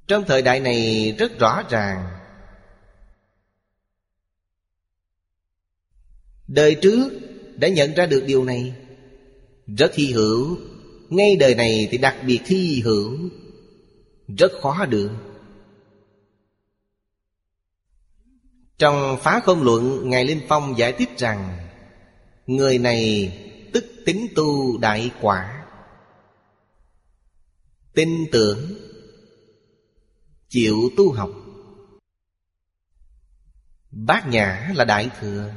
Trong 0.08 0.24
thời 0.28 0.42
đại 0.42 0.60
này 0.60 1.12
rất 1.20 1.40
rõ 1.40 1.64
ràng 1.70 2.21
Đời 6.54 6.76
trước 6.76 7.10
đã 7.56 7.68
nhận 7.68 7.94
ra 7.94 8.06
được 8.06 8.24
điều 8.28 8.44
này. 8.44 8.76
Rất 9.78 9.96
hy 9.96 10.06
hữu, 10.12 10.58
Ngay 11.10 11.36
đời 11.36 11.56
này 11.56 11.88
thì 11.92 11.98
đặc 11.98 12.16
biệt 12.26 12.40
hy 12.46 12.82
hữu. 12.86 13.18
Rất 14.38 14.52
khó 14.62 14.86
được. 14.86 15.12
Trong 18.78 19.18
phá 19.22 19.40
không 19.44 19.64
luận, 19.64 20.10
Ngài 20.10 20.26
Linh 20.26 20.42
Phong 20.48 20.78
giải 20.78 20.94
thích 20.94 21.10
rằng, 21.18 21.70
Người 22.48 22.78
này 22.78 23.34
tức 23.74 23.86
tính 24.06 24.28
tu 24.36 24.78
đại 24.78 25.12
quả. 25.22 25.66
Tin 27.94 28.10
tưởng, 28.32 28.60
Chịu 30.50 30.78
tu 30.98 31.12
học. 31.12 31.30
Bát 33.92 34.28
nhã 34.28 34.72
là 34.76 34.86
đại 34.86 35.10
thừa. 35.20 35.54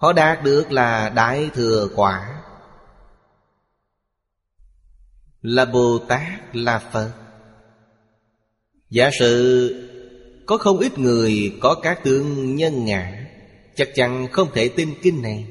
Họ 0.00 0.12
đạt 0.12 0.44
được 0.44 0.72
là 0.72 1.08
đại 1.08 1.50
thừa 1.54 1.88
quả. 1.94 2.42
Là 5.42 5.64
Bồ 5.64 5.98
Tát, 6.08 6.56
là 6.56 6.90
Phật. 6.92 7.12
Giả 8.90 9.10
sử, 9.18 9.74
có 10.46 10.56
không 10.56 10.78
ít 10.78 10.98
người 10.98 11.58
có 11.60 11.74
các 11.82 12.00
tướng 12.04 12.56
nhân 12.56 12.84
ngã, 12.84 13.26
Chắc 13.76 13.88
chắn 13.94 14.28
không 14.32 14.48
thể 14.54 14.68
tin 14.68 14.94
kinh 15.02 15.22
này. 15.22 15.46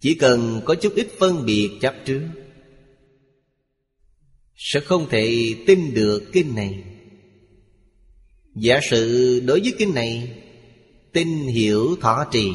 Chỉ 0.00 0.14
cần 0.14 0.60
có 0.64 0.74
chút 0.74 0.92
ít 0.96 1.08
phân 1.18 1.46
biệt 1.46 1.78
chấp 1.80 1.94
trước, 2.04 2.28
Sẽ 4.56 4.80
không 4.80 5.08
thể 5.08 5.54
tin 5.66 5.94
được 5.94 6.30
kinh 6.32 6.54
này. 6.54 6.84
Giả 8.54 8.80
sử 8.90 9.40
đối 9.46 9.60
với 9.60 9.74
kinh 9.78 9.94
này 9.94 10.44
Tin 11.12 11.28
hiểu 11.28 11.96
thọ 12.00 12.24
trì. 12.32 12.52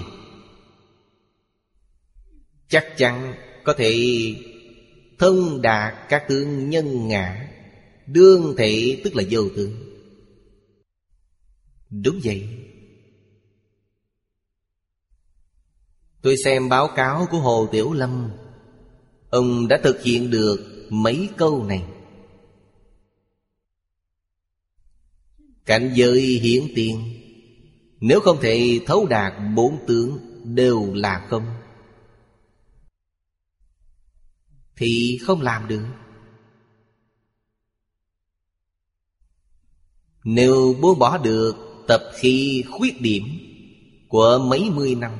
Chắc 2.67 2.85
chắn 2.97 3.33
có 3.63 3.73
thể 3.77 3.95
thông 5.19 5.61
đạt 5.61 5.93
các 6.09 6.25
tướng 6.27 6.69
nhân 6.69 7.07
ngã, 7.07 7.49
Đương 8.07 8.55
thể 8.57 9.01
tức 9.03 9.15
là 9.15 9.23
vô 9.29 9.41
tướng. 9.55 9.73
Đúng 11.89 12.19
vậy. 12.23 12.47
Tôi 16.21 16.37
xem 16.43 16.69
báo 16.69 16.87
cáo 16.95 17.27
của 17.31 17.37
Hồ 17.37 17.67
Tiểu 17.71 17.93
Lâm. 17.93 18.31
Ông 19.29 19.67
đã 19.67 19.79
thực 19.83 20.03
hiện 20.03 20.29
được 20.31 20.87
mấy 20.89 21.29
câu 21.37 21.63
này. 21.63 21.83
Cảnh 25.65 25.93
giới 25.95 26.21
hiển 26.21 26.63
tiền. 26.75 27.22
Nếu 28.05 28.19
không 28.19 28.37
thể 28.41 28.79
thấu 28.85 29.05
đạt 29.05 29.33
bốn 29.55 29.85
tướng, 29.87 30.19
Đều 30.43 30.93
là 30.93 31.25
không. 31.29 31.45
Thì 34.75 35.19
không 35.21 35.41
làm 35.41 35.67
được. 35.67 35.85
Nếu 40.23 40.75
buông 40.81 40.99
bỏ 40.99 41.17
được 41.17 41.55
tập 41.87 42.01
khi 42.15 42.63
khuyết 42.71 43.01
điểm 43.01 43.23
Của 44.07 44.45
mấy 44.49 44.69
mươi 44.69 44.95
năm, 44.95 45.11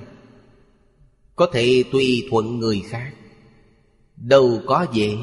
Có 1.36 1.50
thể 1.54 1.84
tùy 1.92 2.28
thuận 2.30 2.60
người 2.60 2.84
khác, 2.90 3.14
Đâu 4.16 4.62
có 4.66 4.86
dễ. 4.94 5.18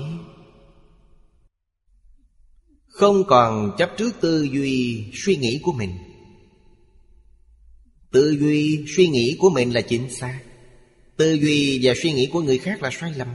Không 2.87 3.25
còn 3.25 3.73
chấp 3.79 3.91
trước 3.99 4.11
tư 4.21 4.43
duy 4.43 5.05
suy 5.15 5.37
nghĩ 5.37 5.61
của 5.63 5.73
mình. 5.73 6.10
Tư 8.13 8.37
duy 8.41 8.85
suy 8.97 9.09
nghĩ 9.09 9.37
của 9.41 9.51
mình 9.51 9.75
là 9.75 9.81
chính 9.81 10.11
xác. 10.11 10.41
Tư 11.17 11.33
duy 11.33 11.81
và 11.83 11.93
suy 12.03 12.13
nghĩ 12.13 12.31
của 12.33 12.41
người 12.41 12.59
khác 12.59 12.83
là 12.83 12.91
sai 12.93 13.15
lầm. 13.17 13.29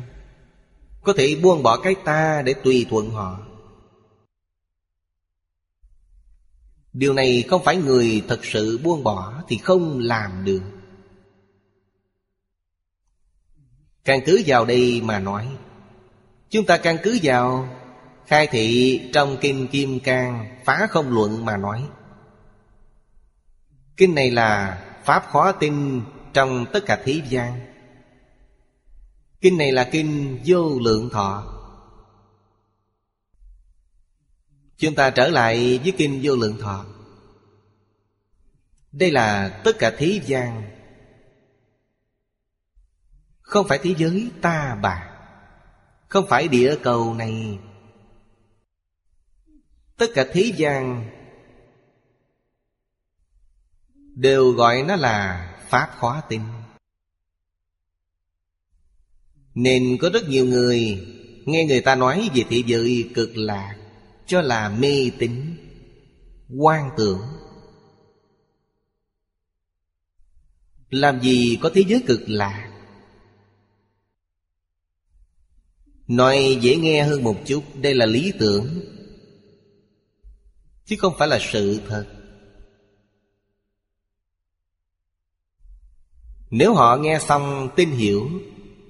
Có 1.04 1.14
thể 1.18 1.36
buông 1.36 1.64
bỏ 1.64 1.78
cái 1.78 1.96
ta 2.06 2.42
để 2.46 2.54
tùy 2.64 2.86
thuận 2.90 3.10
họ. 3.10 3.48
Điều 6.94 7.14
này 7.14 7.44
không 7.48 7.64
phải 7.64 7.78
người 7.78 8.24
thật 8.28 8.46
sự 8.46 8.78
buông 8.78 9.04
bỏ 9.04 9.44
Thì 9.48 9.58
không 9.58 10.00
làm 10.00 10.46
được. 10.46 10.62
Căn 14.06 14.20
cứ 14.26 14.44
vào 14.46 14.66
đây 14.66 15.02
mà 15.04 15.20
nói, 15.20 15.48
Chúng 16.50 16.66
ta 16.66 16.78
căn 16.78 16.98
cứ 17.04 17.20
vào, 17.24 17.70
Khai 18.28 18.48
thị 18.48 19.02
trong 19.14 19.38
kim 19.42 19.68
Kim 19.68 20.00
Cang 20.00 20.60
Phá 20.66 20.88
không 20.90 21.14
luận 21.14 21.46
mà 21.46 21.58
nói 21.58 21.84
Kinh 23.98 24.16
này 24.16 24.32
là 24.32 24.82
Pháp 25.04 25.26
khó 25.30 25.52
tin 25.52 26.02
trong 26.34 26.66
tất 26.74 26.80
cả 26.86 27.02
thế 27.04 27.22
gian. 27.30 27.60
Kinh 29.42 29.58
này 29.58 29.72
là 29.72 29.90
kinh 29.92 30.40
vô 30.46 30.80
lượng 30.80 31.10
thọ. 31.10 31.52
Chúng 34.78 34.96
ta 34.96 35.10
trở 35.10 35.30
lại 35.30 35.80
với 35.84 35.94
kinh 35.98 36.20
vô 36.24 36.36
lượng 36.36 36.58
thọ. 36.60 36.86
Đây 38.92 39.12
là 39.12 39.62
tất 39.64 39.80
cả 39.80 39.94
thế 39.98 40.22
gian. 40.26 40.64
Không 43.42 43.68
phải 43.68 43.80
thế 43.84 43.96
giới 43.98 44.32
ta 44.42 44.80
bà. 44.82 45.12
Không 46.08 46.26
phải 46.30 46.48
địa 46.48 46.76
cầu 46.84 47.14
này. 47.14 47.60
Tất 49.98 50.08
cả 50.14 50.26
thế 50.34 50.54
gian 50.58 51.12
Đều 54.16 54.52
gọi 54.52 54.84
nó 54.84 54.96
là 54.96 55.52
Pháp 55.70 55.90
khóa 56.00 56.22
tinh. 56.30 56.42
Nên 59.54 59.98
có 60.02 60.10
rất 60.10 60.30
nhiều 60.30 60.46
người 60.46 61.06
Nghe 61.46 61.66
người 61.66 61.82
ta 61.82 61.96
nói 61.96 62.30
về 62.36 62.44
thế 62.50 62.64
giới 62.66 63.10
cực 63.14 63.38
lạc 63.38 63.78
cho 64.28 64.42
là 64.42 64.70
mê 64.70 65.12
tín 65.20 65.56
quan 66.58 66.90
tưởng. 66.98 67.22
Làm 70.90 71.22
gì 71.22 71.58
có 71.62 71.72
thế 71.74 71.84
giới 71.88 72.04
cực 72.08 72.22
lạc? 72.28 72.72
Nói 76.08 76.58
dễ 76.62 76.76
nghe 76.76 77.04
hơn 77.04 77.24
một 77.24 77.36
chút, 77.46 77.64
đây 77.82 77.96
là 77.96 78.06
lý 78.06 78.34
tưởng, 78.40 78.82
chứ 80.86 80.96
không 81.00 81.14
phải 81.20 81.28
là 81.28 81.40
sự 81.42 81.82
thật. 81.88 82.06
Nếu 86.58 86.74
họ 86.74 86.98
nghe 86.98 87.20
xong 87.20 87.70
tin 87.76 87.92
hiểu, 87.92 88.30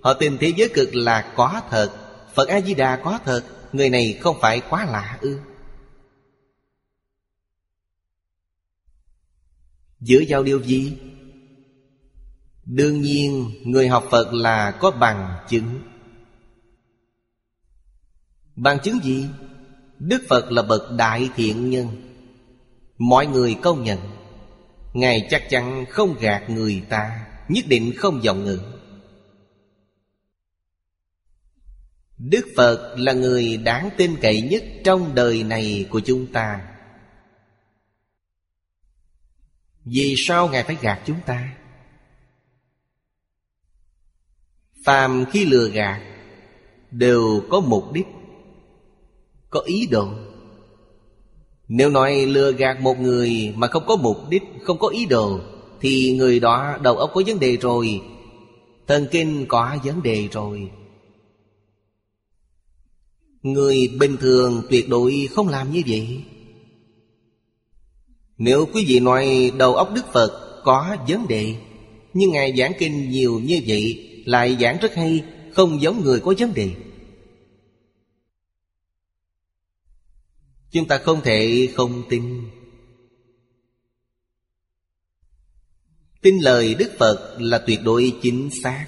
họ 0.01 0.13
tin 0.13 0.37
thế 0.37 0.53
giới 0.57 0.69
cực 0.73 0.95
là 0.95 1.33
có 1.35 1.61
thật, 1.69 1.91
phật 2.33 2.47
a 2.47 2.61
di 2.61 2.73
đà 2.73 2.95
có 3.03 3.19
thật, 3.25 3.43
Người 3.75 3.89
này 3.89 4.17
không 4.21 4.37
phải 4.41 4.61
quá 4.69 4.85
lạ 4.85 5.17
ư 5.21 5.39
Dựa 9.99 10.21
vào 10.27 10.43
điều 10.43 10.63
gì? 10.63 10.97
Đương 12.65 13.01
nhiên, 13.01 13.51
người 13.63 13.87
học 13.87 14.03
Phật 14.11 14.33
là 14.33 14.71
có 14.71 14.91
bằng 14.91 15.45
chứng 15.49 15.81
Bằng 18.55 18.79
chứng 18.79 18.99
gì? 19.03 19.27
Đức 19.99 20.23
Phật 20.29 20.51
là 20.51 20.61
bậc 20.61 20.81
đại 20.97 21.29
thiện 21.35 21.69
nhân 21.69 21.87
Mọi 22.97 23.27
người 23.27 23.55
công 23.61 23.83
nhận, 23.83 23.99
Ngài 24.93 25.27
chắc 25.29 25.49
chắn 25.49 25.85
không 25.89 26.15
gạt 26.19 26.49
người 26.49 26.83
ta 26.89 27.25
Nhất 27.49 27.65
định 27.67 27.93
không 27.97 28.21
vọng 28.25 28.45
ngữ 28.45 28.59
Đức 32.17 32.45
Phật 32.57 32.95
là 32.97 33.13
người 33.13 33.57
đáng 33.57 33.89
tin 33.97 34.15
cậy 34.21 34.41
nhất 34.41 34.63
trong 34.83 35.15
đời 35.15 35.43
này 35.43 35.87
của 35.89 35.99
chúng 35.99 36.27
ta. 36.33 36.67
Vì 39.85 40.15
sao 40.17 40.47
Ngài 40.47 40.63
phải 40.63 40.77
gạt 40.81 41.01
chúng 41.05 41.19
ta? 41.25 41.55
Phàm 44.85 45.25
khi 45.31 45.45
lừa 45.45 45.69
gạt, 45.69 46.01
Đều 46.91 47.43
có 47.49 47.59
mục 47.59 47.93
đích, 47.93 48.07
Có 49.49 49.59
ý 49.59 49.87
đồ. 49.91 50.09
Nếu 51.67 51.89
nói 51.89 52.25
lừa 52.25 52.51
gạt 52.51 52.81
một 52.81 52.99
người 52.99 53.53
Mà 53.55 53.67
không 53.67 53.83
có 53.87 53.95
mục 53.95 54.17
đích, 54.29 54.43
Không 54.63 54.79
có 54.79 54.87
ý 54.87 55.05
đồ 55.05 55.54
thì 55.85 56.11
người 56.11 56.39
đó 56.39 56.77
đầu 56.81 56.97
óc 56.97 57.11
có 57.13 57.21
vấn 57.27 57.39
đề 57.39 57.57
rồi. 57.57 58.01
Thần 58.87 59.07
kinh 59.11 59.45
có 59.47 59.77
vấn 59.83 60.03
đề 60.03 60.27
rồi. 60.31 60.71
Người 63.41 63.89
bình 63.99 64.17
thường 64.17 64.61
tuyệt 64.69 64.89
đối 64.89 65.27
không 65.31 65.47
làm 65.47 65.71
như 65.71 65.81
vậy. 65.87 66.23
Nếu 68.37 68.67
quý 68.73 68.85
vị 68.87 68.99
nói 68.99 69.51
đầu 69.57 69.75
óc 69.75 69.93
Đức 69.95 70.05
Phật 70.13 70.61
có 70.63 70.97
vấn 71.07 71.27
đề, 71.27 71.55
Nhưng 72.13 72.31
Ngài 72.31 72.57
giảng 72.57 72.73
kinh 72.79 73.09
nhiều 73.09 73.39
như 73.39 73.61
vậy 73.67 74.09
Lại 74.25 74.57
giảng 74.59 74.77
rất 74.81 74.95
hay, 74.95 75.23
Không 75.53 75.81
giống 75.81 76.03
người 76.03 76.19
có 76.19 76.33
vấn 76.37 76.53
đề. 76.53 76.69
Chúng 80.71 80.87
ta 80.87 80.97
không 80.97 81.21
thể 81.21 81.69
không 81.75 82.03
tin. 82.09 82.41
Tin 86.25 86.39
lời 86.39 86.75
Đức 86.75 86.95
Phật 86.99 87.35
là 87.39 87.63
tuyệt 87.67 87.79
đối 87.83 88.13
chính 88.21 88.49
xác. 88.63 88.87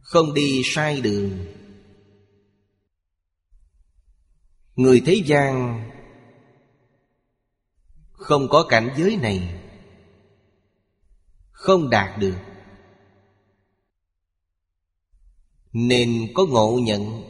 Không 0.00 0.34
đi 0.34 0.62
sai 0.64 1.00
đường. 1.00 1.46
Người 4.76 5.02
thế 5.06 5.22
gian 5.26 5.84
Không 8.12 8.48
có 8.48 8.66
cảnh 8.68 8.94
giới 8.98 9.16
này, 9.16 9.60
Không 11.50 11.90
đạt 11.90 12.18
được. 12.18 12.38
Nên 15.72 16.32
có 16.34 16.46
ngộ 16.46 16.78
nhận, 16.82 17.22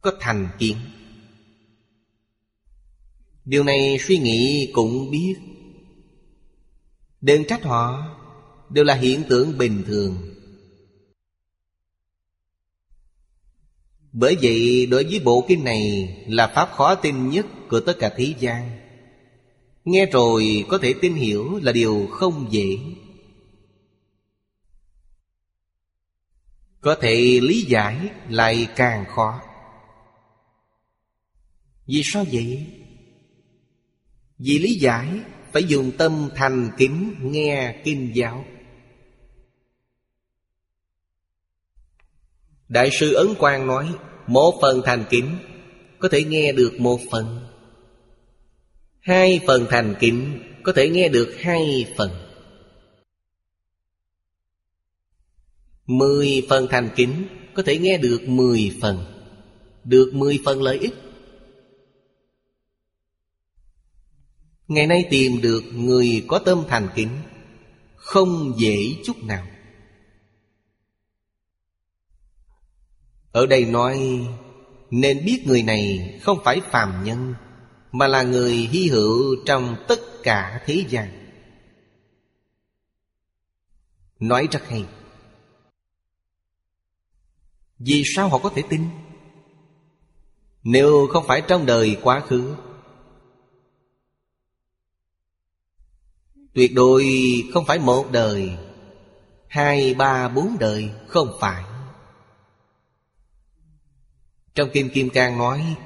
Có 0.00 0.12
thành 0.20 0.48
kiến. 0.58 0.76
Điều 3.44 3.64
này 3.64 3.98
suy 4.00 4.18
nghĩ 4.18 4.70
cũng 4.74 5.10
biết. 5.10 5.49
Đừng 7.20 7.44
trách 7.48 7.62
họ 7.62 8.16
Đều 8.70 8.84
là 8.84 8.94
hiện 8.94 9.24
tượng 9.28 9.58
bình 9.58 9.82
thường. 9.86 10.16
Bởi 14.12 14.36
vậy, 14.42 14.86
đối 14.86 15.04
với 15.04 15.20
bộ 15.24 15.44
kinh 15.48 15.64
này 15.64 16.16
Là 16.28 16.46
pháp 16.46 16.70
khó 16.72 16.94
tin 16.94 17.30
nhất 17.30 17.46
của 17.68 17.80
tất 17.80 17.96
cả 17.98 18.12
thế 18.16 18.34
gian. 18.38 18.80
Nghe 19.84 20.06
rồi 20.06 20.64
có 20.68 20.78
thể 20.78 20.94
tin 21.00 21.14
hiểu 21.14 21.58
là 21.62 21.72
điều 21.72 22.08
không 22.10 22.46
dễ. 22.50 22.78
Có 26.80 26.94
thể 27.00 27.40
lý 27.42 27.62
giải 27.62 28.08
lại 28.28 28.68
càng 28.76 29.04
khó. 29.08 29.40
Vì 31.86 32.02
sao 32.04 32.24
vậy? 32.32 32.66
Vì 34.38 34.58
lý 34.58 34.74
giải 34.74 35.20
phải 35.52 35.64
dùng 35.64 35.92
tâm 35.98 36.28
thành 36.34 36.70
kính 36.78 37.14
nghe 37.20 37.80
kinh 37.84 38.12
giáo. 38.14 38.44
Đại 42.68 42.90
sư 42.92 43.14
Ấn 43.14 43.34
Quang 43.38 43.66
nói, 43.66 43.94
Một 44.26 44.58
phần 44.62 44.82
thành 44.84 45.04
kính, 45.10 45.36
Có 45.98 46.08
thể 46.08 46.24
nghe 46.24 46.52
được 46.52 46.72
một 46.78 47.00
phần. 47.10 47.40
Hai 49.00 49.40
phần 49.46 49.66
thành 49.70 49.94
kính, 50.00 50.42
Có 50.62 50.72
thể 50.72 50.88
nghe 50.88 51.08
được 51.08 51.36
hai 51.40 51.94
phần. 51.96 52.10
Mười 55.86 56.46
phần 56.48 56.66
thành 56.70 56.88
kính, 56.96 57.26
Có 57.54 57.62
thể 57.62 57.78
nghe 57.78 57.98
được 57.98 58.22
mười 58.26 58.76
phần. 58.80 59.04
Được 59.84 60.10
mười 60.14 60.38
phần 60.44 60.62
lợi 60.62 60.78
ích 60.78 60.94
Ngày 64.70 64.86
nay 64.86 65.06
tìm 65.10 65.40
được 65.40 65.64
người 65.72 66.24
có 66.28 66.38
tâm 66.38 66.64
thành 66.68 66.88
kính, 66.94 67.18
Không 67.96 68.54
dễ 68.56 68.96
chút 69.04 69.16
nào. 69.22 69.46
Ở 73.32 73.46
đây 73.46 73.64
nói, 73.64 74.26
Nên 74.90 75.24
biết 75.24 75.42
người 75.46 75.62
này 75.62 76.14
không 76.22 76.38
phải 76.44 76.60
phàm 76.60 77.04
nhân, 77.04 77.34
Mà 77.92 78.06
là 78.06 78.22
người 78.22 78.52
hy 78.52 78.88
hữu 78.88 79.36
trong 79.46 79.76
tất 79.88 80.00
cả 80.22 80.62
thế 80.66 80.84
gian. 80.88 81.08
Nói 84.20 84.48
rất 84.50 84.68
hay. 84.68 84.84
Vì 87.78 88.02
sao 88.06 88.28
họ 88.28 88.38
có 88.38 88.52
thể 88.54 88.62
tin? 88.68 88.84
Nếu 90.62 91.06
không 91.12 91.24
phải 91.26 91.42
trong 91.48 91.66
đời 91.66 91.96
quá 92.02 92.20
khứ 92.20 92.54
Tuyệt 96.54 96.74
đối 96.74 97.04
không 97.52 97.64
phải 97.64 97.78
một 97.78 98.06
đời 98.12 98.56
Hai, 99.48 99.94
ba, 99.94 100.28
bốn 100.28 100.56
đời 100.60 100.90
Không 101.08 101.28
phải. 101.40 101.64
Trong 104.54 104.70
Kim 104.72 104.90
Kim 104.90 105.10
Cang 105.10 105.38
nói 105.38 105.76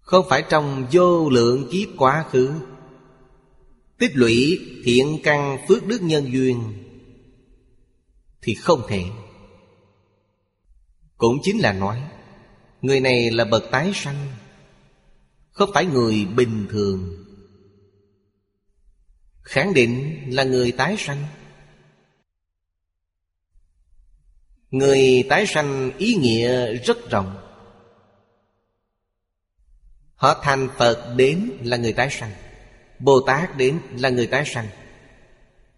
Không 0.00 0.26
phải 0.28 0.44
trong 0.48 0.86
vô 0.92 1.30
lượng 1.30 1.68
kiếp 1.72 1.88
quá 1.96 2.24
khứ. 2.30 2.50
Tích 3.98 4.10
lũy 4.14 4.60
thiện 4.84 5.18
căn 5.22 5.58
phước 5.68 5.86
đức 5.86 6.02
nhân 6.02 6.32
duyên 6.32 6.62
Thì 8.42 8.54
không 8.54 8.82
thể. 8.88 9.04
Cũng 11.16 11.38
chính 11.42 11.58
là 11.58 11.72
nói 11.72 12.02
Người 12.82 13.00
này 13.00 13.30
là 13.30 13.44
bậc 13.44 13.64
tái 13.70 13.90
sanh 13.94 14.26
Không 15.50 15.70
phải 15.74 15.86
người 15.86 16.24
bình 16.24 16.66
thường 16.70 17.25
khẳng 19.46 19.74
định 19.74 20.22
là 20.28 20.44
người 20.44 20.72
tái 20.72 20.96
sanh. 20.98 21.24
Người 24.70 25.26
tái 25.28 25.46
sanh 25.46 25.90
ý 25.98 26.14
nghĩa 26.14 26.74
rất 26.74 27.10
rộng. 27.10 27.36
Họ 30.14 30.40
thành 30.42 30.68
phật 30.76 31.14
đến 31.16 31.50
là 31.62 31.76
người 31.76 31.92
tái 31.92 32.08
sanh, 32.10 32.30
bồ 32.98 33.20
tát 33.20 33.56
đến 33.56 33.80
là 33.98 34.08
người 34.08 34.26
tái 34.26 34.44
sanh. 34.46 34.68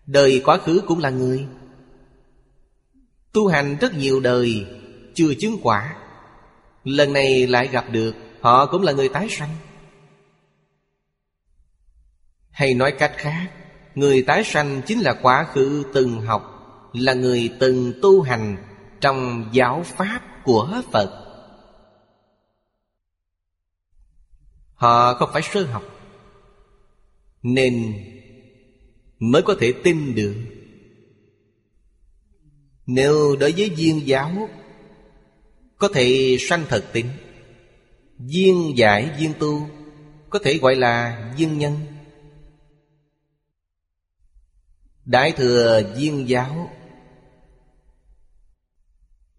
Đời 0.07 0.43
quá 0.45 0.59
khứ 0.59 0.83
cũng 0.87 0.99
là 0.99 1.11
người. 1.11 1.47
Tu 3.33 3.47
hành 3.49 3.77
rất 3.81 3.95
nhiều 3.95 4.21
đời, 4.21 4.67
chưa 5.15 5.35
chứng 5.35 5.59
quả. 5.63 5.97
Lần 6.85 7.13
này 7.13 7.47
lại 7.47 7.69
gặp 7.69 7.85
được, 7.91 8.15
họ 8.41 8.67
cũng 8.67 8.83
là 8.83 8.93
người 8.93 9.09
tái 9.09 9.27
sanh. 9.31 9.57
Hay 12.51 12.75
nói 12.75 12.95
cách 12.99 13.15
khác 13.17 13.51
Người 13.99 14.23
tái 14.23 14.45
sanh 14.45 14.83
chính 14.87 15.01
là 15.01 15.15
quá 15.23 15.47
khứ 15.53 15.85
từng 15.95 16.21
học, 16.21 16.55
Là 16.93 17.15
người 17.15 17.51
từng 17.61 17.93
tu 18.03 18.23
hành 18.23 18.57
Trong 19.01 19.49
giáo 19.53 19.83
pháp 19.83 20.21
của 20.45 20.83
Phật. 20.93 21.25
Họ 24.75 25.15
không 25.15 25.31
phải 25.33 25.43
sơ 25.43 25.65
học, 25.65 25.83
Nên 27.43 27.95
mới 29.19 29.43
có 29.43 29.57
thể 29.61 29.73
tin 29.85 30.15
được. 30.15 30.35
Nếu 32.87 33.37
đối 33.41 33.53
với 33.53 33.71
viên 33.71 34.07
giáo, 34.07 34.49
Có 35.79 35.89
thể 35.89 36.37
sanh 36.41 36.65
thật 36.69 36.85
tính, 36.93 37.09
Viên 38.19 38.79
giải 38.79 39.11
viên 39.19 39.33
tu, 39.39 39.69
Có 40.31 40.39
thể 40.39 40.59
gọi 40.59 40.77
là 40.77 41.25
viên 41.37 41.59
nhân. 41.59 41.98
Đại 45.09 45.33
thừa 45.33 45.83
viên 45.97 46.29
giáo. 46.29 46.71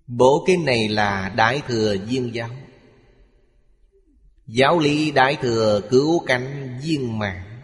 Bộ 0.07 0.43
kinh 0.47 0.65
này 0.65 0.87
là 0.87 1.33
Đại 1.35 1.61
thừa 1.67 1.95
viên 2.07 2.33
giáo. 2.33 2.49
Giáo 4.47 4.79
lý 4.79 5.11
Đại 5.11 5.37
thừa 5.41 5.81
cứu 5.89 6.25
cánh 6.25 6.79
viên 6.83 7.19
mạng. 7.19 7.61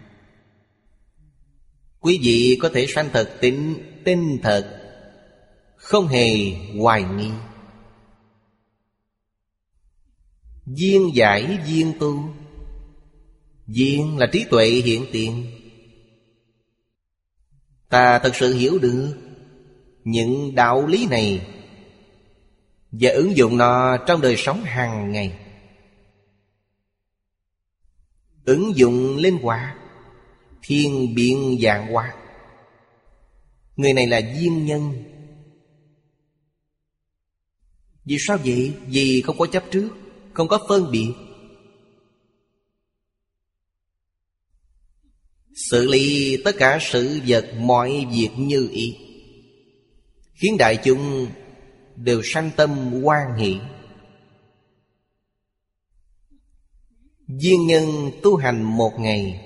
Quý 2.00 2.20
vị 2.22 2.58
có 2.62 2.70
thể 2.74 2.86
sanh 2.90 3.10
thật 3.14 3.38
tính, 3.42 3.76
Tinh 4.06 4.40
thật, 4.44 4.82
Không 5.76 6.08
hề 6.08 6.28
hoài 6.80 7.04
nghi. 7.04 7.32
Viên 10.66 11.16
giải 11.16 11.58
viên 11.68 12.00
tu. 12.00 12.30
Viên 13.68 14.18
là 14.18 14.28
trí 14.32 14.46
tuệ 14.50 14.68
hiện 14.68 15.06
tiền. 15.12 15.55
Ta 17.96 18.20
thật 18.20 18.36
sự 18.36 18.54
hiểu 18.54 18.80
được 18.80 19.14
Những 20.04 20.56
đạo 20.56 20.88
lý 20.88 21.08
này 21.08 21.48
Và 22.92 23.10
ứng 23.10 23.38
dụng 23.38 23.58
nó 23.58 23.98
trong 23.98 24.22
đời 24.22 24.36
sống 24.38 24.64
hàng 24.64 25.12
ngày. 25.12 25.40
Ứng 28.46 28.76
dụng 28.76 29.18
linh 29.18 29.38
hoạt 29.38 29.78
Thiên 30.62 31.16
biện 31.16 31.58
dạng 31.62 31.92
hóa 31.92 32.14
Người 33.76 33.94
này 33.94 34.08
là 34.08 34.18
duyên 34.18 34.66
nhân. 34.66 35.04
Vì 38.06 38.18
sao 38.20 38.38
vậy? 38.46 38.74
Vì 38.88 39.22
không 39.22 39.38
có 39.38 39.48
chấp 39.48 39.64
trước, 39.72 39.90
Không 40.34 40.48
có 40.48 40.60
phân 40.70 40.92
biệt. 40.92 41.14
Xử 45.56 45.86
lý 45.86 46.38
tất 46.46 46.56
cả 46.58 46.78
sự 46.82 47.22
vật 47.28 47.46
mọi 47.58 48.06
việc 48.12 48.30
như 48.38 48.70
ý. 48.72 48.98
Khiến 50.34 50.58
đại 50.60 50.78
chúng 50.84 51.28
đều 51.96 52.22
sanh 52.24 52.52
tâm 52.56 53.02
quan 53.04 53.38
hỷ. 53.38 53.58
Duyên 57.28 57.68
nhân 57.68 58.12
tu 58.24 58.36
hành 58.36 58.64
một 58.64 58.92
ngày 59.00 59.42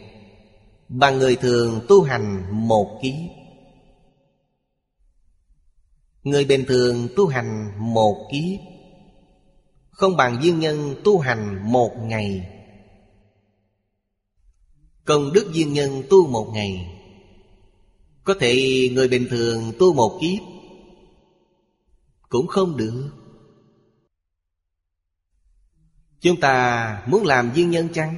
Bằng 0.90 1.20
người 1.20 1.36
thường 1.36 1.82
tu 1.90 2.02
hành 2.02 2.44
một 2.68 3.00
kiếp 3.04 3.14
Người 6.24 6.46
bình 6.46 6.66
thường 6.68 7.08
tu 7.16 7.28
hành 7.28 7.72
một 7.94 8.30
kiếp 8.32 8.60
Không 9.90 10.18
bằng 10.18 10.40
duyên 10.42 10.60
nhân 10.60 10.96
tu 11.04 11.20
hành 11.20 11.72
một 11.72 11.92
ngày. 12.02 12.59
Công 15.10 15.34
đức 15.34 15.50
duyên 15.54 15.74
nhân 15.74 16.04
tu 16.10 16.28
một 16.28 16.52
ngày 16.54 17.00
Có 18.24 18.36
thể 18.40 18.90
người 18.92 19.08
bình 19.08 19.28
thường 19.30 19.74
tu 19.80 19.94
một 19.94 20.20
kiếp 20.22 20.44
Cũng 22.30 22.48
không 22.48 22.78
được 22.78 23.12
Chúng 26.20 26.40
ta 26.40 27.04
muốn 27.08 27.26
làm 27.26 27.52
duyên 27.56 27.70
nhân 27.70 27.90
chăng? 27.94 28.16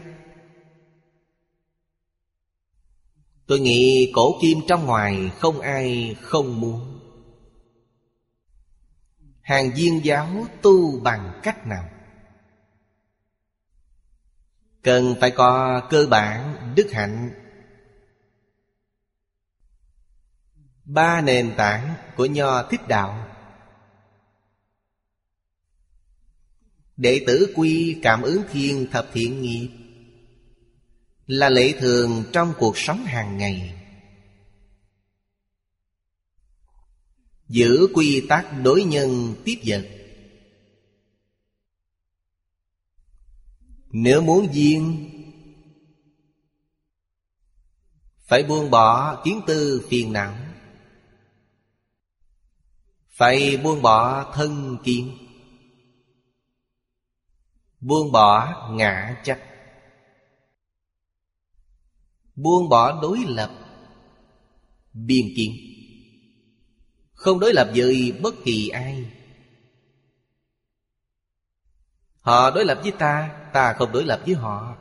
Tôi 3.48 3.60
nghĩ 3.60 4.12
cổ 4.16 4.40
kim 4.42 4.58
trong 4.68 4.86
ngoài 4.86 5.32
không 5.40 5.60
ai 5.60 6.16
không 6.22 6.62
muốn 6.62 7.00
Hàng 9.42 9.72
viên 9.76 10.06
giáo 10.06 10.46
tu 10.62 11.00
bằng 11.00 11.40
cách 11.44 11.68
nào? 11.68 11.90
Cần 14.84 15.16
phải 15.20 15.32
có 15.32 15.82
cơ 15.90 16.08
bản, 16.10 16.56
đức 16.76 16.92
hạnh. 16.92 17.32
Ba 20.86 21.22
nền 21.22 21.54
tảng 21.58 21.96
của 22.16 22.26
Nho 22.26 22.64
Thích 22.64 22.88
Đạo. 22.88 23.28
Đệ 26.98 27.24
tử 27.28 27.54
quy 27.56 28.00
cảm 28.04 28.22
ứng 28.22 28.44
thiên 28.52 28.88
thập 28.92 29.08
thiện 29.14 29.42
nghiệp 29.42 29.70
Là 31.28 31.50
lệ 31.50 31.74
thường 31.80 32.24
trong 32.34 32.54
cuộc 32.58 32.78
sống 32.78 33.06
hàng 33.06 33.38
ngày. 33.38 33.82
Giữ 37.48 37.88
quy 37.94 38.26
tắc 38.30 38.46
đối 38.64 38.84
nhân 38.84 39.36
tiếp 39.46 39.56
vật. 39.66 40.01
Nếu 43.92 44.22
muốn 44.22 44.48
duyên 44.54 45.08
Phải 48.32 48.44
buông 48.44 48.72
bỏ 48.72 49.22
kiến 49.24 49.42
tư 49.48 49.88
phiền 49.90 50.14
não. 50.14 50.36
Phải 53.10 53.58
buông 53.58 53.82
bỏ 53.82 54.32
thân 54.34 54.78
kiến. 54.84 55.18
Buông 57.80 58.12
bỏ 58.12 58.70
ngã 58.72 59.22
chấp. 59.24 59.38
Buông 62.36 62.70
bỏ 62.70 63.02
đối 63.02 63.20
lập, 63.28 63.52
Biên 64.94 65.26
kiến. 65.36 65.52
Không 67.14 67.40
đối 67.40 67.54
lập 67.54 67.72
với 67.76 68.20
bất 68.22 68.34
kỳ 68.46 68.70
ai. 68.70 69.06
Họ 72.22 72.52
đối 72.52 72.66
lập 72.66 72.80
với 72.84 72.92
ta 72.92 73.30
Ta 73.54 73.74
không 73.74 73.92
đối 73.92 74.04
lập 74.04 74.22
với 74.26 74.36
họ. 74.36 74.78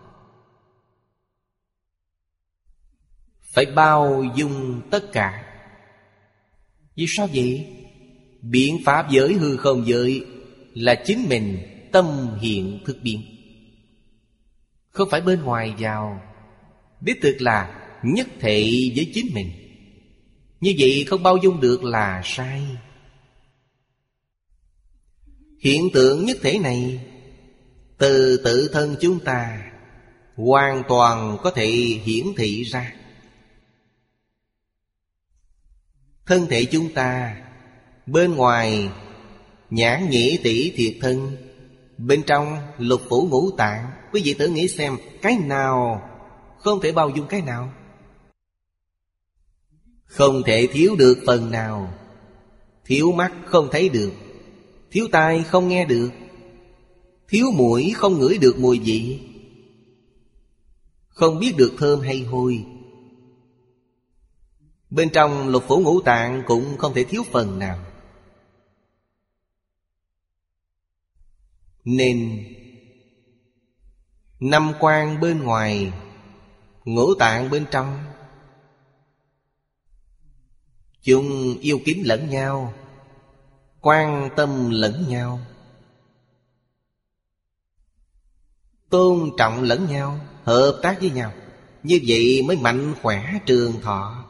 Phải 3.40 3.66
bao 3.66 4.24
dung 4.36 4.82
tất 4.90 5.12
cả. 5.12 5.44
Vì 6.96 7.06
sao 7.08 7.28
vậy? 7.34 7.76
Biện 8.42 8.78
pháp 8.84 9.10
giới 9.10 9.32
hư 9.32 9.56
không 9.56 9.86
giới 9.86 10.26
Là 10.74 10.94
chính 11.04 11.26
mình 11.28 11.58
tâm 11.92 12.38
hiện 12.40 12.80
thực 12.86 12.96
biến 13.02 13.22
Không 14.88 15.10
phải 15.10 15.20
bên 15.20 15.42
ngoài 15.42 15.74
vào. 15.78 16.22
Đích 17.00 17.18
thực 17.22 17.36
là 17.40 17.86
nhất 18.02 18.28
thể 18.40 18.70
với 18.96 19.10
chính 19.14 19.26
mình. 19.34 19.50
Như 20.60 20.74
vậy 20.78 21.04
không 21.08 21.22
bao 21.22 21.36
dung 21.36 21.60
được 21.60 21.84
là 21.84 22.22
sai. 22.24 22.62
Hiện 25.60 25.88
tượng 25.92 26.24
nhất 26.24 26.36
thể 26.42 26.58
này 26.58 27.09
từ 28.00 28.36
tự 28.44 28.68
thân 28.72 28.96
chúng 29.00 29.20
ta, 29.20 29.66
Hoàn 30.36 30.82
toàn 30.88 31.38
có 31.42 31.50
thể 31.50 31.66
hiển 32.04 32.26
thị 32.36 32.62
ra. 32.62 32.92
Thân 36.26 36.46
thể 36.50 36.64
chúng 36.64 36.92
ta, 36.94 37.36
Bên 38.06 38.34
ngoài, 38.34 38.88
Nhãn 39.70 40.10
nhĩ 40.10 40.38
tỷ 40.42 40.70
thiệt 40.76 40.94
thân, 41.00 41.36
Bên 41.98 42.22
trong, 42.26 42.56
lục 42.78 43.00
phủ 43.08 43.28
ngũ 43.30 43.50
tạng. 43.50 43.90
Quý 44.12 44.22
vị 44.24 44.34
tự 44.34 44.48
nghĩ 44.48 44.68
xem, 44.68 44.96
Cái 45.22 45.36
nào 45.38 46.02
không 46.58 46.80
thể 46.80 46.92
bao 46.92 47.08
dung 47.08 47.26
cái 47.26 47.42
nào? 47.42 47.72
Không 50.04 50.42
thể 50.46 50.68
thiếu 50.72 50.96
được 50.96 51.18
phần 51.26 51.50
nào. 51.50 51.94
Thiếu 52.84 53.12
mắt 53.12 53.32
không 53.46 53.68
thấy 53.72 53.88
được. 53.88 54.12
Thiếu 54.90 55.08
tai 55.12 55.42
không 55.42 55.68
nghe 55.68 55.84
được. 55.84 56.10
Thiếu 57.30 57.50
mũi 57.54 57.92
không 57.96 58.18
ngửi 58.18 58.38
được 58.38 58.58
mùi 58.58 58.78
vị. 58.78 59.20
Không 61.08 61.38
biết 61.38 61.54
được 61.56 61.72
thơm 61.78 62.00
hay 62.00 62.22
hôi. 62.22 62.64
Bên 64.90 65.10
trong 65.10 65.48
lục 65.48 65.64
phủ 65.68 65.80
ngũ 65.80 66.00
tạng 66.00 66.42
cũng 66.46 66.78
không 66.78 66.94
thể 66.94 67.04
thiếu 67.04 67.22
phần 67.32 67.58
nào. 67.58 67.78
Nên, 71.84 72.44
Năm 74.40 74.72
quan 74.80 75.20
bên 75.20 75.42
ngoài, 75.42 75.92
Ngũ 76.84 77.14
tạng 77.14 77.50
bên 77.50 77.66
trong. 77.70 78.04
Chúng 81.02 81.58
yêu 81.60 81.80
kính 81.84 82.02
lẫn 82.06 82.30
nhau 82.30 82.74
Quan 83.80 84.30
tâm 84.36 84.70
lẫn 84.70 85.04
nhau. 85.08 85.40
Tôn 88.90 89.30
trọng 89.38 89.62
lẫn 89.62 89.86
nhau, 89.90 90.20
Hợp 90.44 90.80
tác 90.82 91.00
với 91.00 91.10
nhau. 91.10 91.32
Như 91.82 92.00
vậy 92.06 92.42
mới 92.46 92.56
mạnh 92.56 92.94
khỏe 93.02 93.38
trường 93.46 93.80
thọ. 93.80 94.24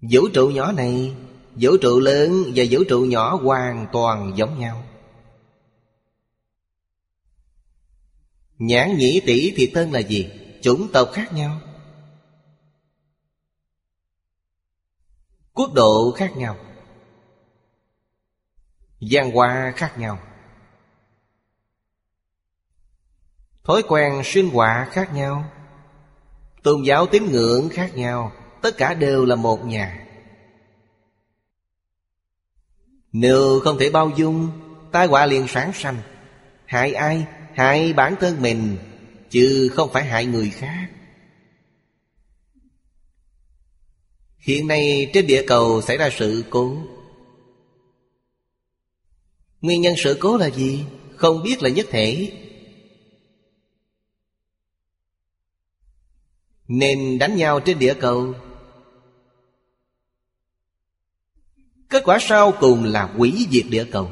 Vũ 0.00 0.28
trụ 0.34 0.48
nhỏ 0.48 0.72
này, 0.72 1.16
Vũ 1.54 1.76
trụ 1.76 2.00
lớn 2.00 2.52
và 2.54 2.64
vũ 2.70 2.84
trụ 2.88 3.04
nhỏ 3.04 3.34
hoàn 3.42 3.86
toàn 3.92 4.32
giống 4.36 4.58
nhau. 4.58 4.84
Nhãn 8.58 8.96
nhĩ 8.96 9.20
tỷ 9.26 9.52
thì 9.56 9.70
tên 9.74 9.90
là 9.90 10.00
gì? 10.00 10.30
Chủng 10.62 10.88
tộc 10.92 11.10
khác 11.12 11.32
nhau. 11.32 11.60
Quốc 15.52 15.72
độ 15.74 16.12
khác 16.16 16.36
nhau. 16.36 16.56
Gian 19.00 19.30
hoa 19.30 19.72
khác 19.76 19.98
nhau. 19.98 20.18
Thói 23.64 23.82
quen 23.88 24.22
sinh 24.24 24.50
hoạt 24.50 24.88
khác 24.92 25.14
nhau, 25.14 25.44
Tôn 26.62 26.82
giáo 26.82 27.06
tín 27.06 27.32
ngưỡng 27.32 27.68
khác 27.68 27.96
nhau, 27.96 28.32
Tất 28.62 28.76
cả 28.76 28.94
đều 28.94 29.24
là 29.24 29.36
một 29.36 29.64
nhà. 29.64 30.06
Nếu 33.12 33.60
không 33.64 33.78
thể 33.78 33.90
bao 33.90 34.10
dung, 34.16 34.50
Tai 34.92 35.06
họa 35.06 35.26
liền 35.26 35.48
sáng 35.48 35.72
sanh. 35.72 35.96
Hại 36.66 36.92
ai? 36.92 37.26
Hại 37.54 37.92
bản 37.92 38.14
thân 38.20 38.42
mình, 38.42 38.78
Chứ 39.30 39.70
không 39.74 39.92
phải 39.92 40.04
hại 40.04 40.26
người 40.26 40.50
khác. 40.50 40.88
Hiện 44.38 44.66
nay 44.66 45.10
trên 45.14 45.26
địa 45.26 45.44
cầu 45.46 45.82
xảy 45.82 45.96
ra 45.96 46.10
sự 46.18 46.44
cố. 46.50 46.76
Nguyên 49.60 49.80
nhân 49.80 49.94
sự 49.96 50.16
cố 50.20 50.36
là 50.36 50.50
gì? 50.50 50.84
Không 51.16 51.42
biết 51.42 51.62
là 51.62 51.70
nhất 51.70 51.86
thể. 51.90 52.32
Nên 56.68 57.18
đánh 57.18 57.36
nhau 57.36 57.60
trên 57.60 57.78
địa 57.78 57.94
cầu. 58.00 58.34
Kết 61.88 62.02
quả 62.04 62.18
sau 62.20 62.52
cùng 62.60 62.84
là 62.84 63.02
hủy 63.02 63.46
diệt 63.50 63.64
địa 63.70 63.86
cầu. 63.92 64.10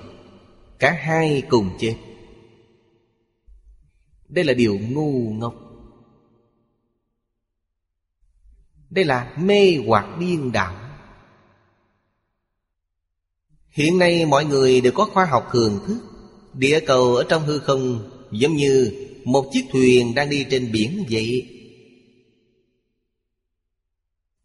Cả 0.78 0.92
hai 0.92 1.42
cùng 1.48 1.70
chết. 1.80 1.96
Đây 4.28 4.44
là 4.44 4.52
điều 4.52 4.78
ngu 4.78 5.30
ngốc. 5.30 5.54
Đây 8.90 9.04
là 9.04 9.36
mê 9.38 9.76
hoặc 9.86 10.18
điên 10.18 10.52
đảo. 10.52 10.74
Hiện 13.70 13.98
nay 13.98 14.26
mọi 14.26 14.44
người 14.44 14.80
đều 14.80 14.92
có 14.92 15.04
khoa 15.04 15.24
học 15.24 15.48
thường 15.52 15.80
thức. 15.86 15.98
Địa 16.54 16.80
cầu 16.86 17.16
ở 17.16 17.24
trong 17.28 17.42
hư 17.42 17.58
không 17.58 18.10
Giống 18.30 18.56
như 18.56 19.06
một 19.24 19.50
chiếc 19.52 19.64
thuyền 19.72 20.14
đang 20.14 20.30
đi 20.30 20.46
trên 20.50 20.72
biển 20.72 21.04
vậy. 21.10 21.59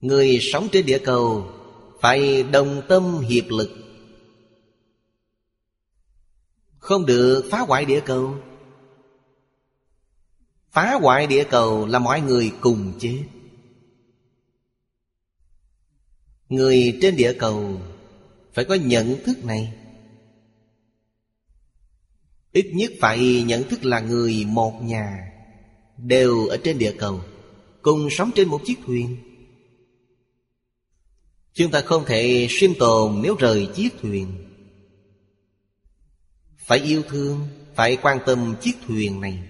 Người 0.05 0.39
sống 0.41 0.67
trên 0.71 0.85
địa 0.85 0.99
cầu 0.99 1.47
Phải 2.01 2.43
đồng 2.43 2.81
tâm 2.89 3.19
hiệp 3.19 3.45
lực. 3.49 3.71
Không 6.77 7.05
được 7.05 7.45
phá 7.51 7.59
hoại 7.59 7.85
địa 7.85 8.01
cầu. 8.05 8.35
Phá 10.71 10.93
hoại 11.01 11.27
địa 11.27 11.43
cầu 11.49 11.85
là 11.85 11.99
mọi 11.99 12.21
người 12.21 12.51
cùng 12.61 12.93
chết 12.99 13.23
Người 16.49 16.97
trên 17.01 17.15
địa 17.15 17.33
cầu 17.39 17.81
Phải 18.53 18.65
có 18.65 18.75
nhận 18.75 19.15
thức 19.25 19.45
này. 19.45 19.73
Ít 22.51 22.71
nhất 22.73 22.91
phải 22.99 23.43
nhận 23.47 23.63
thức 23.63 23.85
là 23.85 23.99
người 23.99 24.45
một 24.47 24.81
nhà 24.81 25.31
Đều 25.97 26.47
ở 26.47 26.57
trên 26.63 26.77
địa 26.77 26.93
cầu, 26.97 27.21
Cùng 27.81 28.07
sống 28.11 28.31
trên 28.35 28.47
một 28.47 28.61
chiếc 28.65 28.77
thuyền. 28.85 29.17
Chúng 31.55 31.71
ta 31.71 31.81
không 31.81 32.05
thể 32.05 32.47
sinh 32.49 32.73
tồn 32.79 33.21
nếu 33.21 33.35
rời 33.39 33.69
chiếc 33.75 33.89
thuyền. 34.01 34.51
Phải 36.57 36.79
yêu 36.79 37.03
thương, 37.09 37.47
Phải 37.75 37.97
quan 38.01 38.17
tâm 38.25 38.55
chiếc 38.61 38.73
thuyền 38.87 39.21
này. 39.21 39.43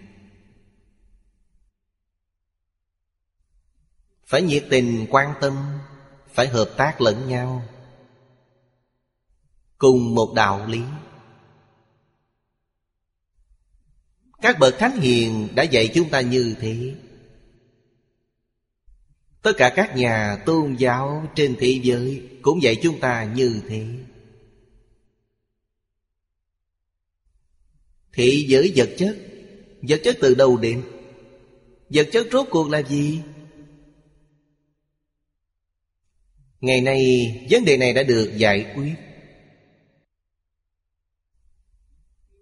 Phải 4.25 4.41
nhiệt 4.41 4.65
tình 4.69 5.07
quan 5.09 5.33
tâm, 5.41 5.57
Phải 6.33 6.47
hợp 6.47 6.69
tác 6.77 7.01
lẫn 7.01 7.27
nhau. 7.27 7.63
Cùng 9.77 10.15
một 10.15 10.33
đạo 10.35 10.67
lý. 10.67 10.81
Các 14.41 14.59
bậc 14.59 14.75
thánh 14.79 14.99
hiền 14.99 15.47
đã 15.55 15.63
dạy 15.63 15.91
chúng 15.93 16.09
ta 16.09 16.21
như 16.21 16.55
thế. 16.59 16.95
Tất 19.45 19.53
cả 19.57 19.73
các 19.75 19.95
nhà 19.95 20.37
tôn 20.45 20.75
giáo 20.75 21.27
trên 21.35 21.55
thế 21.59 21.79
giới 21.83 22.29
Cũng 22.41 22.61
dạy 22.61 22.75
chúng 22.75 22.99
ta 22.99 23.33
như 23.35 23.61
thế. 23.67 23.85
Thị 28.13 28.45
giới 28.49 28.73
vật 28.75 28.89
chất 28.97 29.17
Vật 29.81 30.01
chất 30.03 30.17
từ 30.21 30.35
đâu 30.35 30.57
đến? 30.57 30.83
Vật 31.89 32.07
chất 32.11 32.27
rốt 32.31 32.47
cuộc 32.49 32.69
là 32.69 32.81
gì? 32.81 33.21
Ngày 36.61 36.81
nay, 36.81 37.27
vấn 37.49 37.65
đề 37.65 37.77
này 37.77 37.93
đã 37.93 38.03
được 38.03 38.33
giải 38.37 38.73
quyết. 38.75 38.95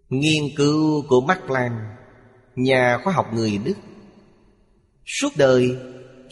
Nghiên 0.10 0.44
cứu 0.56 1.06
của 1.08 1.22
Mark 1.22 1.42
Plan 1.48 1.72
Nhà 2.56 3.00
khoa 3.04 3.14
học 3.14 3.34
người 3.34 3.58
Đức, 3.58 3.76
Suốt 5.06 5.30
đời 5.38 5.78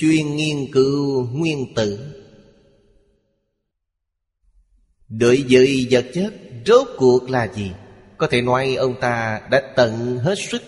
chuyên 0.01 0.35
nghiên 0.35 0.71
cứu 0.71 1.27
nguyên 1.31 1.73
tử. 1.75 1.99
Đối 5.09 5.45
với 5.49 5.87
vật 5.91 6.05
chất, 6.13 6.33
rốt 6.65 6.87
cuộc 6.97 7.29
là 7.29 7.47
gì? 7.47 7.71
Có 8.17 8.27
thể 8.27 8.41
nói 8.41 8.75
ông 8.75 8.99
ta 8.99 9.41
đã 9.51 9.73
tận 9.75 10.17
hết 10.17 10.35
sức. 10.37 10.61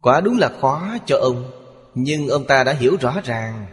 Quả 0.00 0.20
đúng 0.20 0.38
là 0.38 0.52
khó 0.60 0.96
cho 1.06 1.18
ông, 1.18 1.50
Nhưng 1.94 2.28
ông 2.28 2.46
ta 2.46 2.64
đã 2.64 2.72
hiểu 2.72 2.96
rõ 3.00 3.20
ràng. 3.24 3.66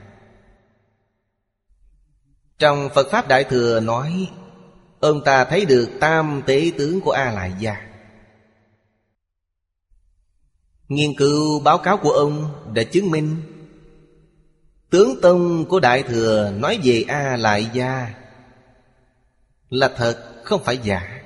Trong 2.58 2.90
Phật 2.96 3.08
Pháp 3.12 3.28
Đại 3.28 3.44
Thừa 3.44 3.80
nói, 3.80 4.30
Ông 5.00 5.24
ta 5.24 5.46
thấy 5.46 5.66
được 5.66 5.90
tam 6.00 6.42
tế 6.46 6.72
tướng 6.78 7.02
của 7.02 7.12
A 7.12 7.32
Lại 7.32 7.54
Gia. 7.60 7.89
Nghiên 10.90 11.14
cứu 11.18 11.60
báo 11.60 11.78
cáo 11.78 11.98
của 11.98 12.12
ông 12.12 12.52
đã 12.74 12.84
chứng 12.84 13.12
minh 13.12 13.36
Tướng 14.90 15.22
tông 15.22 15.66
của 15.66 15.80
Đại 15.80 16.04
Thừa 16.04 16.54
nói 16.58 16.80
về 16.84 17.06
A 17.08 17.38
Lại 17.38 17.70
Gia 17.74 18.14
Là 19.70 19.94
thật, 19.98 20.42
không 20.44 20.64
phải 20.64 20.80
giả. 20.84 21.22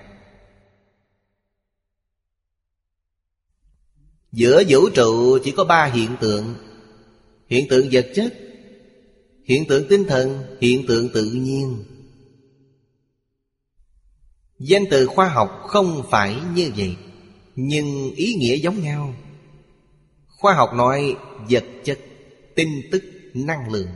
Giữa 4.32 4.64
vũ 4.68 4.90
trụ 4.90 5.38
chỉ 5.44 5.52
có 5.52 5.64
ba 5.64 5.86
hiện 5.86 6.16
tượng 6.22 6.56
Hiện 7.48 7.68
tượng 7.70 7.88
vật 7.92 8.08
chất, 8.16 8.34
Hiện 9.46 9.66
tượng 9.68 9.88
tinh 9.90 10.06
thần, 10.08 10.58
Hiện 10.62 10.88
tượng 10.88 11.10
tự 11.14 11.26
nhiên. 11.26 11.84
Danh 14.60 14.84
từ 14.92 15.08
khoa 15.08 15.30
học 15.30 15.64
không 15.68 16.04
phải 16.12 16.36
như 16.56 16.72
vậy, 16.78 16.96
Nhưng 17.56 18.12
ý 18.16 18.34
nghĩa 18.34 18.56
giống 18.56 18.84
nhau. 18.84 19.14
Khoa 20.44 20.54
học 20.54 20.74
nói 20.74 21.16
vật 21.50 21.64
chất, 21.84 22.00
Tin 22.56 22.70
tức, 22.92 23.04
năng 23.34 23.72
lượng. 23.72 23.88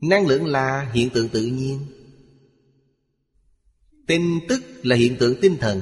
Năng 0.00 0.26
lượng 0.26 0.46
là 0.46 0.90
hiện 0.92 1.10
tượng 1.10 1.28
tự 1.28 1.46
nhiên. 1.46 1.86
Tin 4.06 4.22
tức 4.48 4.62
là 4.82 4.96
hiện 4.96 5.16
tượng 5.20 5.34
tinh 5.40 5.56
thần. 5.60 5.80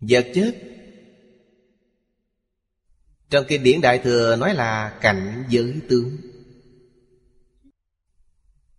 Vật 0.00 0.26
chất. 0.34 0.56
Trong 3.30 3.44
kinh 3.48 3.62
điển 3.62 3.80
Đại 3.80 3.98
Thừa 3.98 4.36
nói 4.36 4.54
là 4.54 4.98
cảnh 5.02 5.44
giới 5.48 5.80
tướng. 5.88 6.16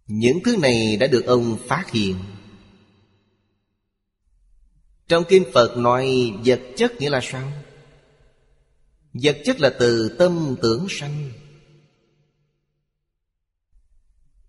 Những 0.08 0.40
thứ 0.46 0.58
này 0.58 0.98
đã 0.98 1.08
được 1.08 1.26
ông 1.26 1.58
phát 1.68 1.92
hiện. 1.92 2.16
Trong 5.08 5.24
kinh 5.30 5.46
Phật 5.54 5.78
nói 5.78 6.34
vật 6.46 6.62
chất 6.76 7.02
nghĩa 7.02 7.10
là 7.10 7.20
sao? 7.24 7.52
Vật 9.14 9.38
chất 9.46 9.60
là 9.60 9.74
từ 9.80 10.16
tâm 10.20 10.56
tưởng 10.62 10.88
sanh. 10.90 11.32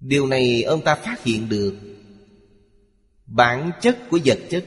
Điều 0.01 0.27
này 0.27 0.63
ông 0.63 0.85
ta 0.85 0.95
phát 0.95 1.25
hiện 1.25 1.49
được. 1.49 1.75
Bản 3.27 3.71
chất 3.81 3.99
của 4.11 4.19
vật 4.25 4.39
chất 4.51 4.65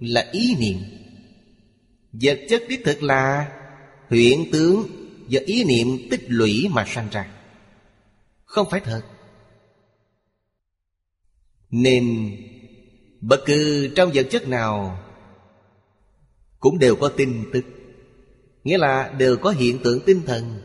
là 0.00 0.28
ý 0.32 0.54
niệm. 0.58 0.78
Vật 2.12 2.40
chất 2.48 2.62
đích 2.68 2.80
thực 2.84 3.02
là 3.02 3.52
huyện 4.08 4.50
tướng 4.52 4.86
và 5.30 5.40
ý 5.46 5.64
niệm 5.64 6.08
tích 6.10 6.24
lũy 6.28 6.68
mà 6.70 6.84
sanh 6.88 7.08
ra. 7.10 7.32
Không 8.44 8.70
phải 8.70 8.80
thật. 8.80 9.02
Nên 11.70 12.36
bất 13.20 13.40
cứ 13.46 13.88
trong 13.96 14.10
vật 14.14 14.26
chất 14.30 14.48
nào 14.48 14.98
Cũng 16.58 16.78
đều 16.78 16.96
có 16.96 17.12
tin 17.16 17.50
tức. 17.52 17.64
Nghĩa 18.64 18.78
là 18.78 19.14
đều 19.18 19.36
có 19.36 19.50
hiện 19.50 19.78
tượng 19.84 20.00
tinh 20.06 20.22
thần. 20.26 20.62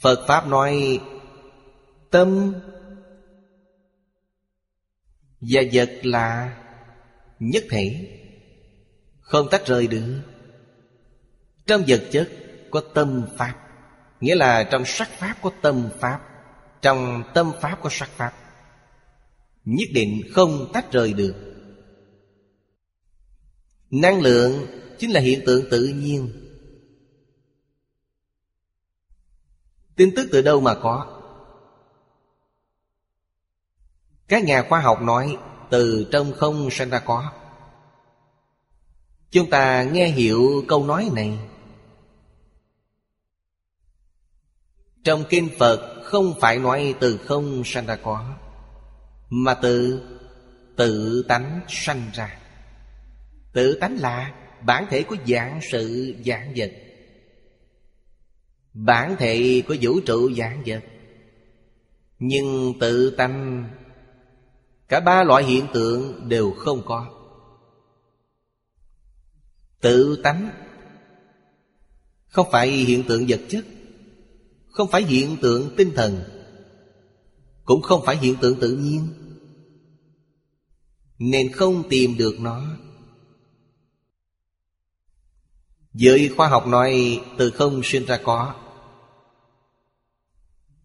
Phật 0.00 0.24
Pháp 0.28 0.46
nói, 0.46 1.00
Tâm 2.10 2.54
Và 5.40 5.62
vật 5.72 5.90
là 6.02 6.56
nhất 7.38 7.64
thể, 7.70 8.18
không 9.20 9.48
tách 9.50 9.66
rời 9.66 9.86
được. 9.86 10.20
Trong 11.66 11.82
vật 11.88 12.02
chất 12.10 12.28
có 12.70 12.82
tâm 12.94 13.26
Pháp, 13.38 13.54
Nghĩa 14.20 14.34
là 14.34 14.62
trong 14.62 14.84
sắc 14.84 15.08
Pháp 15.08 15.34
có 15.42 15.50
tâm 15.62 15.88
Pháp, 16.00 16.20
Trong 16.82 17.22
tâm 17.34 17.52
Pháp 17.60 17.78
có 17.82 17.88
sắc 17.92 18.08
Pháp. 18.08 18.32
Nhất 19.68 19.88
định 19.92 20.22
không 20.32 20.70
tách 20.72 20.92
rời 20.92 21.12
được. 21.12 21.34
Năng 23.90 24.20
lượng 24.20 24.66
chính 24.98 25.10
là 25.10 25.20
hiện 25.20 25.40
tượng 25.46 25.64
tự 25.70 25.84
nhiên. 25.84 26.32
Tin 29.96 30.14
tức 30.16 30.28
từ 30.32 30.42
đâu 30.42 30.60
mà 30.60 30.74
có? 30.74 31.20
Các 34.28 34.44
nhà 34.44 34.66
khoa 34.68 34.80
học 34.80 35.02
nói, 35.02 35.36
Từ 35.70 36.08
trong 36.12 36.32
không 36.32 36.70
sinh 36.70 36.90
ra 36.90 36.98
có. 36.98 37.32
Chúng 39.30 39.50
ta 39.50 39.82
nghe 39.82 40.08
hiểu 40.08 40.64
câu 40.68 40.84
nói 40.86 41.10
này. 41.12 41.38
Trong 45.04 45.24
kinh 45.28 45.48
Phật 45.58 46.02
không 46.04 46.34
phải 46.40 46.58
nói 46.58 46.94
từ 47.00 47.18
không 47.18 47.62
sanh 47.64 47.86
ra 47.86 47.96
có. 47.96 48.34
Mà 49.30 49.54
tự 49.54 50.02
tự 50.76 51.22
tánh 51.28 51.60
sanh 51.68 52.10
ra. 52.14 52.38
Tự 53.52 53.78
tánh 53.80 54.00
là 54.00 54.34
bản 54.66 54.86
thể 54.90 55.02
của 55.02 55.16
dạng 55.26 55.60
sự 55.72 56.14
dạng 56.26 56.52
vật. 56.56 56.72
Bản 58.72 59.16
thể 59.18 59.62
của 59.68 59.76
vũ 59.80 60.00
trụ 60.06 60.30
dạng 60.34 60.62
vật. 60.66 60.80
Nhưng 62.18 62.74
tự 62.80 63.10
tánh, 63.10 63.68
Cả 64.88 65.00
ba 65.00 65.24
loại 65.24 65.44
hiện 65.44 65.66
tượng 65.74 66.28
đều 66.28 66.50
không 66.50 66.82
có. 66.86 67.06
Tự 69.80 70.20
tánh 70.22 70.50
Không 72.26 72.46
phải 72.52 72.70
hiện 72.70 73.04
tượng 73.08 73.24
vật 73.28 73.40
chất, 73.48 73.64
Không 74.70 74.88
phải 74.90 75.02
hiện 75.02 75.36
tượng 75.42 75.74
tinh 75.76 75.92
thần, 75.94 76.24
Cũng 77.64 77.82
không 77.82 78.02
phải 78.06 78.16
hiện 78.16 78.36
tượng 78.40 78.60
tự 78.60 78.76
nhiên. 78.76 79.08
Nên 81.18 81.52
không 81.52 81.88
tìm 81.88 82.16
được 82.16 82.36
nó. 82.40 82.62
Giới 85.92 86.32
khoa 86.36 86.48
học 86.48 86.66
nói, 86.66 87.22
từ 87.38 87.50
không 87.50 87.80
sinh 87.84 88.04
ra 88.04 88.18
có. 88.24 88.54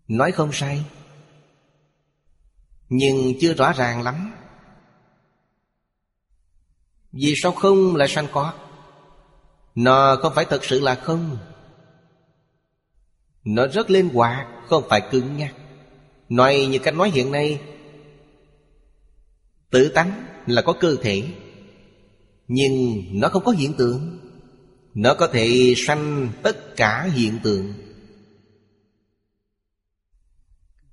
Nói 0.08 0.32
không 0.32 0.50
sai, 0.52 0.86
Nhưng 2.90 3.34
chưa 3.42 3.54
rõ 3.54 3.72
ràng 3.72 4.02
lắm. 4.02 4.34
Vì 7.12 7.34
sao 7.36 7.52
không 7.52 7.96
lại 7.96 8.08
sanh 8.08 8.28
có? 8.32 8.54
Nó 9.76 10.16
không 10.22 10.34
phải 10.36 10.46
thật 10.46 10.64
sự 10.64 10.80
là 10.80 10.96
không. 10.96 11.38
Nó 13.44 13.68
rất 13.68 13.90
linh 13.90 14.10
hoạt, 14.10 14.48
Không 14.68 14.84
phải 14.90 15.02
cứng 15.12 15.38
nhắc. 15.38 15.56
Nói 16.30 16.68
như 16.72 16.80
cách 16.80 16.94
nói 16.94 17.10
hiện 17.10 17.32
nay 17.32 17.62
Tự 19.74 19.90
tánh 19.90 20.26
là 20.46 20.62
có 20.62 20.74
cơ 20.74 20.96
thể, 21.02 21.24
Nhưng 22.48 23.04
nó 23.12 23.30
không 23.30 23.44
có 23.44 23.52
hiện 23.52 23.74
tượng. 23.74 24.20
Nó 24.94 25.14
có 25.14 25.28
thể 25.28 25.74
sanh 25.78 26.30
tất 26.44 26.76
cả 26.76 27.10
hiện 27.14 27.40
tượng. 27.44 27.74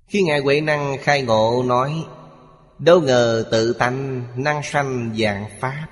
Khi 0.07 0.21
Ngài 0.21 0.39
Huệ 0.39 0.61
Năng 0.61 0.97
khai 1.01 1.21
ngộ 1.21 1.63
nói, 1.67 2.05
Đâu 2.79 3.01
ngờ 3.01 3.45
tự 3.51 3.73
tánh 3.73 4.23
năng 4.43 4.61
sanh 4.63 5.15
dạng 5.17 5.45
Pháp. 5.59 5.87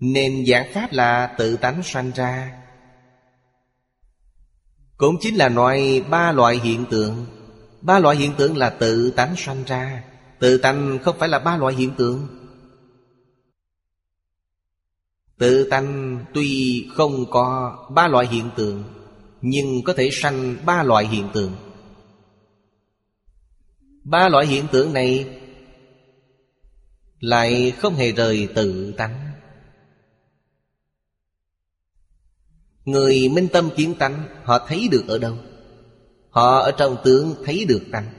Nên 0.00 0.46
dạng 0.46 0.72
pháp 0.72 0.92
là 0.92 1.34
tự 1.38 1.56
tánh 1.56 1.82
sanh 1.82 2.10
ra. 2.14 2.62
Cũng 4.96 5.16
chính 5.20 5.34
là 5.34 5.48
nói 5.48 6.04
ba 6.10 6.32
loại 6.32 6.60
hiện 6.64 6.84
tượng. 6.90 7.35
Ba 7.86 7.98
loại 7.98 8.16
hiện 8.16 8.32
tượng 8.38 8.56
là 8.56 8.70
tự 8.70 9.10
tánh 9.10 9.36
sanh 9.36 9.64
ra. 9.64 10.04
Tự 10.38 10.58
tánh 10.58 10.98
không 11.02 11.16
phải 11.18 11.28
là 11.28 11.38
ba 11.38 11.56
loại 11.56 11.74
hiện 11.74 11.94
tượng. 11.96 12.28
Tự 15.38 15.68
tánh 15.70 16.18
tuy 16.34 16.84
không 16.94 17.30
có 17.30 17.76
ba 17.94 18.08
loại 18.08 18.26
hiện 18.26 18.50
tượng, 18.56 18.84
Nhưng 19.40 19.82
có 19.84 19.94
thể 19.96 20.08
sanh 20.12 20.56
ba 20.66 20.82
loại 20.82 21.06
hiện 21.06 21.28
tượng. 21.34 21.52
Ba 24.04 24.28
loại 24.28 24.46
hiện 24.46 24.66
tượng 24.72 24.92
này 24.92 25.38
Lại 27.20 27.70
không 27.70 27.94
hề 27.94 28.12
rời 28.12 28.48
tự 28.54 28.92
tánh. 28.96 29.30
Người 32.84 33.28
minh 33.28 33.48
tâm 33.52 33.70
kiến 33.76 33.94
tánh, 33.98 34.28
Họ 34.44 34.66
thấy 34.68 34.88
được 34.90 35.04
ở 35.08 35.18
đâu? 35.18 35.38
Họ 36.36 36.58
ở 36.58 36.72
trong 36.78 36.96
tướng 37.04 37.34
thấy 37.44 37.64
được 37.68 37.82
tánh 37.92 38.10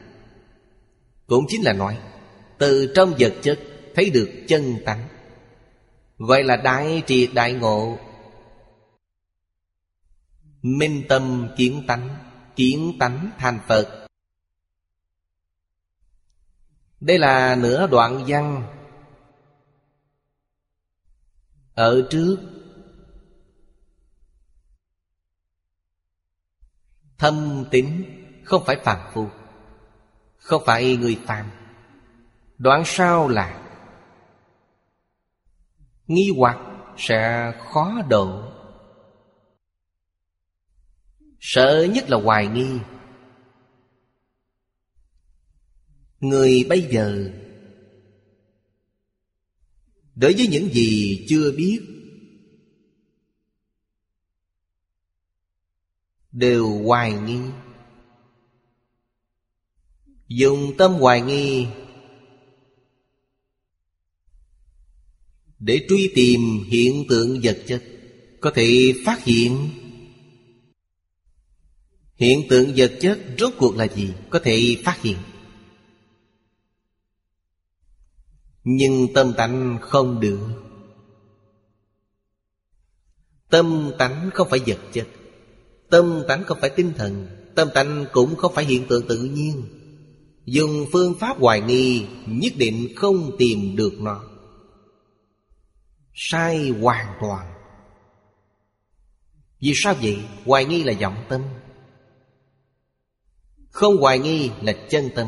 Cũng 1.27 1.45
chính 1.49 1.61
là 1.63 1.73
nói, 1.73 1.99
Từ 2.57 2.91
trong 2.95 3.13
vật 3.19 3.33
chất 3.41 3.59
thấy 3.95 4.09
được 4.09 4.29
chân 4.47 4.75
tánh. 4.85 5.07
Gọi 6.17 6.43
là 6.43 6.55
đại 6.55 7.03
triệt 7.07 7.29
đại 7.33 7.53
ngộ. 7.53 7.97
Minh 10.61 11.03
tâm 11.09 11.49
kiến 11.57 11.83
tánh 11.87 12.17
Kiến 12.55 12.97
tánh 12.99 13.31
thành 13.37 13.59
Phật. 13.67 14.07
Đây 16.99 17.19
là 17.19 17.55
nửa 17.55 17.87
đoạn 17.87 18.23
văn. 18.27 18.63
Ở 21.75 22.07
trước 22.09 22.56
Thâm 27.17 27.65
tín 27.71 28.03
Không 28.43 28.63
phải 28.65 28.77
phàm 28.83 28.99
phu, 29.13 29.27
Không 30.37 30.63
phải 30.65 30.97
người 30.97 31.19
phàm. 31.25 31.49
Đoạn 32.57 32.83
sau 32.85 33.27
là, 33.27 33.63
Nghi 36.07 36.31
hoặc 36.37 36.57
sẽ 36.97 37.51
khó 37.59 38.01
độ. 38.09 38.51
Sợ 41.39 41.87
nhất 41.93 42.09
là 42.09 42.17
hoài 42.17 42.47
nghi. 42.47 42.79
Người 46.19 46.65
bây 46.69 46.81
giờ, 46.81 47.31
Đối 50.15 50.33
với 50.33 50.47
những 50.47 50.69
gì 50.73 51.25
chưa 51.29 51.51
biết 51.51 51.96
Đều 56.37 56.83
hoài 56.83 57.13
nghi. 57.13 57.39
Dùng 60.27 60.77
tâm 60.77 60.93
hoài 60.93 61.21
nghi 61.21 61.67
Để 65.59 65.85
truy 65.89 66.11
tìm 66.15 66.39
hiện 66.67 67.05
tượng 67.09 67.39
vật 67.43 67.57
chất, 67.67 67.83
Có 68.41 68.51
thể 68.55 68.93
phát 69.05 69.23
hiện. 69.23 69.69
Hiện 72.15 72.47
tượng 72.49 72.73
vật 72.75 72.91
chất 73.01 73.19
rốt 73.37 73.53
cuộc 73.57 73.75
là 73.75 73.87
gì? 73.87 74.13
Có 74.29 74.39
thể 74.43 74.75
phát 74.83 75.01
hiện. 75.01 75.17
Nhưng 78.63 79.07
tâm 79.13 79.33
tánh 79.37 79.77
không 79.81 80.19
được. 80.19 80.39
Tâm 83.49 83.91
tánh 83.99 84.29
không 84.33 84.47
phải 84.49 84.59
vật 84.59 84.79
chất. 84.93 85.07
Tâm 85.89 86.23
tánh 86.27 86.43
không 86.43 86.57
phải 86.61 86.69
tinh 86.69 86.93
thần, 86.97 87.27
Tâm 87.55 87.69
tánh 87.73 88.05
cũng 88.11 88.35
không 88.35 88.53
phải 88.53 88.65
hiện 88.65 88.85
tượng 88.87 89.07
tự 89.07 89.23
nhiên. 89.23 89.63
Dùng 90.45 90.85
phương 90.91 91.15
pháp 91.19 91.37
hoài 91.39 91.61
nghi, 91.61 92.05
Nhất 92.25 92.53
định 92.57 92.87
không 92.95 93.31
tìm 93.37 93.75
được 93.75 93.93
nó. 93.99 94.23
Sai 96.13 96.69
hoàn 96.69 97.17
toàn. 97.21 97.53
Vì 99.59 99.71
sao 99.75 99.95
vậy? 100.01 100.17
Hoài 100.45 100.65
nghi 100.65 100.83
là 100.83 100.93
vọng 101.01 101.25
tâm. 101.29 101.41
Không 103.69 103.97
hoài 103.97 104.19
nghi 104.19 104.51
là 104.61 104.73
chân 104.89 105.09
tâm. 105.15 105.27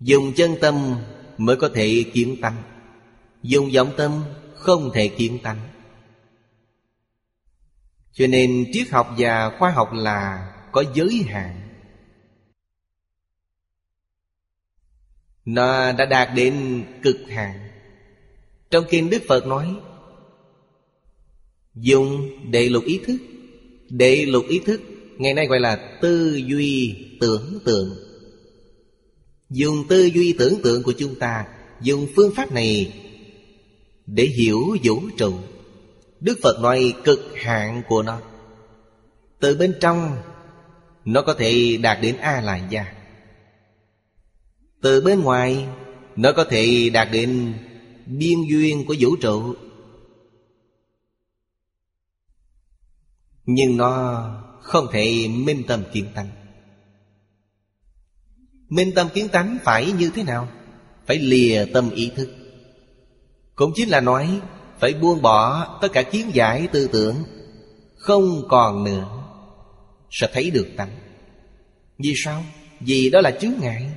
Dùng 0.00 0.32
chân 0.36 0.56
tâm 0.60 0.96
mới 1.38 1.56
có 1.56 1.70
thể 1.74 2.04
kiến 2.12 2.36
tánh. 2.42 2.62
Dùng 3.42 3.70
vọng 3.74 3.92
tâm 3.96 4.22
không 4.54 4.90
thể 4.94 5.08
kiến 5.08 5.38
tánh. 5.42 5.77
Cho 8.18 8.26
nên 8.26 8.66
triết 8.72 8.88
học 8.90 9.14
và 9.18 9.56
khoa 9.58 9.70
học 9.70 9.92
là 9.92 10.52
có 10.72 10.84
giới 10.94 11.22
hạn. 11.28 11.60
Nó 15.44 15.92
đã 15.92 16.06
đạt 16.06 16.28
đến 16.34 16.84
cực 17.02 17.16
hạn. 17.28 17.68
Trong 18.70 18.84
kinh 18.90 19.10
Đức 19.10 19.22
Phật 19.28 19.46
nói, 19.46 19.76
Dùng 21.74 22.30
đệ 22.50 22.68
lục 22.68 22.84
ý 22.84 23.00
thức. 23.06 23.16
Đệ 23.88 24.26
lục 24.26 24.44
ý 24.48 24.58
thức, 24.58 24.80
Ngày 25.18 25.34
nay 25.34 25.46
gọi 25.46 25.60
là 25.60 25.98
tư 26.02 26.40
duy 26.46 26.96
tưởng 27.20 27.58
tượng. 27.64 27.96
Dùng 29.50 29.84
tư 29.88 30.04
duy 30.04 30.34
tưởng 30.38 30.62
tượng 30.62 30.82
của 30.82 30.92
chúng 30.98 31.14
ta, 31.14 31.46
Dùng 31.80 32.06
phương 32.16 32.34
pháp 32.34 32.52
này 32.52 32.92
Để 34.06 34.24
hiểu 34.24 34.76
vũ 34.82 35.00
trụ. 35.16 35.32
Đức 36.20 36.38
Phật 36.42 36.60
nói 36.60 36.94
cực 37.04 37.20
hạn 37.36 37.82
của 37.88 38.02
nó. 38.02 38.20
Từ 39.40 39.56
bên 39.56 39.74
trong, 39.80 40.16
Nó 41.04 41.22
có 41.22 41.34
thể 41.34 41.78
đạt 41.82 41.98
đến 42.02 42.16
a 42.16 42.40
la 42.40 42.56
gia 42.70 42.94
từ 44.82 45.00
bên 45.00 45.20
ngoài, 45.20 45.66
Nó 46.16 46.32
có 46.32 46.44
thể 46.44 46.90
đạt 46.92 47.08
đến 47.12 47.54
biên 48.06 48.38
duyên 48.48 48.86
của 48.86 48.94
vũ 49.00 49.16
trụ. 49.16 49.54
Nhưng 53.46 53.76
nó 53.76 54.24
không 54.62 54.86
thể 54.92 55.28
minh 55.28 55.62
tâm 55.68 55.82
kiến 55.92 56.06
tánh. 56.14 56.30
Minh 58.68 58.92
tâm 58.94 59.08
kiến 59.14 59.28
tánh 59.28 59.58
phải 59.64 59.92
như 59.92 60.10
thế 60.14 60.22
nào? 60.22 60.48
Phải 61.06 61.18
lìa 61.18 61.64
tâm 61.74 61.90
ý 61.90 62.10
thức. 62.16 62.30
Cũng 63.54 63.72
chính 63.74 63.88
là 63.88 64.00
nói 64.00 64.40
phải 64.80 64.94
buông 64.94 65.22
bỏ 65.22 65.78
tất 65.82 65.88
cả 65.92 66.02
kiến 66.02 66.30
giải 66.34 66.68
tư 66.72 66.88
tưởng, 66.92 67.24
Không 67.96 68.48
còn 68.48 68.84
nữa, 68.84 69.24
Sẽ 70.10 70.30
thấy 70.32 70.50
được 70.50 70.68
tánh. 70.76 70.98
Vì 71.98 72.14
sao? 72.16 72.44
Vì 72.80 73.10
đó 73.10 73.20
là 73.20 73.30
chướng 73.30 73.52
ngại. 73.60 73.92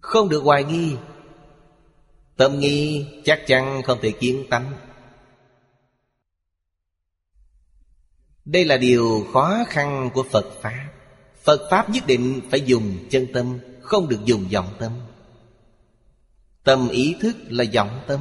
Không 0.00 0.28
được 0.28 0.42
hoài 0.44 0.64
nghi. 0.64 0.96
Tâm 2.36 2.60
nghi 2.60 3.06
chắc 3.24 3.42
chắn 3.46 3.82
không 3.82 3.98
thể 4.02 4.10
kiến 4.10 4.44
tánh. 4.50 4.72
Đây 8.44 8.64
là 8.64 8.76
điều 8.76 9.26
khó 9.32 9.64
khăn 9.68 10.10
của 10.14 10.22
Phật 10.22 10.46
Pháp. 10.62 10.88
Phật 11.42 11.68
Pháp 11.70 11.90
nhất 11.90 12.06
định 12.06 12.40
phải 12.50 12.60
dùng 12.60 12.98
chân 13.10 13.26
tâm, 13.32 13.58
Không 13.82 14.08
được 14.08 14.24
dùng 14.24 14.48
vọng 14.52 14.74
tâm. 14.78 14.92
Tâm 16.64 16.88
ý 16.88 17.16
thức 17.20 17.36
là 17.48 17.64
vọng 17.74 18.00
tâm. 18.06 18.20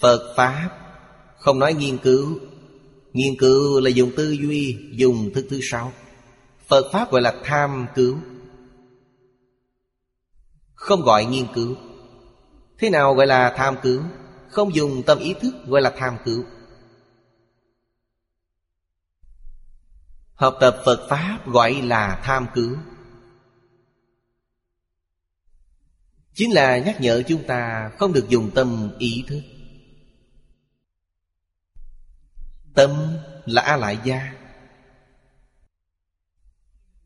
Phật 0.00 0.34
Pháp 0.36 0.78
Không 1.38 1.58
nói 1.58 1.74
nghiên 1.74 1.98
cứu. 1.98 2.38
Nghiên 3.12 3.34
cứu 3.38 3.80
là 3.80 3.90
dùng 3.90 4.10
tư 4.16 4.30
duy, 4.30 4.90
Dùng 4.92 5.30
thức 5.34 5.46
thứ 5.50 5.58
sáu. 5.62 5.92
Phật 6.66 6.90
Pháp 6.92 7.10
gọi 7.10 7.22
là 7.22 7.34
tham 7.44 7.86
cứu. 7.94 8.18
Không 10.74 11.02
gọi 11.02 11.24
nghiên 11.24 11.46
cứu. 11.54 11.76
Thế 12.78 12.90
nào 12.90 13.14
gọi 13.14 13.26
là 13.26 13.54
tham 13.56 13.76
cứu? 13.82 14.02
Không 14.48 14.74
dùng 14.74 15.02
tâm 15.06 15.18
ý 15.18 15.34
thức 15.34 15.54
gọi 15.66 15.80
là 15.80 15.92
tham 15.96 16.16
cứu. 16.24 16.44
Học 20.34 20.56
tập 20.60 20.76
Phật 20.84 21.06
Pháp 21.08 21.38
gọi 21.46 21.74
là 21.82 22.20
tham 22.24 22.46
cứu. 22.54 22.76
Chính 26.34 26.52
là 26.52 26.78
nhắc 26.78 27.00
nhở 27.00 27.22
chúng 27.28 27.44
ta 27.46 27.90
không 27.98 28.12
được 28.12 28.28
dùng 28.28 28.50
tâm 28.54 28.90
ý 28.98 29.24
thức. 29.26 29.42
Tâm 32.74 32.90
là 33.46 33.62
A 33.62 33.76
Lại 33.76 33.98
Gia 34.04 34.42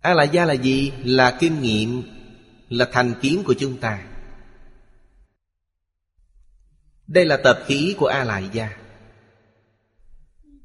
A-lại 0.06 0.28
gia 0.32 0.44
là 0.44 0.52
gì? 0.52 0.92
Là 1.04 1.36
kinh 1.40 1.62
nghiệm, 1.62 2.02
là 2.68 2.88
thành 2.92 3.14
kiến 3.22 3.42
của 3.46 3.54
chúng 3.58 3.76
ta. 3.76 4.06
Đây 7.06 7.24
là 7.24 7.36
tập 7.36 7.58
khí 7.66 7.94
của 7.98 8.06
a 8.06 8.24
lại 8.24 8.48
gia 8.52 8.76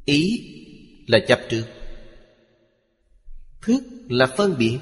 ý 0.05 0.49
là 1.07 1.19
chấp 1.27 1.39
trước. 1.49 1.65
Thức 3.61 3.83
là 4.09 4.27
phân 4.37 4.57
biệt 4.57 4.79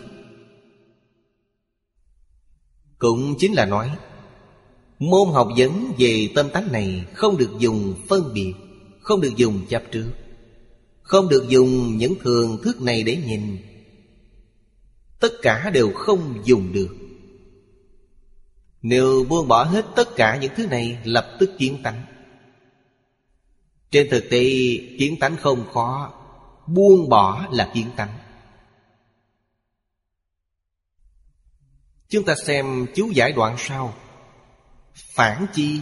cũng 3.00 3.36
chính 3.40 3.54
là 3.54 3.66
nói, 3.66 3.92
môn 5.00 5.30
học 5.34 5.48
vấn 5.58 5.94
về 5.98 6.30
tâm 6.36 6.50
tánh 6.50 6.72
này 6.72 7.06
không 7.14 7.38
được 7.38 7.50
dùng 7.60 7.94
phân 8.08 8.34
biệt, 8.34 8.54
không 9.02 9.22
được 9.22 9.36
dùng 9.36 9.66
chấp 9.70 9.84
trước, 9.92 10.12
không 11.02 11.30
được 11.30 11.46
dùng 11.50 11.98
những 11.98 12.14
thường 12.24 12.58
thức 12.64 12.82
này 12.82 13.04
để 13.04 13.16
nhìn. 13.28 13.58
Tất 15.20 15.32
cả 15.42 15.70
đều 15.74 15.92
không 15.96 16.42
dùng 16.44 16.74
được. 16.74 16.96
Nếu 18.82 19.26
buông 19.30 19.48
bỏ 19.48 19.64
hết 19.64 19.86
tất 19.96 20.16
cả 20.16 20.38
những 20.42 20.52
thứ 20.56 20.68
này, 20.68 20.98
Lập 21.04 21.36
tức 21.40 21.50
kiến 21.58 21.78
tánh. 21.84 22.02
Trên 23.92 24.08
thực 24.12 24.30
tế, 24.30 24.44
kiến 25.00 25.16
tánh 25.20 25.36
không 25.38 25.66
khó, 25.74 26.14
Buông 26.68 27.10
bỏ 27.10 27.48
là 27.52 27.72
kiến 27.74 27.86
tánh. 27.96 28.18
Chúng 32.10 32.26
ta 32.26 32.36
xem 32.46 32.86
chú 32.96 33.12
giải 33.14 33.32
đoạn 33.32 33.56
sau. 33.58 33.94
Phản 34.94 35.46
chi. 35.54 35.82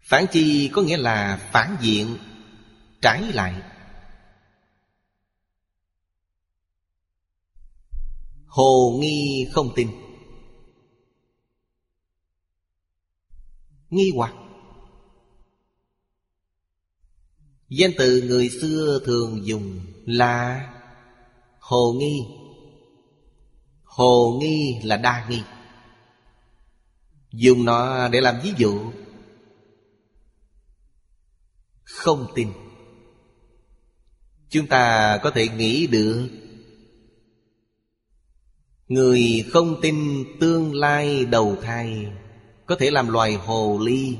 Phản 0.00 0.26
chi 0.32 0.70
có 0.72 0.82
nghĩa 0.82 0.96
là 0.96 1.48
phản 1.52 1.76
diện, 1.80 2.18
Trái 3.02 3.22
lại. 3.32 3.62
Hồ 8.46 8.98
nghi 9.00 9.48
không 9.52 9.68
tin. 9.76 9.90
Nghi 13.90 14.12
hoặc. 14.16 14.34
Danh 17.68 17.90
từ 17.98 18.22
người 18.22 18.48
xưa 18.48 19.00
thường 19.04 19.46
dùng 19.46 19.80
là 20.06 20.68
Hồ 21.58 21.92
nghi. 21.98 22.37
Hồ 23.88 24.38
nghi 24.40 24.80
là 24.82 24.96
đa 24.96 25.26
nghi. 25.28 25.42
Dùng 27.32 27.64
nó 27.64 28.08
để 28.08 28.20
làm 28.20 28.40
ví 28.42 28.52
dụ. 28.56 28.92
Không 31.84 32.26
tin. 32.34 32.48
Chúng 34.48 34.66
ta 34.66 35.18
có 35.22 35.30
thể 35.30 35.48
nghĩ 35.48 35.86
được. 35.86 36.28
Người 38.88 39.44
không 39.52 39.80
tin 39.82 40.24
tương 40.40 40.74
lai 40.74 41.24
đầu 41.24 41.56
thai 41.62 42.06
Có 42.66 42.76
thể 42.76 42.90
làm 42.90 43.08
loài 43.08 43.34
hồ 43.34 43.78
ly. 43.82 44.16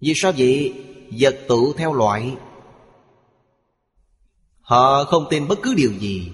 Vì 0.00 0.12
sao 0.16 0.32
vậy? 0.38 0.84
Vật 1.20 1.38
tụ 1.48 1.72
theo 1.72 1.92
loại. 1.92 2.36
Họ 4.60 5.04
không 5.04 5.26
tin 5.30 5.48
bất 5.48 5.58
cứ 5.62 5.74
điều 5.74 5.92
gì. 5.92 6.32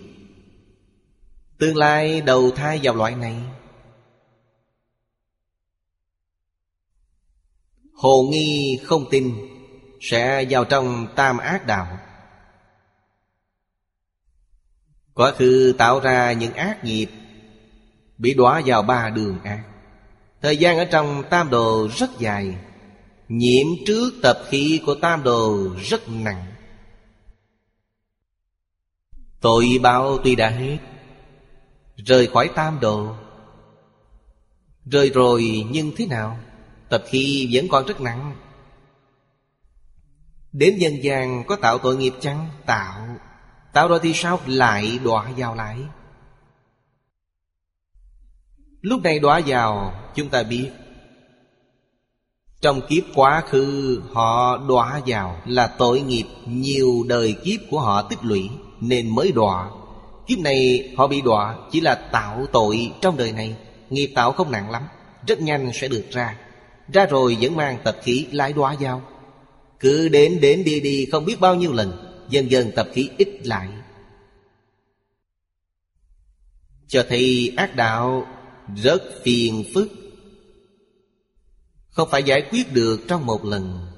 Tương 1.59 1.77
lai 1.77 2.21
đầu 2.21 2.51
thai 2.51 2.81
vào 2.83 2.95
loại 2.95 3.15
này. 3.15 3.37
Hồ 7.95 8.29
nghi 8.31 8.81
không 8.85 9.05
tin, 9.11 9.35
Sẽ 10.01 10.45
vào 10.51 10.65
trong 10.65 11.07
tam 11.17 11.39
ác 11.39 11.67
đạo. 11.67 11.99
Quá 15.15 15.33
khứ 15.39 15.75
tạo 15.79 16.01
ra 16.01 16.33
những 16.33 16.55
ác 16.55 16.85
nghiệp, 16.85 17.07
Bị 18.19 18.35
đọa 18.35 18.63
vào 18.67 18.83
ba 18.83 19.11
đường 19.11 19.39
ác. 19.45 19.63
Thời 20.43 20.57
gian 20.57 20.79
ở 20.79 20.85
trong 20.85 21.23
tam 21.31 21.51
đồ 21.51 21.89
rất 21.97 22.11
dài, 22.19 22.57
Nhiễm 23.29 23.67
trước 23.87 24.11
tập 24.23 24.39
khí 24.49 24.81
của 24.87 24.95
tam 24.95 25.23
đồ 25.23 25.69
rất 25.83 26.09
nặng. 26.09 26.45
Tội 29.41 29.67
báo 29.83 30.19
tuy 30.25 30.35
đã 30.35 30.51
hết 30.51 30.79
Rời 31.97 32.27
khỏi 32.27 32.51
tam 32.55 32.81
đồ. 32.81 33.15
Rời 34.85 35.11
rồi 35.11 35.67
nhưng 35.71 35.93
thế 35.97 36.07
nào? 36.07 36.39
Tập 36.89 37.05
khi 37.07 37.49
vẫn 37.53 37.69
còn 37.69 37.87
rất 37.87 38.01
nặng. 38.01 38.37
Đến 40.53 40.77
dân 40.79 41.03
gian 41.03 41.45
có 41.47 41.57
tạo 41.57 41.79
tội 41.79 41.97
nghiệp 41.97 42.15
chăng? 42.21 42.49
Tạo. 42.67 43.17
Tạo 43.73 43.89
rồi 43.89 44.01
thì 44.03 44.13
sao? 44.15 44.41
Lại 44.47 44.99
đọa 45.05 45.31
vào 45.37 45.55
lại. 45.55 45.79
Lúc 48.81 49.03
này 49.03 49.19
đọa 49.19 49.41
vào, 49.47 49.95
Chúng 50.15 50.29
ta 50.29 50.43
biết. 50.43 50.71
Trong 52.61 52.81
kiếp 52.89 53.05
quá 53.15 53.43
khứ, 53.49 54.03
Họ 54.13 54.59
đọa 54.59 55.01
vào 55.07 55.41
là 55.47 55.67
tội 55.67 56.01
nghiệp 56.01 56.27
Nhiều 56.47 57.05
đời 57.09 57.37
kiếp 57.45 57.61
của 57.71 57.81
họ 57.81 58.03
tích 58.03 58.19
lũy, 58.23 58.51
Nên 58.81 59.15
mới 59.15 59.33
đọa. 59.33 59.71
Kiếp 60.27 60.39
này 60.39 60.89
họ 60.97 61.07
bị 61.07 61.21
đọa 61.21 61.57
Chỉ 61.71 61.81
là 61.81 61.95
tạo 61.95 62.47
tội 62.53 62.93
trong 63.01 63.17
đời 63.17 63.33
này. 63.33 63.57
Nghiệp 63.91 64.13
tạo 64.15 64.33
không 64.33 64.51
nặng 64.51 64.71
lắm, 64.71 64.83
Rất 65.27 65.41
nhanh 65.41 65.71
sẽ 65.75 65.89
được 65.89 66.05
ra. 66.11 66.39
Ra 66.93 67.07
rồi 67.07 67.37
vẫn 67.41 67.57
mang 67.57 67.79
tập 67.85 67.97
khí 68.03 68.27
lái 68.33 68.53
đóa 68.53 68.77
dao 68.81 69.03
Cứ 69.81 70.09
đến 70.09 70.41
đến 70.41 70.65
đi 70.65 70.81
đi 70.81 71.07
không 71.13 71.25
biết 71.25 71.41
bao 71.41 71.55
nhiêu 71.55 71.73
lần, 71.73 72.11
Dần 72.29 72.51
dần 72.51 72.71
tập 72.77 72.89
khí 72.93 73.11
ít 73.19 73.47
lại. 73.47 73.69
Cho 76.89 77.05
thấy 77.09 77.53
ác 77.57 77.77
đạo 77.77 78.27
rất 78.83 79.03
phiền 79.23 79.65
phức. 79.75 79.89
Không 81.91 82.09
phải 82.11 82.23
giải 82.23 82.43
quyết 82.51 82.73
được 82.73 83.01
trong 83.09 83.27
một 83.27 83.45
lần 83.45 83.94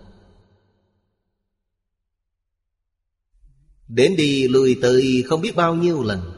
Đến 3.89 4.17
đi 4.17 4.49
lùi 4.49 4.77
tới 4.83 5.25
không 5.27 5.41
biết 5.41 5.57
bao 5.57 5.75
nhiêu 5.75 6.03
lần, 6.03 6.37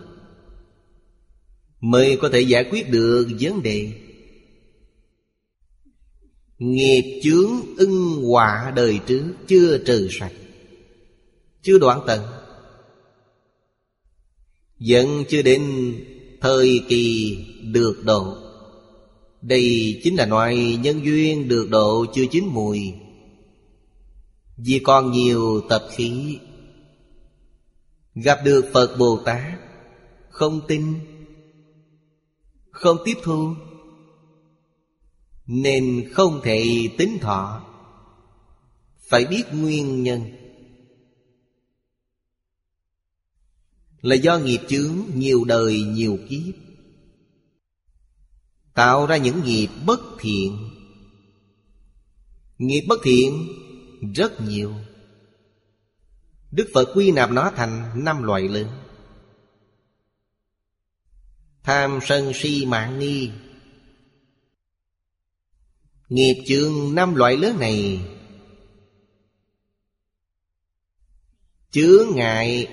Mới 1.81 2.16
có 2.16 2.29
thể 2.29 2.41
giải 2.41 2.65
quyết 2.70 2.91
được 2.91 3.29
vấn 3.41 3.62
đề. 3.62 3.93
Nghiệp 6.59 7.20
chướng 7.23 7.51
ưng 7.77 8.25
họa 8.25 8.73
đời 8.77 9.01
trước 9.07 9.33
Chưa 9.47 9.79
trừ 9.79 10.09
sạch, 10.11 10.33
chưa 11.62 11.79
đoạn 11.79 12.01
tận. 12.07 12.20
Vẫn 14.81 15.25
chưa 15.29 15.43
đến 15.43 15.62
thời 16.41 16.81
kỳ 16.89 17.39
được 17.62 18.05
độ. 18.05 18.37
Đây 19.43 20.01
chính 20.05 20.16
là 20.16 20.27
loại 20.27 20.79
nhân 20.83 21.05
duyên 21.05 21.49
được 21.49 21.70
độ 21.70 22.07
chưa 22.15 22.27
chín 22.31 22.45
mùi. 22.47 22.93
Vì 24.57 24.79
còn 24.79 25.12
nhiều 25.12 25.61
tập 25.69 25.89
khí 25.97 26.39
Gặp 28.24 28.39
được 28.45 28.70
Phật 28.73 28.97
Bồ 28.99 29.23
Tát, 29.24 29.61
Không 30.28 30.61
tin, 30.69 30.95
Không 32.70 32.97
tiếp 33.05 33.15
thu, 33.23 33.55
Nên 35.47 36.11
không 36.12 36.40
thể 36.45 36.65
tính 36.99 37.19
thọ. 37.20 37.65
Phải 39.09 39.24
biết 39.24 39.43
nguyên 39.53 40.03
nhân. 40.03 40.20
Là 44.01 44.15
do 44.15 44.39
nghiệp 44.39 44.61
chướng 44.69 44.95
nhiều 45.15 45.45
đời 45.45 45.82
nhiều 45.82 46.19
kiếp, 46.28 46.55
Tạo 48.74 49.07
ra 49.07 49.16
những 49.16 49.45
nghiệp 49.45 49.69
bất 49.86 50.01
thiện. 50.19 50.70
Nghiệp 52.59 52.85
bất 52.89 52.99
thiện 53.03 53.49
rất 54.15 54.40
nhiều. 54.40 54.74
Đức 56.51 56.70
Phật 56.75 56.89
quy 56.95 57.12
nạp 57.12 57.31
nó 57.31 57.53
thành 57.57 58.05
năm 58.05 58.23
loại 58.23 58.49
lớn. 58.49 58.66
Tham 61.62 61.99
sân 62.03 62.33
si 62.35 62.66
mạng 62.66 62.99
nghi. 62.99 63.31
Nghiệp 66.09 66.45
chướng 66.47 66.95
năm 66.95 67.15
loại 67.15 67.37
lớn 67.37 67.59
này. 67.59 68.01
Chứa 71.70 72.07
ngại. 72.15 72.69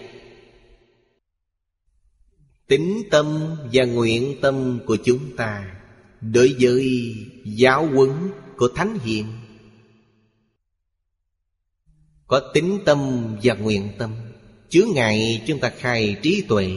Tính 2.68 3.04
tâm 3.12 3.56
và 3.74 3.86
nguyện 3.86 4.38
tâm 4.42 4.80
của 4.86 4.98
chúng 5.06 5.36
ta 5.36 5.76
Đối 6.22 6.56
với 6.60 7.16
giáo 7.46 7.88
huấn 7.88 8.12
của 8.58 8.68
Thánh 8.76 9.00
hiền. 9.00 9.26
Có 12.28 12.52
tính 12.54 12.80
tâm 12.86 13.00
và 13.44 13.54
nguyện 13.54 13.90
tâm, 13.98 14.16
Chứa 14.70 14.86
ngại 14.94 15.44
chúng 15.48 15.60
ta 15.60 15.70
khai 15.70 16.18
trí 16.22 16.44
tuệ. 16.48 16.70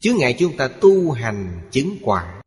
Chứa 0.00 0.12
ngại 0.18 0.36
chúng 0.38 0.56
ta 0.56 0.68
tu 0.68 1.10
hành 1.10 1.68
chứng 1.72 1.98
quả. 2.02 2.42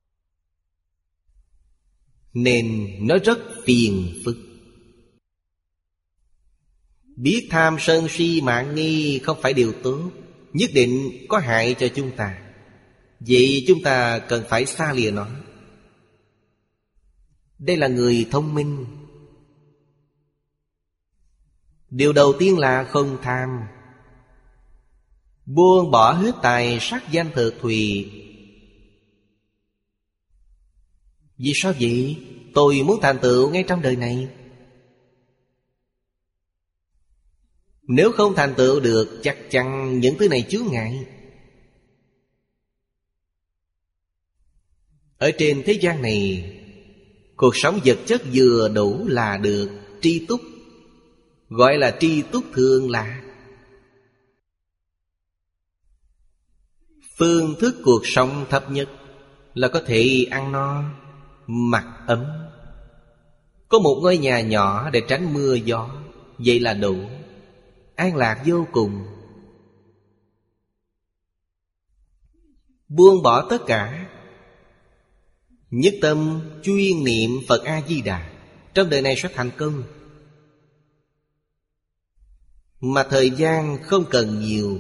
Nên 2.34 2.96
nó 3.08 3.18
rất 3.24 3.40
phiền 3.66 4.22
phức. 4.26 4.38
Biết 7.16 7.48
tham 7.50 7.78
sân 7.80 8.08
si 8.10 8.42
mạng 8.42 8.76
nghi 8.76 9.20
không 9.20 9.38
phải 9.42 9.54
điều 9.54 9.74
tốt, 9.84 10.12
Nhất 10.54 10.70
định 10.74 11.10
có 11.28 11.38
hại 11.38 11.76
cho 11.80 11.88
chúng 11.88 12.12
ta. 12.12 12.40
Vậy 13.20 13.64
chúng 13.68 13.84
ta 13.84 14.20
cần 14.20 14.44
phải 14.50 14.66
xa 14.66 14.94
lìa 14.94 15.12
nó. 15.12 15.28
Đây 17.60 17.78
là 17.78 17.88
người 17.88 18.28
thông 18.32 18.56
minh 18.56 18.86
Điều 21.90 22.14
đầu 22.14 22.34
tiên 22.40 22.58
là 22.58 22.84
không 22.84 23.18
tham. 23.22 23.60
Buông 25.46 25.92
bỏ 25.92 26.14
hết 26.14 26.32
tài 26.42 26.78
sắc 26.82 27.12
danh 27.12 27.32
thực 27.34 27.56
thùy. 27.62 28.12
Vì 31.38 31.52
sao 31.56 31.74
vậy? 31.80 32.18
Tôi 32.54 32.82
muốn 32.86 33.00
thành 33.02 33.20
tựu 33.22 33.50
ngay 33.50 33.64
trong 33.68 33.82
đời 33.82 33.96
này. 33.96 34.30
Nếu 37.82 38.12
không 38.12 38.36
thành 38.36 38.54
tựu 38.58 38.80
được, 38.80 39.20
Chắc 39.24 39.38
chắn 39.50 40.00
những 40.00 40.16
thứ 40.20 40.30
này 40.30 40.46
chướng 40.50 40.68
ngại. 40.72 41.06
Ở 45.18 45.32
trên 45.38 45.64
thế 45.66 45.74
gian 45.74 46.02
này, 46.02 46.52
Cuộc 47.36 47.56
sống 47.56 47.80
vật 47.86 47.98
chất 48.06 48.22
vừa 48.34 48.70
đủ 48.70 49.08
là 49.08 49.38
được 49.38 49.70
Tri 50.02 50.26
túc 50.26 50.42
Gọi 51.50 51.78
là 51.78 51.98
tri 52.00 52.22
túc 52.22 52.44
thường 52.54 52.90
là 52.90 53.22
Phương 57.18 57.56
thức 57.60 57.76
cuộc 57.84 58.02
sống 58.04 58.46
thấp 58.50 58.72
nhất 58.72 58.90
Là 59.54 59.68
có 59.68 59.82
thể 59.86 60.28
ăn 60.32 60.52
no, 60.52 60.84
Mặc 61.48 61.86
ấm. 62.08 62.26
Có 63.68 63.80
một 63.80 64.00
ngôi 64.02 64.18
nhà 64.18 64.42
nhỏ 64.42 64.90
để 64.90 65.02
tránh 65.08 65.34
mưa 65.34 65.54
gió, 65.54 65.90
Vậy 66.38 66.60
là 66.60 66.74
đủ, 66.74 66.96
An 67.96 68.16
lạc 68.16 68.44
vô 68.46 68.68
cùng. 68.72 69.06
Buông 72.88 73.24
bỏ 73.24 73.48
tất 73.50 73.62
cả, 73.68 74.10
Nhất 75.70 75.94
tâm 76.02 76.42
chuyên 76.64 77.04
niệm 77.04 77.32
Phật 77.48 77.64
A-di-đà 77.64 78.30
Trong 78.74 78.90
đời 78.90 79.02
này 79.02 79.16
sẽ 79.16 79.30
thành 79.34 79.52
công. 79.58 79.84
Mà 82.82 83.04
thời 83.04 83.30
gian 83.30 83.84
không 83.84 84.06
cần 84.10 84.40
nhiều. 84.40 84.80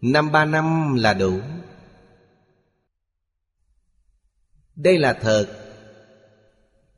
Năm 0.00 0.32
ba 0.32 0.44
năm 0.44 0.94
là 0.94 1.14
đủ. 1.14 1.40
Đây 4.76 4.98
là 4.98 5.12
thật. 5.12 5.46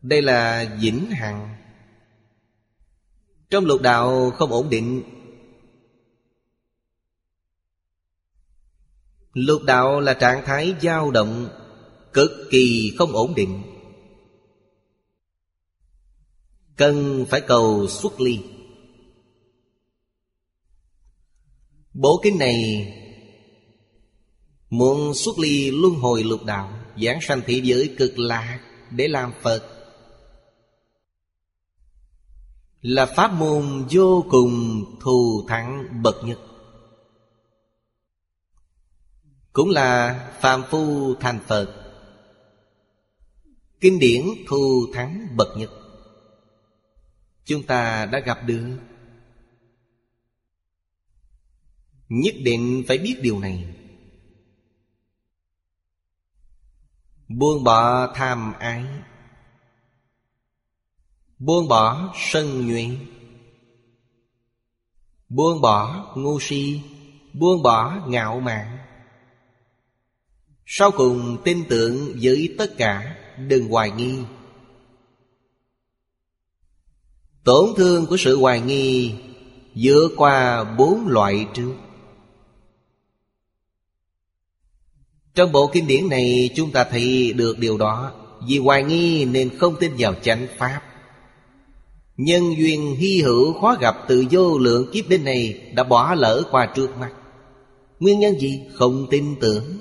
Đây 0.02 0.22
là 0.22 0.70
vĩnh 0.80 1.10
hằng. 1.10 1.56
Trong 3.50 3.64
lục 3.64 3.82
đạo 3.82 4.30
không 4.30 4.52
ổn 4.52 4.70
định. 4.70 5.02
Lục 9.32 9.62
đạo 9.62 10.00
là 10.00 10.14
trạng 10.14 10.44
thái 10.44 10.74
dao 10.82 11.10
động, 11.10 11.48
Cực 12.12 12.30
kỳ 12.50 12.94
không 12.98 13.12
ổn 13.12 13.34
định. 13.34 13.62
Cần 16.76 17.26
phải 17.28 17.40
cầu 17.40 17.86
xuất 17.88 18.20
ly. 18.20 18.40
Bộ 21.94 22.20
kinh 22.22 22.38
này 22.38 22.92
Muốn 24.70 25.14
xuất 25.14 25.38
ly 25.38 25.70
luân 25.70 25.94
hồi 25.94 26.24
lục 26.24 26.44
đạo, 26.44 26.72
Giảng 27.02 27.18
sanh 27.20 27.42
thị 27.46 27.60
giới 27.64 27.94
cực 27.98 28.18
lạc 28.18 28.60
Để 28.90 29.08
làm 29.08 29.32
Phật. 29.42 29.62
Là 32.80 33.06
pháp 33.06 33.32
môn 33.32 33.86
vô 33.90 34.24
cùng 34.30 34.84
thù 35.00 35.46
thắng 35.48 36.02
bậc 36.02 36.16
nhất. 36.24 36.38
Cũng 39.52 39.70
là 39.70 40.18
phàm 40.40 40.62
phu 40.70 41.14
thành 41.14 41.40
Phật. 41.46 41.92
Kinh 43.80 43.98
điển 43.98 44.22
thù 44.48 44.86
thắng 44.94 45.26
bậc 45.36 45.48
nhất. 45.56 45.70
Chúng 47.44 47.62
ta 47.62 48.06
đã 48.06 48.20
gặp 48.20 48.38
được 48.46 48.76
Nhất 52.10 52.34
định 52.42 52.84
phải 52.88 52.98
biết 52.98 53.16
điều 53.22 53.38
này. 53.38 53.74
Buông 57.28 57.64
bỏ 57.64 58.12
tham 58.14 58.52
ái. 58.58 58.84
Buông 61.38 61.68
bỏ 61.68 62.14
sân 62.16 62.66
nhuệ. 62.66 62.88
Buông 65.28 65.60
bỏ 65.60 66.12
ngu 66.16 66.40
si. 66.40 66.80
Buông 67.32 67.62
bỏ 67.62 68.06
ngạo 68.06 68.40
mạn. 68.40 68.78
Sau 70.66 70.90
cùng 70.90 71.38
tin 71.44 71.64
tưởng 71.68 72.16
với 72.22 72.54
tất 72.58 72.74
cả, 72.78 73.16
Đừng 73.48 73.68
hoài 73.68 73.90
nghi. 73.90 74.18
Tổn 77.44 77.68
thương 77.76 78.06
của 78.06 78.16
sự 78.16 78.36
hoài 78.36 78.60
nghi 78.60 79.14
Vượt 79.74 80.08
qua 80.16 80.64
bốn 80.64 81.06
loại 81.06 81.46
trước. 81.54 81.74
Trong 85.34 85.52
bộ 85.52 85.70
kinh 85.72 85.86
điển 85.86 86.08
này, 86.08 86.50
chúng 86.56 86.72
ta 86.72 86.84
thấy 86.84 87.32
được 87.32 87.58
điều 87.58 87.78
đó. 87.78 88.12
Vì 88.48 88.58
hoài 88.58 88.82
nghi 88.82 89.24
nên 89.24 89.58
không 89.58 89.76
tin 89.80 89.92
vào 89.98 90.14
chánh 90.22 90.46
pháp. 90.58 90.80
Nhân 92.16 92.54
duyên 92.58 92.96
hy 92.96 93.22
hữu 93.22 93.60
khó 93.60 93.76
gặp 93.80 93.96
từ 94.08 94.24
vô 94.30 94.58
lượng 94.58 94.90
kiếp 94.92 95.08
đến 95.08 95.24
này 95.24 95.70
Đã 95.74 95.84
bỏ 95.84 96.14
lỡ 96.14 96.42
qua 96.50 96.66
trước 96.66 96.96
mắt. 96.98 97.12
Nguyên 98.00 98.18
nhân 98.20 98.40
gì? 98.40 98.60
Không 98.74 99.06
tin 99.10 99.36
tưởng. 99.40 99.78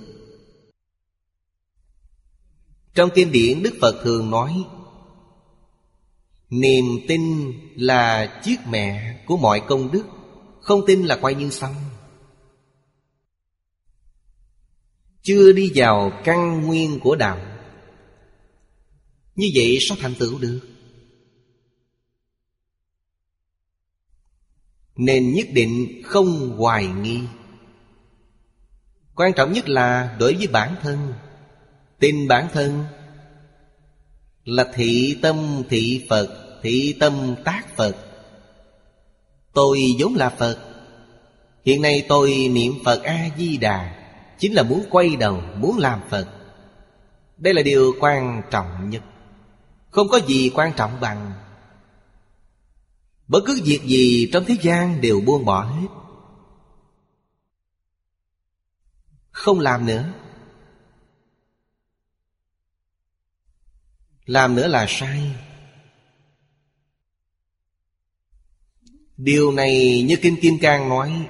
Trong 2.96 3.10
kinh 3.16 3.32
điển, 3.32 3.64
Đức 3.64 3.74
Phật 3.82 3.96
thường 4.04 4.32
nói, 4.32 4.64
Niềm 6.50 6.86
tin 7.08 7.54
là 7.76 8.26
chiếc 8.44 8.58
mẹ 8.70 9.18
của 9.28 9.38
mọi 9.38 9.60
công 9.60 9.92
đức, 9.92 10.04
Không 10.62 10.86
tin 10.88 11.06
là 11.06 11.16
quay 11.16 11.36
như 11.36 11.50
xong 11.50 11.76
Chưa 15.30 15.52
đi 15.52 15.72
vào 15.76 16.12
căn 16.24 16.62
nguyên 16.62 17.00
của 17.00 17.16
đạo. 17.16 17.40
Như 19.36 19.50
vậy 19.56 19.78
sao 19.82 19.98
thành 20.02 20.16
tựu 20.16 20.40
được? 20.40 20.60
Nên 24.96 25.34
nhất 25.34 25.48
định 25.54 26.02
không 26.06 26.58
hoài 26.58 26.88
nghi. 26.88 27.20
Quan 29.16 29.34
trọng 29.34 29.54
nhất 29.54 29.70
là 29.70 30.16
đối 30.20 30.34
với 30.34 30.48
bản 30.48 30.76
thân. 30.82 31.14
Tin 32.00 32.28
bản 32.28 32.48
thân 32.54 32.86
Là 34.44 34.72
thị 34.74 35.18
tâm 35.22 35.64
thị 35.70 36.06
Phật, 36.10 36.60
Thị 36.64 36.96
tâm 37.00 37.36
tác 37.46 37.76
Phật. 37.76 37.96
Tôi 39.54 39.96
vốn 40.00 40.16
là 40.16 40.30
Phật. 40.30 40.60
Hiện 41.66 41.82
nay 41.82 42.06
tôi 42.08 42.48
niệm 42.52 42.74
Phật 42.86 43.04
A-di-đà 43.04 43.99
Chính 44.40 44.54
là 44.54 44.64
muốn 44.64 44.86
quay 44.90 45.16
đầu, 45.16 45.42
Muốn 45.56 45.78
làm 45.78 46.02
Phật. 46.10 46.28
Đây 47.38 47.54
là 47.54 47.62
điều 47.62 47.94
quan 48.00 48.42
trọng 48.52 48.90
nhất. 48.90 49.04
Không 49.90 50.08
có 50.10 50.20
gì 50.28 50.52
quan 50.56 50.74
trọng 50.76 51.00
bằng. 51.00 51.34
Bất 53.28 53.40
cứ 53.46 53.62
việc 53.64 53.82
gì 53.86 54.30
trong 54.34 54.44
thế 54.48 54.56
gian 54.62 55.02
đều 55.02 55.22
buông 55.22 55.46
bỏ 55.46 55.64
hết. 55.64 55.88
Không 59.32 59.60
làm 59.60 59.86
nữa. 59.86 60.14
Làm 64.26 64.56
nữa 64.56 64.68
là 64.68 64.86
sai. 64.90 65.36
Điều 69.18 69.52
này 69.52 70.04
như 70.08 70.16
Kinh 70.22 70.36
Kim 70.42 70.60
Cang 70.62 70.90
nói 70.90 71.28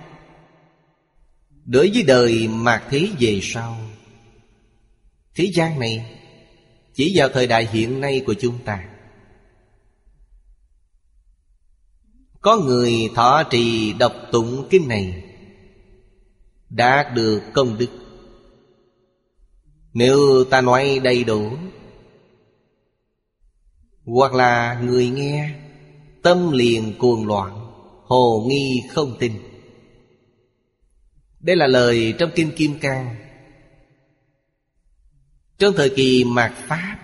Đối 1.71 1.91
với 1.93 2.03
đời 2.03 2.47
mạt 2.47 2.83
thế 2.89 3.09
về 3.19 3.39
sau. 3.43 3.77
Thế 5.35 5.51
gian 5.53 5.79
này, 5.79 6.15
Chỉ 6.93 7.13
vào 7.15 7.29
thời 7.29 7.47
đại 7.47 7.67
hiện 7.71 8.01
nay 8.01 8.23
của 8.25 8.33
chúng 8.33 8.59
ta. 8.65 8.89
Có 12.41 12.57
người 12.57 12.93
thọ 13.15 13.43
trì 13.43 13.93
đọc 13.93 14.13
tụng 14.31 14.67
kinh 14.69 14.87
này 14.87 15.23
Đạt 16.69 17.13
được 17.15 17.41
công 17.53 17.77
đức. 17.77 17.89
Nếu 19.93 20.43
ta 20.49 20.61
nói 20.61 20.99
đầy 21.03 21.23
đủ, 21.23 21.51
Hoặc 24.05 24.33
là 24.33 24.81
người 24.83 25.09
nghe, 25.09 25.49
Tâm 26.23 26.51
liền 26.51 26.93
cuồng 26.99 27.27
loạn, 27.27 27.71
Hồ 28.03 28.45
nghi 28.47 28.83
không 28.89 29.17
tin 29.19 29.48
đây 31.39 31.55
là 31.55 31.67
lời 31.67 32.15
trong 32.19 32.31
Kinh 32.35 32.51
Kim 32.55 32.79
Cang. 32.79 33.15
Trong 35.57 35.73
thời 35.77 35.89
kỳ 35.89 36.23
mạt 36.23 36.53
Pháp, 36.55 36.97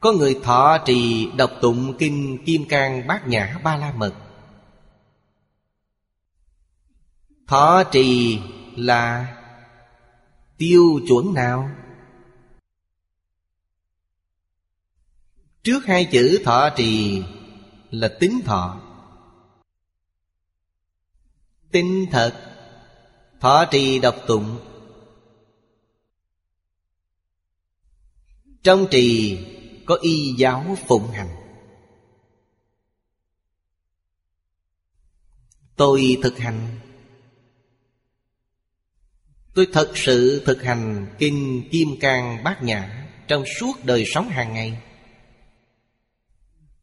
Có 0.00 0.12
người 0.12 0.40
thọ 0.42 0.78
trì 0.86 1.30
đọc 1.36 1.50
tụng 1.60 1.96
Kinh 1.98 2.38
Kim 2.46 2.68
Cang 2.68 3.06
Bát 3.06 3.28
Nhã 3.28 3.58
Ba 3.64 3.76
La 3.76 3.92
Mật. 3.92 4.14
Thọ 7.46 7.84
trì 7.92 8.40
là 8.76 9.36
tiêu 10.58 11.00
chuẩn 11.08 11.34
nào? 11.34 11.70
Trước 15.62 15.86
hai 15.86 16.04
chữ 16.04 16.40
thọ 16.44 16.70
trì 16.76 17.22
là 17.90 18.08
tính 18.20 18.40
thọ. 18.44 18.80
Tinh 21.70 22.06
thật. 22.10 22.53
Thọ 23.44 23.64
trì 23.70 23.98
độc 23.98 24.16
tụng. 24.26 24.58
Trong 28.62 28.86
trì 28.90 29.38
có 29.86 29.98
y 30.02 30.34
giáo 30.38 30.76
phụng 30.86 31.10
hành. 31.10 31.28
Tôi 35.76 36.18
thực 36.22 36.38
hành. 36.38 36.78
Tôi 39.54 39.66
thật 39.72 39.92
sự 39.94 40.42
thực 40.46 40.62
hành 40.62 41.14
Kinh 41.18 41.68
Kim 41.70 41.88
Cang 42.00 42.44
Bát 42.44 42.62
Nhã 42.62 43.08
Trong 43.28 43.44
Trong 43.44 43.44
suốt 43.60 43.84
đời 43.84 44.04
sống 44.06 44.28
hàng 44.28 44.54
ngày. 44.54 44.82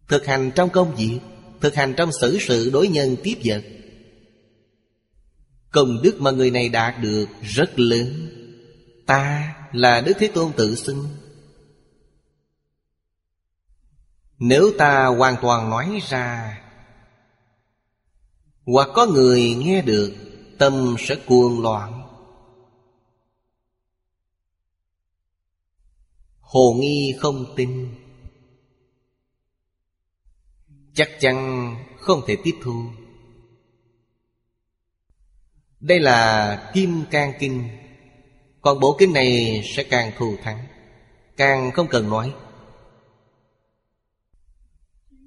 Thực 0.08 0.26
hành 0.26 0.52
trong 0.56 0.70
công 0.70 0.96
việc, 0.96 1.20
Thực 1.62 1.76
hành 1.76 1.94
trong 1.98 2.12
xử 2.22 2.40
sự 2.40 2.70
đối 2.74 2.88
nhân 2.88 3.16
tiếp 3.24 3.36
vật. 3.46 3.64
Công 5.72 6.02
đức 6.02 6.22
mà 6.22 6.32
người 6.32 6.52
này 6.52 6.70
đạt 6.70 7.02
được 7.02 7.28
rất 7.42 7.80
lớn. 7.80 8.30
Ta 9.06 9.56
là 9.72 10.02
Đức 10.02 10.14
Thế 10.20 10.28
Tôn 10.34 10.52
tự 10.58 10.76
xưng. 10.76 11.08
Nếu 14.40 14.72
ta 14.78 15.06
hoàn 15.06 15.36
toàn 15.42 15.70
nói 15.70 16.00
ra, 16.10 16.58
Hoặc 18.66 18.90
có 18.94 19.06
người 19.06 19.56
nghe 19.56 19.82
được, 19.82 20.14
Tâm 20.58 20.96
sẽ 21.00 21.16
cuồng 21.26 21.62
loạn. 21.62 22.02
Hồ 26.40 26.76
nghi 26.80 27.16
không 27.20 27.54
tin. 27.56 27.96
Chắc 30.94 31.10
chắn 31.20 31.76
không 32.00 32.22
thể 32.28 32.38
tiếp 32.44 32.56
thu. 32.64 33.01
Đây 35.82 36.00
là 36.00 36.72
Kim 36.74 37.06
Cang 37.12 37.34
Kinh. 37.40 37.70
Còn 38.62 38.80
bộ 38.80 38.96
kinh 39.00 39.14
này 39.14 39.62
sẽ 39.76 39.84
càng 39.84 40.12
thù 40.18 40.36
thắng, 40.44 40.68
Càng 41.38 41.72
không 41.72 41.88
cần 41.88 42.10
nói. 42.10 42.34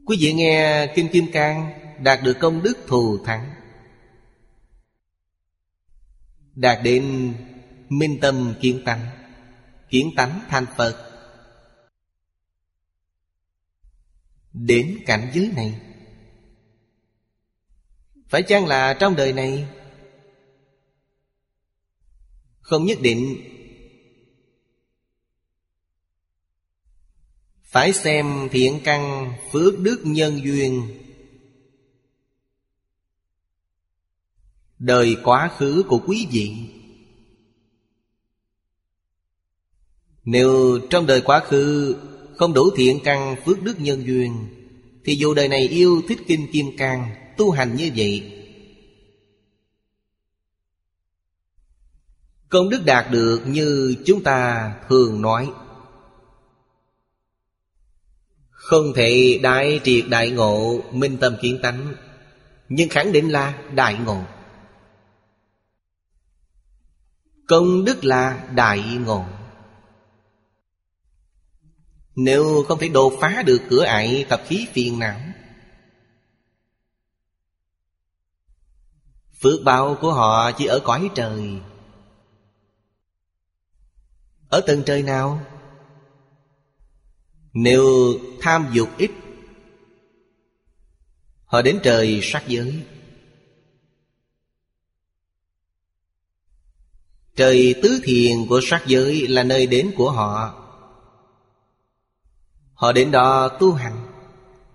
Quý 0.07 0.17
vị 0.21 0.33
nghe 0.33 0.87
Kinh 0.95 1.09
Kim 1.09 1.33
Cang 1.33 1.81
Đạt 2.03 2.23
được 2.23 2.37
công 2.41 2.63
đức 2.63 2.79
thù 2.87 3.19
thắng. 3.25 3.51
Đạt 6.55 6.79
đến 6.83 7.35
minh 7.89 8.19
tâm 8.21 8.55
kiến 8.61 8.83
tánh 8.85 9.07
Kiến 9.91 10.11
tánh 10.17 10.41
thanh 10.49 10.67
Phật. 10.77 11.11
Đến 14.53 14.99
cảnh 15.07 15.31
giới 15.35 15.51
này, 15.57 15.81
Phải 18.29 18.43
chăng 18.43 18.67
là 18.67 18.95
trong 18.95 19.17
đời 19.17 19.33
này 19.33 19.69
không 22.65 22.87
nhất 22.87 22.99
định. 23.01 23.37
Phải 27.63 27.93
xem 27.93 28.49
thiện 28.53 28.81
căn 28.85 29.33
phước 29.53 29.79
đức 29.79 30.01
nhân 30.05 30.41
duyên. 30.45 30.89
Đời 34.79 35.17
quá 35.25 35.51
khứ 35.59 35.85
của 35.89 36.01
quý 36.07 36.27
vị. 36.31 36.55
Nếu 40.25 40.79
trong 40.91 41.07
đời 41.07 41.21
quá 41.21 41.41
khứ 41.41 41.97
Không 42.37 42.55
đủ 42.55 42.71
thiện 42.77 43.01
căn 43.05 43.37
phước 43.45 43.63
đức 43.63 43.81
nhân 43.81 44.07
duyên, 44.07 44.47
Thì 45.05 45.15
dù 45.15 45.35
đời 45.35 45.49
này 45.49 45.69
yêu 45.69 46.03
thích 46.09 46.19
kinh 46.27 46.53
kim 46.53 46.77
cang, 46.77 47.15
Tu 47.37 47.51
hành 47.51 47.77
như 47.77 47.91
vậy 47.97 48.34
Công 52.55 52.69
đức 52.69 52.83
đạt 52.85 53.11
được 53.11 53.43
như 53.47 53.97
chúng 54.07 54.23
ta 54.23 54.73
thường 54.89 55.23
nói. 55.23 55.53
Không 58.51 58.93
thể 58.97 59.41
đại 59.43 59.81
triệt 59.85 60.05
đại 60.09 60.31
ngộ 60.31 60.81
Minh 60.93 61.19
tâm 61.21 61.37
kiến 61.43 61.59
tánh, 61.63 61.95
Nhưng 62.69 62.89
khẳng 62.89 63.13
định 63.13 63.29
là 63.33 63.63
đại 63.75 63.95
ngộ. 63.95 64.23
Công 67.49 67.85
đức 67.85 68.05
là 68.05 68.49
đại 68.55 68.83
ngộ. 69.07 69.25
Nếu 72.17 72.65
không 72.69 72.79
thể 72.79 72.89
đột 72.89 73.13
phá 73.21 73.43
được 73.47 73.61
cửa 73.71 73.85
ải 73.85 74.27
tập 74.29 74.43
khí 74.47 74.67
phiền 74.73 74.99
não, 74.99 75.21
Phước 79.43 79.61
báo 79.65 79.97
của 80.01 80.13
họ 80.13 80.53
chỉ 80.53 80.67
ở 80.67 80.81
cõi 80.85 81.11
trời 81.15 81.61
ở 84.55 84.61
tầng 84.61 84.83
trời 84.87 85.03
nào? 85.03 85.41
Nếu 87.53 87.85
tham 88.41 88.71
dục 88.73 88.89
ít, 88.99 89.11
Họ 91.45 91.63
đến 91.63 91.81
trời 91.83 92.21
sắc 92.23 92.45
giới. 92.47 92.83
Trời 97.37 97.75
tứ 97.83 98.01
thiền 98.05 98.47
của 98.49 98.61
sắc 98.63 98.83
giới 98.87 99.29
là 99.29 99.43
nơi 99.43 99.67
đến 99.67 99.93
của 99.97 100.11
họ. 100.11 100.65
Họ 102.75 102.93
đến 102.93 103.11
đó 103.11 103.49
tu 103.49 103.73
hành. 103.73 104.07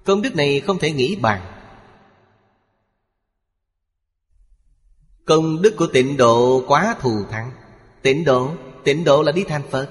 Công 0.06 0.22
đức 0.22 0.36
này 0.36 0.60
không 0.60 0.80
thể 0.80 0.92
nghĩ 0.92 1.16
bàn. 1.16 1.42
Công 5.26 5.62
đức 5.62 5.74
của 5.78 5.88
tịnh 5.88 6.18
độ 6.18 6.64
quá 6.68 6.96
thù 7.00 7.26
thắng. 7.30 7.52
Tịnh 8.02 8.24
độ 8.24 8.56
Tịnh 8.84 9.04
độ 9.04 9.24
là 9.24 9.32
đi 9.32 9.44
thành 9.44 9.64
Phật. 9.70 9.90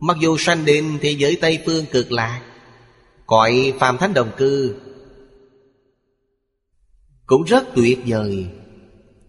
Mặc 0.00 0.16
dù 0.20 0.36
sanh 0.38 0.64
đến 0.64 0.98
thế 1.00 1.10
giới 1.10 1.38
Tây 1.40 1.58
Phương 1.66 1.84
cực 1.92 2.12
lạc, 2.12 2.42
Cõi 3.26 3.72
phàm 3.78 3.98
thánh 3.98 4.14
đồng 4.14 4.30
cư 4.36 4.74
Cũng 7.26 7.42
rất 7.42 7.64
tuyệt 7.74 7.98
vời, 8.06 8.46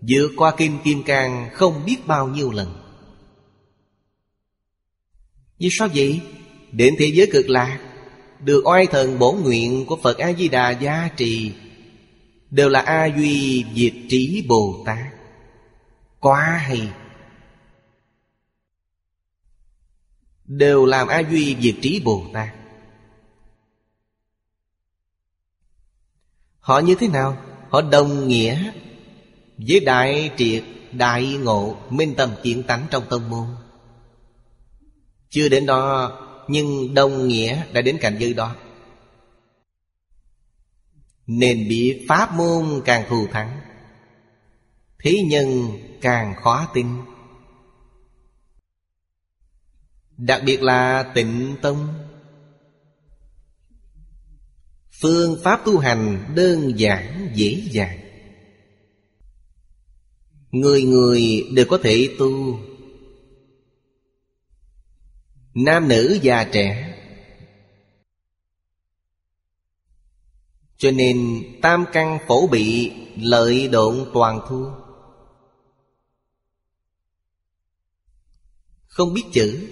vượt 0.09 0.31
qua 0.37 0.55
kim 0.55 0.77
kim 0.83 1.03
cang 1.03 1.49
không 1.53 1.85
biết 1.85 1.97
bao 2.07 2.27
nhiêu 2.27 2.51
lần. 2.51 2.67
Vì 5.59 5.69
sao 5.71 5.87
vậy? 5.95 6.19
Đến 6.71 6.95
thế 6.99 7.05
giới 7.05 7.27
cực 7.31 7.49
lạc, 7.49 7.79
Được 8.39 8.61
oai 8.65 8.87
thần 8.87 9.19
bổn 9.19 9.35
nguyện 9.35 9.85
của 9.85 9.97
Phật 10.03 10.17
A-di-đà 10.17 10.71
gia 10.71 11.09
trì 11.17 11.51
Đều 12.49 12.69
là 12.69 12.79
A 12.79 13.05
Duy 13.17 13.65
Diệt 13.75 13.93
Trí 14.09 14.45
Bồ 14.47 14.83
Tát. 14.85 15.07
Quá 16.19 16.61
hay! 16.67 16.89
Đều 20.57 20.85
làm 20.85 21.07
A 21.07 21.19
Duy 21.19 21.57
Diệt 21.61 21.75
Trí 21.81 22.01
Bồ 22.05 22.25
Tát. 22.33 22.49
Họ 26.59 26.79
như 26.79 26.95
thế 26.95 27.07
nào? 27.07 27.37
Họ 27.69 27.81
đồng 27.81 28.27
nghĩa 28.27 28.71
với 29.57 29.79
đại 29.79 30.31
triệt, 30.37 30.63
đại 30.91 31.37
ngộ, 31.43 31.77
minh 31.89 32.13
tâm 32.17 32.29
kiến 32.43 32.63
tánh 32.63 32.87
trong 32.89 33.03
tâm 33.09 33.29
môn. 33.29 33.47
Chưa 35.29 35.49
đến 35.49 35.65
đó, 35.65 36.11
nhưng 36.47 36.93
đồng 36.93 37.27
nghĩa 37.27 37.63
đã 37.73 37.81
đến 37.81 37.97
cảnh 38.01 38.17
giới 38.19 38.33
đó. 38.33 38.55
Nên 41.27 41.69
bị 41.69 42.05
pháp 42.09 42.33
môn 42.33 42.81
càng 42.85 43.05
thù 43.09 43.27
thắng 43.31 43.61
thế 44.99 45.17
nhân 45.29 45.77
càng 46.01 46.35
khó 46.43 46.67
tin. 46.73 46.87
Đặc 50.21 50.41
biệt 50.45 50.61
là 50.61 51.11
tịnh 51.15 51.55
tông. 51.61 51.87
Phương 55.01 55.39
pháp 55.43 55.61
tu 55.65 55.77
hành 55.77 56.33
đơn 56.35 56.79
giản, 56.79 57.31
dễ 57.35 57.63
dàng. 57.71 57.99
Người 60.51 60.83
người 60.83 61.47
đều 61.55 61.65
có 61.69 61.79
thể 61.83 62.09
tu. 62.19 62.59
Nam 65.53 65.87
nữ 65.87 66.19
già 66.21 66.43
trẻ. 66.43 66.97
Cho 70.77 70.91
nên 70.91 71.43
tam 71.61 71.85
căn 71.93 72.19
phổ 72.27 72.47
bị 72.47 72.91
lợi 73.17 73.67
độn 73.67 74.05
toàn 74.13 74.39
thu. 74.49 74.65
Không 78.87 79.13
biết 79.13 79.23
chữ. 79.33 79.67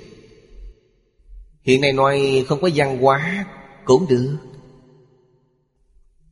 Hiện 1.62 1.82
nay 1.82 1.94
nói 1.94 2.46
không 2.48 2.62
có 2.62 2.70
văn 2.76 3.02
hóa 3.02 3.46
Cũng 3.86 4.06
được. 4.10 4.38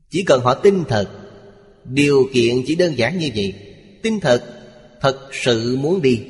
Chỉ 0.10 0.24
cần 0.24 0.42
họ 0.42 0.54
tin 0.54 0.84
thật 0.90 1.10
Điều 1.84 2.30
kiện 2.34 2.56
chỉ 2.68 2.76
đơn 2.76 2.98
giản 2.98 3.18
như 3.18 3.30
vậy. 3.36 3.54
Tin 4.04 4.20
thật 4.20 4.54
Thật 5.02 5.30
sự 5.32 5.78
muốn 5.78 6.02
đi. 6.02 6.24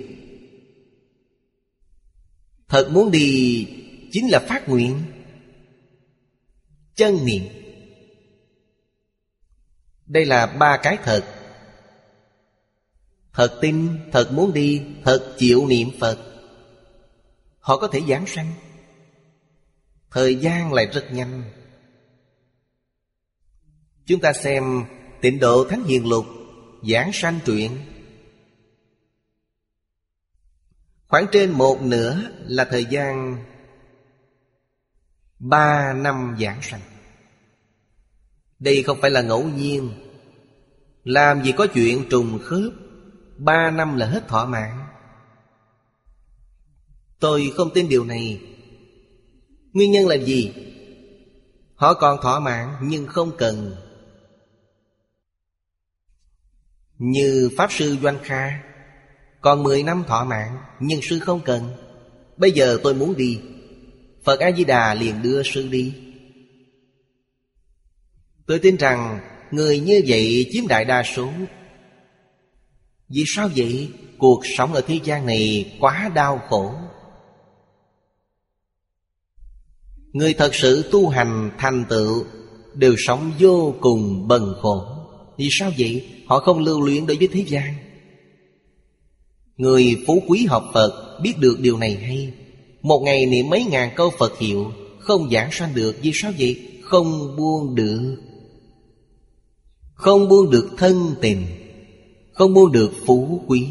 Thật 2.68 2.90
muốn 2.92 3.12
đi 3.12 3.68
Chính 4.12 4.30
là 4.30 4.40
phát 4.40 4.70
nguyện. 4.70 5.02
Chân 6.96 7.26
niệm 7.26 7.44
Đây 10.06 10.26
là 10.26 10.46
ba 10.46 10.78
cái 10.78 10.98
thật. 11.04 11.24
Thật 13.38 13.58
tin, 13.62 14.00
thật 14.12 14.32
muốn 14.32 14.54
đi, 14.54 14.82
thật 15.04 15.36
chịu 15.38 15.68
niệm 15.68 15.90
Phật. 16.00 16.18
Họ 17.60 17.78
có 17.78 17.88
thể 17.88 18.02
giảng 18.10 18.26
sanh. 18.26 18.54
Thời 20.12 20.36
gian 20.36 20.74
lại 20.74 20.86
rất 20.86 21.14
nhanh. 21.14 21.44
Chúng 24.06 24.22
ta 24.22 24.34
xem 24.34 24.86
tịnh 25.22 25.40
độ 25.40 25.66
Thánh 25.70 25.84
Hiền 25.84 26.10
Lục, 26.10 26.26
Giảng 26.84 27.14
sanh 27.14 27.40
truyện. 27.46 27.72
Khoảng 31.08 31.26
trên 31.32 31.52
một 31.52 31.82
nửa 31.82 32.22
là 32.40 32.66
thời 32.66 32.86
gian 32.86 33.38
Ba 35.40 35.94
năm 35.94 36.38
giảng 36.40 36.62
sanh. 36.62 36.82
Đây 38.60 38.84
không 38.84 38.98
phải 39.02 39.12
là 39.12 39.22
ngẫu 39.22 39.44
nhiên. 39.44 39.92
Làm 41.04 41.44
gì 41.44 41.52
có 41.52 41.68
chuyện 41.74 42.10
trùng 42.10 42.40
khớp, 42.44 42.72
Ba 43.38 43.72
năm 43.72 43.98
là 43.98 44.06
hết 44.06 44.28
thọ 44.28 44.46
mạng 44.46 44.88
Tôi 47.20 47.52
không 47.56 47.70
tin 47.74 47.90
điều 47.90 48.06
này. 48.06 48.42
Nguyên 49.78 49.92
nhân 49.92 50.08
là 50.08 50.16
gì? 50.16 50.54
Họ 51.76 51.94
còn 51.94 52.18
thỏa 52.22 52.40
mãn, 52.40 52.76
nhưng 52.82 53.08
không 53.08 53.32
cần. 53.38 53.76
Như 56.98 57.50
Pháp 57.58 57.72
Sư 57.72 57.98
Doanh 58.02 58.20
Kha, 58.24 58.50
Còn 59.42 59.64
10 59.64 59.84
năm 59.84 60.04
thọ 60.08 60.26
mạng 60.26 60.58
Nhưng 60.80 61.00
sư 61.02 61.20
không 61.20 61.42
cần. 61.46 61.70
Bây 62.38 62.52
giờ 62.52 62.78
tôi 62.84 62.94
muốn 62.94 63.18
đi. 63.18 63.40
Phật 64.24 64.40
A-di-đà 64.40 64.94
liền 64.94 65.22
đưa 65.22 65.44
sư 65.44 65.68
đi. 65.72 65.94
Tôi 68.48 68.60
tin 68.60 68.76
rằng 68.78 69.20
Người 69.52 69.80
như 69.80 70.02
vậy 70.08 70.50
chiếm 70.52 70.68
đại 70.68 70.86
đa 70.86 71.04
số. 71.04 71.30
Vì 73.10 73.24
sao 73.28 73.50
vậy? 73.56 73.92
Cuộc 74.18 74.42
sống 74.58 74.74
ở 74.74 74.82
thế 74.82 75.00
gian 75.04 75.26
này 75.26 75.78
quá 75.80 76.12
đau 76.16 76.42
khổ. 76.50 76.87
Người 80.14 80.34
thật 80.34 80.56
sự 80.56 80.90
tu 80.92 81.10
hành 81.10 81.52
thành 81.58 81.86
tựu 81.90 82.24
Đều 82.78 82.96
sống 82.98 83.32
vô 83.40 83.76
cùng 83.82 84.28
bần 84.28 84.54
khổ. 84.62 84.86
Vì 85.38 85.48
sao 85.52 85.72
vậy? 85.78 86.08
Họ 86.26 86.40
không 86.40 86.60
lưu 86.60 86.82
luyện 86.82 87.06
đối 87.06 87.18
với 87.18 87.28
thế 87.28 87.44
gian. 87.48 87.74
Người 89.58 89.96
phú 90.08 90.24
quý 90.28 90.46
học 90.46 90.64
Phật 90.74 91.20
biết 91.24 91.34
được 91.40 91.58
điều 91.60 91.78
này 91.78 91.96
hay. 91.96 92.34
Một 92.82 93.00
ngày 93.00 93.26
niệm 93.26 93.50
mấy 93.50 93.64
ngàn 93.64 93.92
câu 93.96 94.10
Phật 94.10 94.40
hiệu, 94.40 94.72
Không 95.00 95.30
giảng 95.32 95.52
sanh 95.52 95.76
được. 95.76 95.96
Vì 96.02 96.12
sao 96.14 96.32
vậy? 96.40 96.80
Không 96.84 97.36
buông 97.38 97.76
được. 97.76 98.16
Không 99.94 100.30
buông 100.30 100.50
được 100.50 100.70
thân 100.78 101.16
tình. 101.22 101.46
Không 102.34 102.54
buông 102.54 102.72
được 102.72 102.92
phú 103.06 103.42
quý. 103.48 103.68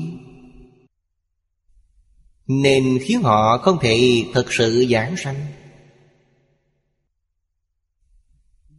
Nên 2.46 2.98
khiến 3.02 3.22
họ 3.22 3.58
không 3.58 3.78
thể 3.80 4.24
thật 4.32 4.52
sự 4.52 4.86
giảng 4.90 5.16
sanh. 5.16 5.36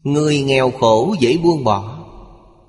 Người 0.08 0.42
nghèo 0.42 0.72
khổ 0.72 1.16
dễ 1.20 1.38
buông 1.38 1.64
bỏ. 1.64 2.08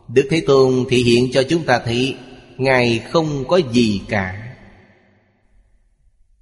Đức 0.08 0.28
Thế 0.30 0.42
Tôn 0.46 0.84
thị 0.88 1.02
hiện 1.02 1.28
cho 1.32 1.42
chúng 1.48 1.64
ta 1.64 1.82
thấy, 1.84 2.16
Ngài 2.56 2.98
không 2.98 3.44
có 3.48 3.56
gì 3.72 4.00
cả. 4.08 4.56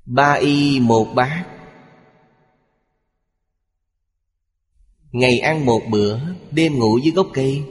Ba 0.05 0.33
y 0.33 0.81
một 0.81 1.05
bát. 1.15 1.45
Ngày 5.13 5.39
ăn 5.39 5.67
một 5.67 5.83
bữa, 5.91 6.19
Đêm 6.51 6.79
ngủ 6.79 6.99
dưới 6.99 7.13
gốc 7.13 7.27
cây. 7.35 7.63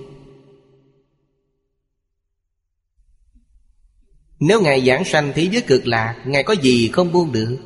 Nếu 4.39 4.61
Ngài 4.61 4.85
giảng 4.85 5.05
sanh 5.05 5.31
thế 5.35 5.49
giới 5.51 5.61
cực 5.61 5.87
lạc, 5.87 6.23
Ngài 6.25 6.43
có 6.43 6.53
gì 6.53 6.87
không 6.87 7.11
buông 7.11 7.31
được? 7.31 7.57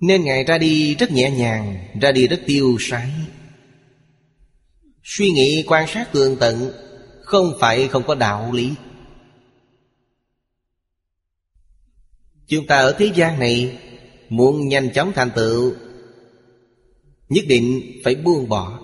Nên 0.00 0.24
Ngài 0.24 0.44
ra 0.44 0.58
đi 0.58 0.94
rất 0.94 1.10
nhẹ 1.10 1.30
nhàng, 1.30 1.88
Ra 2.00 2.12
đi 2.12 2.28
rất 2.28 2.40
tiêu 2.46 2.76
sái. 2.80 3.10
Suy 5.02 5.30
nghĩ, 5.30 5.64
quan 5.66 5.86
sát 5.88 6.12
tường 6.12 6.36
tận, 6.40 6.72
Không 7.22 7.52
phải 7.60 7.88
không 7.88 8.02
có 8.06 8.14
đạo 8.14 8.52
lý. 8.52 8.74
Chúng 12.46 12.66
ta 12.66 12.78
ở 12.78 12.96
thế 12.98 13.12
gian 13.14 13.38
này, 13.38 13.78
Muốn 14.28 14.68
nhanh 14.68 14.92
chóng 14.92 15.12
thành 15.14 15.30
tựu, 15.36 15.74
Nhất 17.28 17.44
định 17.48 18.00
phải 18.04 18.14
buông 18.14 18.48
bỏ, 18.48 18.80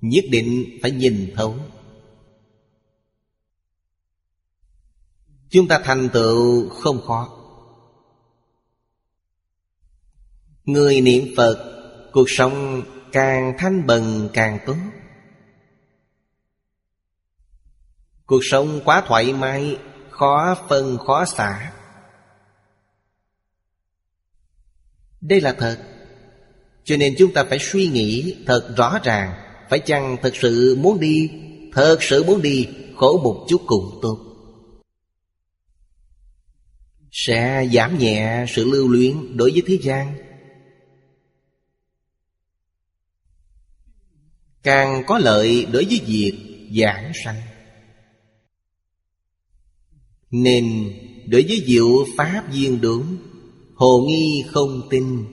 Nhất 0.00 0.24
định 0.30 0.78
phải 0.82 0.90
nhìn 0.90 1.32
thấu. 1.36 1.54
Chúng 5.50 5.68
ta 5.68 5.80
thành 5.84 6.08
tựu 6.12 6.68
không 6.68 7.00
khó. 7.06 7.37
Người 10.68 11.00
niệm 11.00 11.24
Phật, 11.36 11.74
Cuộc 12.12 12.30
sống 12.30 12.82
càng 13.12 13.52
thanh 13.58 13.86
bần 13.86 14.28
càng 14.32 14.58
tốt. 14.66 14.76
Cuộc 18.26 18.40
sống 18.50 18.80
quá 18.84 19.02
thoải 19.06 19.32
mái, 19.32 19.76
Khó 20.10 20.56
phân, 20.68 20.98
khó 20.98 21.24
xả. 21.24 21.72
Đây 25.20 25.40
là 25.40 25.52
thật. 25.52 25.78
Cho 26.84 26.96
nên 26.96 27.14
chúng 27.18 27.32
ta 27.32 27.44
phải 27.44 27.58
suy 27.58 27.86
nghĩ 27.86 28.36
thật 28.46 28.74
rõ 28.76 28.98
ràng, 29.04 29.34
Phải 29.70 29.78
chăng 29.78 30.16
thật 30.22 30.32
sự 30.34 30.76
muốn 30.80 31.00
đi, 31.00 31.30
Thật 31.72 31.98
sự 32.00 32.24
muốn 32.24 32.42
đi 32.42 32.68
Khổ 32.96 33.20
một 33.24 33.46
chút 33.48 33.62
cũng 33.66 33.98
tốt. 34.02 34.18
Sẽ 37.10 37.68
giảm 37.72 37.98
nhẹ 37.98 38.44
sự 38.48 38.64
lưu 38.64 38.88
luyến 38.88 39.36
đối 39.36 39.50
với 39.50 39.62
thế 39.66 39.78
gian. 39.82 40.27
Càng 44.68 45.02
có 45.06 45.18
lợi 45.18 45.66
đối 45.72 45.84
với 45.84 46.00
việc 46.06 46.32
giảng 46.76 47.12
sanh. 47.24 47.40
Nên 50.30 50.92
đối 51.26 51.42
với 51.42 51.64
diệu 51.66 52.06
pháp 52.16 52.48
viên 52.52 52.80
đúng 52.80 53.16
Hồ 53.74 54.06
nghi 54.08 54.44
không 54.48 54.88
tin. 54.90 55.24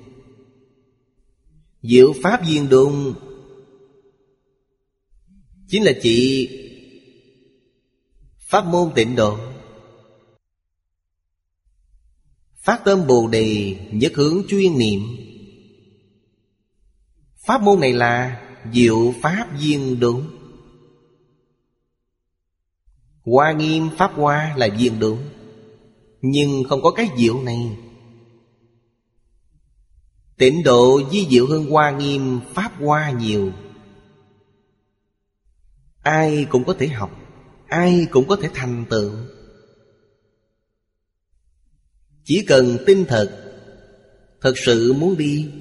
Diệu 1.82 2.14
pháp 2.24 2.48
viên 2.48 2.70
đúng 2.70 3.14
Chính 5.68 5.84
là 5.84 5.92
chỉ 6.02 6.50
Pháp 8.38 8.66
môn 8.66 8.92
tịnh 8.96 9.16
độ. 9.16 9.38
Phát 12.56 12.82
tâm 12.86 13.08
Bồ 13.08 13.28
Đề 13.28 13.78
nhất 13.92 14.12
hướng 14.16 14.44
chuyên 14.48 14.78
niệm. 14.78 15.02
Pháp 17.46 17.62
môn 17.62 17.80
này 17.80 17.94
là 17.94 18.42
Diệu 18.74 19.14
Pháp 19.22 19.48
viên 19.60 20.00
đúng 20.00 20.28
Hoa 23.26 23.52
nghiêm 23.52 23.90
Pháp 23.98 24.12
Hoa 24.14 24.56
là 24.58 24.68
viên 24.78 25.00
đúng 25.00 25.30
Nhưng 26.22 26.64
không 26.70 26.82
có 26.82 26.92
cái 26.92 27.10
diệu 27.18 27.44
này. 27.44 27.78
Tịnh 30.38 30.64
độ 30.64 31.02
di 31.12 31.28
diệu 31.30 31.48
hơn 31.48 31.66
Hoa 31.70 31.92
nghiêm 31.92 32.40
Pháp 32.54 32.72
Hoa 32.80 33.12
nhiều. 33.12 33.52
Ai 36.04 36.46
cũng 36.50 36.64
có 36.64 36.76
thể 36.80 36.88
học, 36.88 37.12
Ai 37.68 38.08
cũng 38.12 38.28
có 38.28 38.36
thể 38.36 38.50
thành 38.54 38.86
tựu. 38.90 39.12
Chỉ 42.24 42.46
cần 42.48 42.78
tin 42.86 43.06
thật 43.06 43.42
Thật 44.42 44.54
sự 44.58 44.94
muốn 44.94 45.18
đi, 45.18 45.52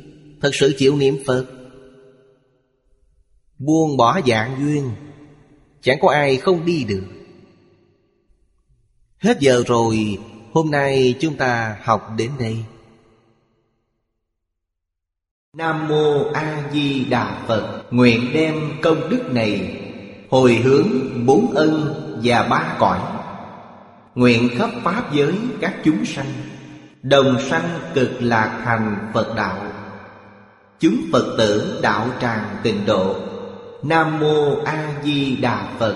Thật 0.41 0.51
sự 0.55 0.75
chịu 0.79 0.97
niệm 0.97 1.17
Phật 1.27 1.54
Buông 3.67 3.97
bỏ 3.97 4.21
dạng 4.27 4.57
duyên, 4.61 4.91
Chẳng 5.83 5.99
có 6.01 6.11
ai 6.11 6.37
không 6.37 6.65
đi 6.65 6.85
được. 6.85 7.05
Hết 9.19 9.41
giờ 9.41 9.63
rồi, 9.67 10.19
Hôm 10.53 10.71
nay 10.71 11.15
chúng 11.21 11.37
ta 11.37 11.77
học 11.83 12.11
đến 12.19 12.31
đây. 12.39 12.65
Nam 15.57 15.89
Mô 15.89 16.33
A 16.33 16.71
Di 16.73 17.05
Đà 17.05 17.45
Phật, 17.47 17.83
Nguyện 17.91 18.31
đem 18.35 18.55
công 18.83 19.09
đức 19.11 19.33
này 19.33 19.81
Hồi 20.31 20.55
hướng 20.55 20.89
bốn 21.27 21.51
ân 21.55 21.95
và 22.23 22.43
ba 22.43 22.77
cõi. 22.79 22.99
Nguyện 24.15 24.49
khắp 24.59 24.71
Pháp 24.83 25.13
giới 25.13 25.35
các 25.61 25.75
chúng 25.85 26.05
sanh, 26.05 26.33
Đồng 27.03 27.37
sanh 27.41 27.81
cực 27.95 28.11
lạc 28.21 28.63
thành 28.65 29.11
Phật 29.15 29.35
đạo. 29.37 29.59
Chúng 30.79 30.97
Phật 31.13 31.35
tử 31.39 31.79
đạo 31.83 32.09
tràng 32.21 32.57
tịnh 32.63 32.87
độ 32.87 33.34
Nam 33.87 34.21
Mô 34.21 34.63
A 34.65 35.01
Di 35.05 35.37
Đà 35.37 35.69
Phật. 35.79 35.95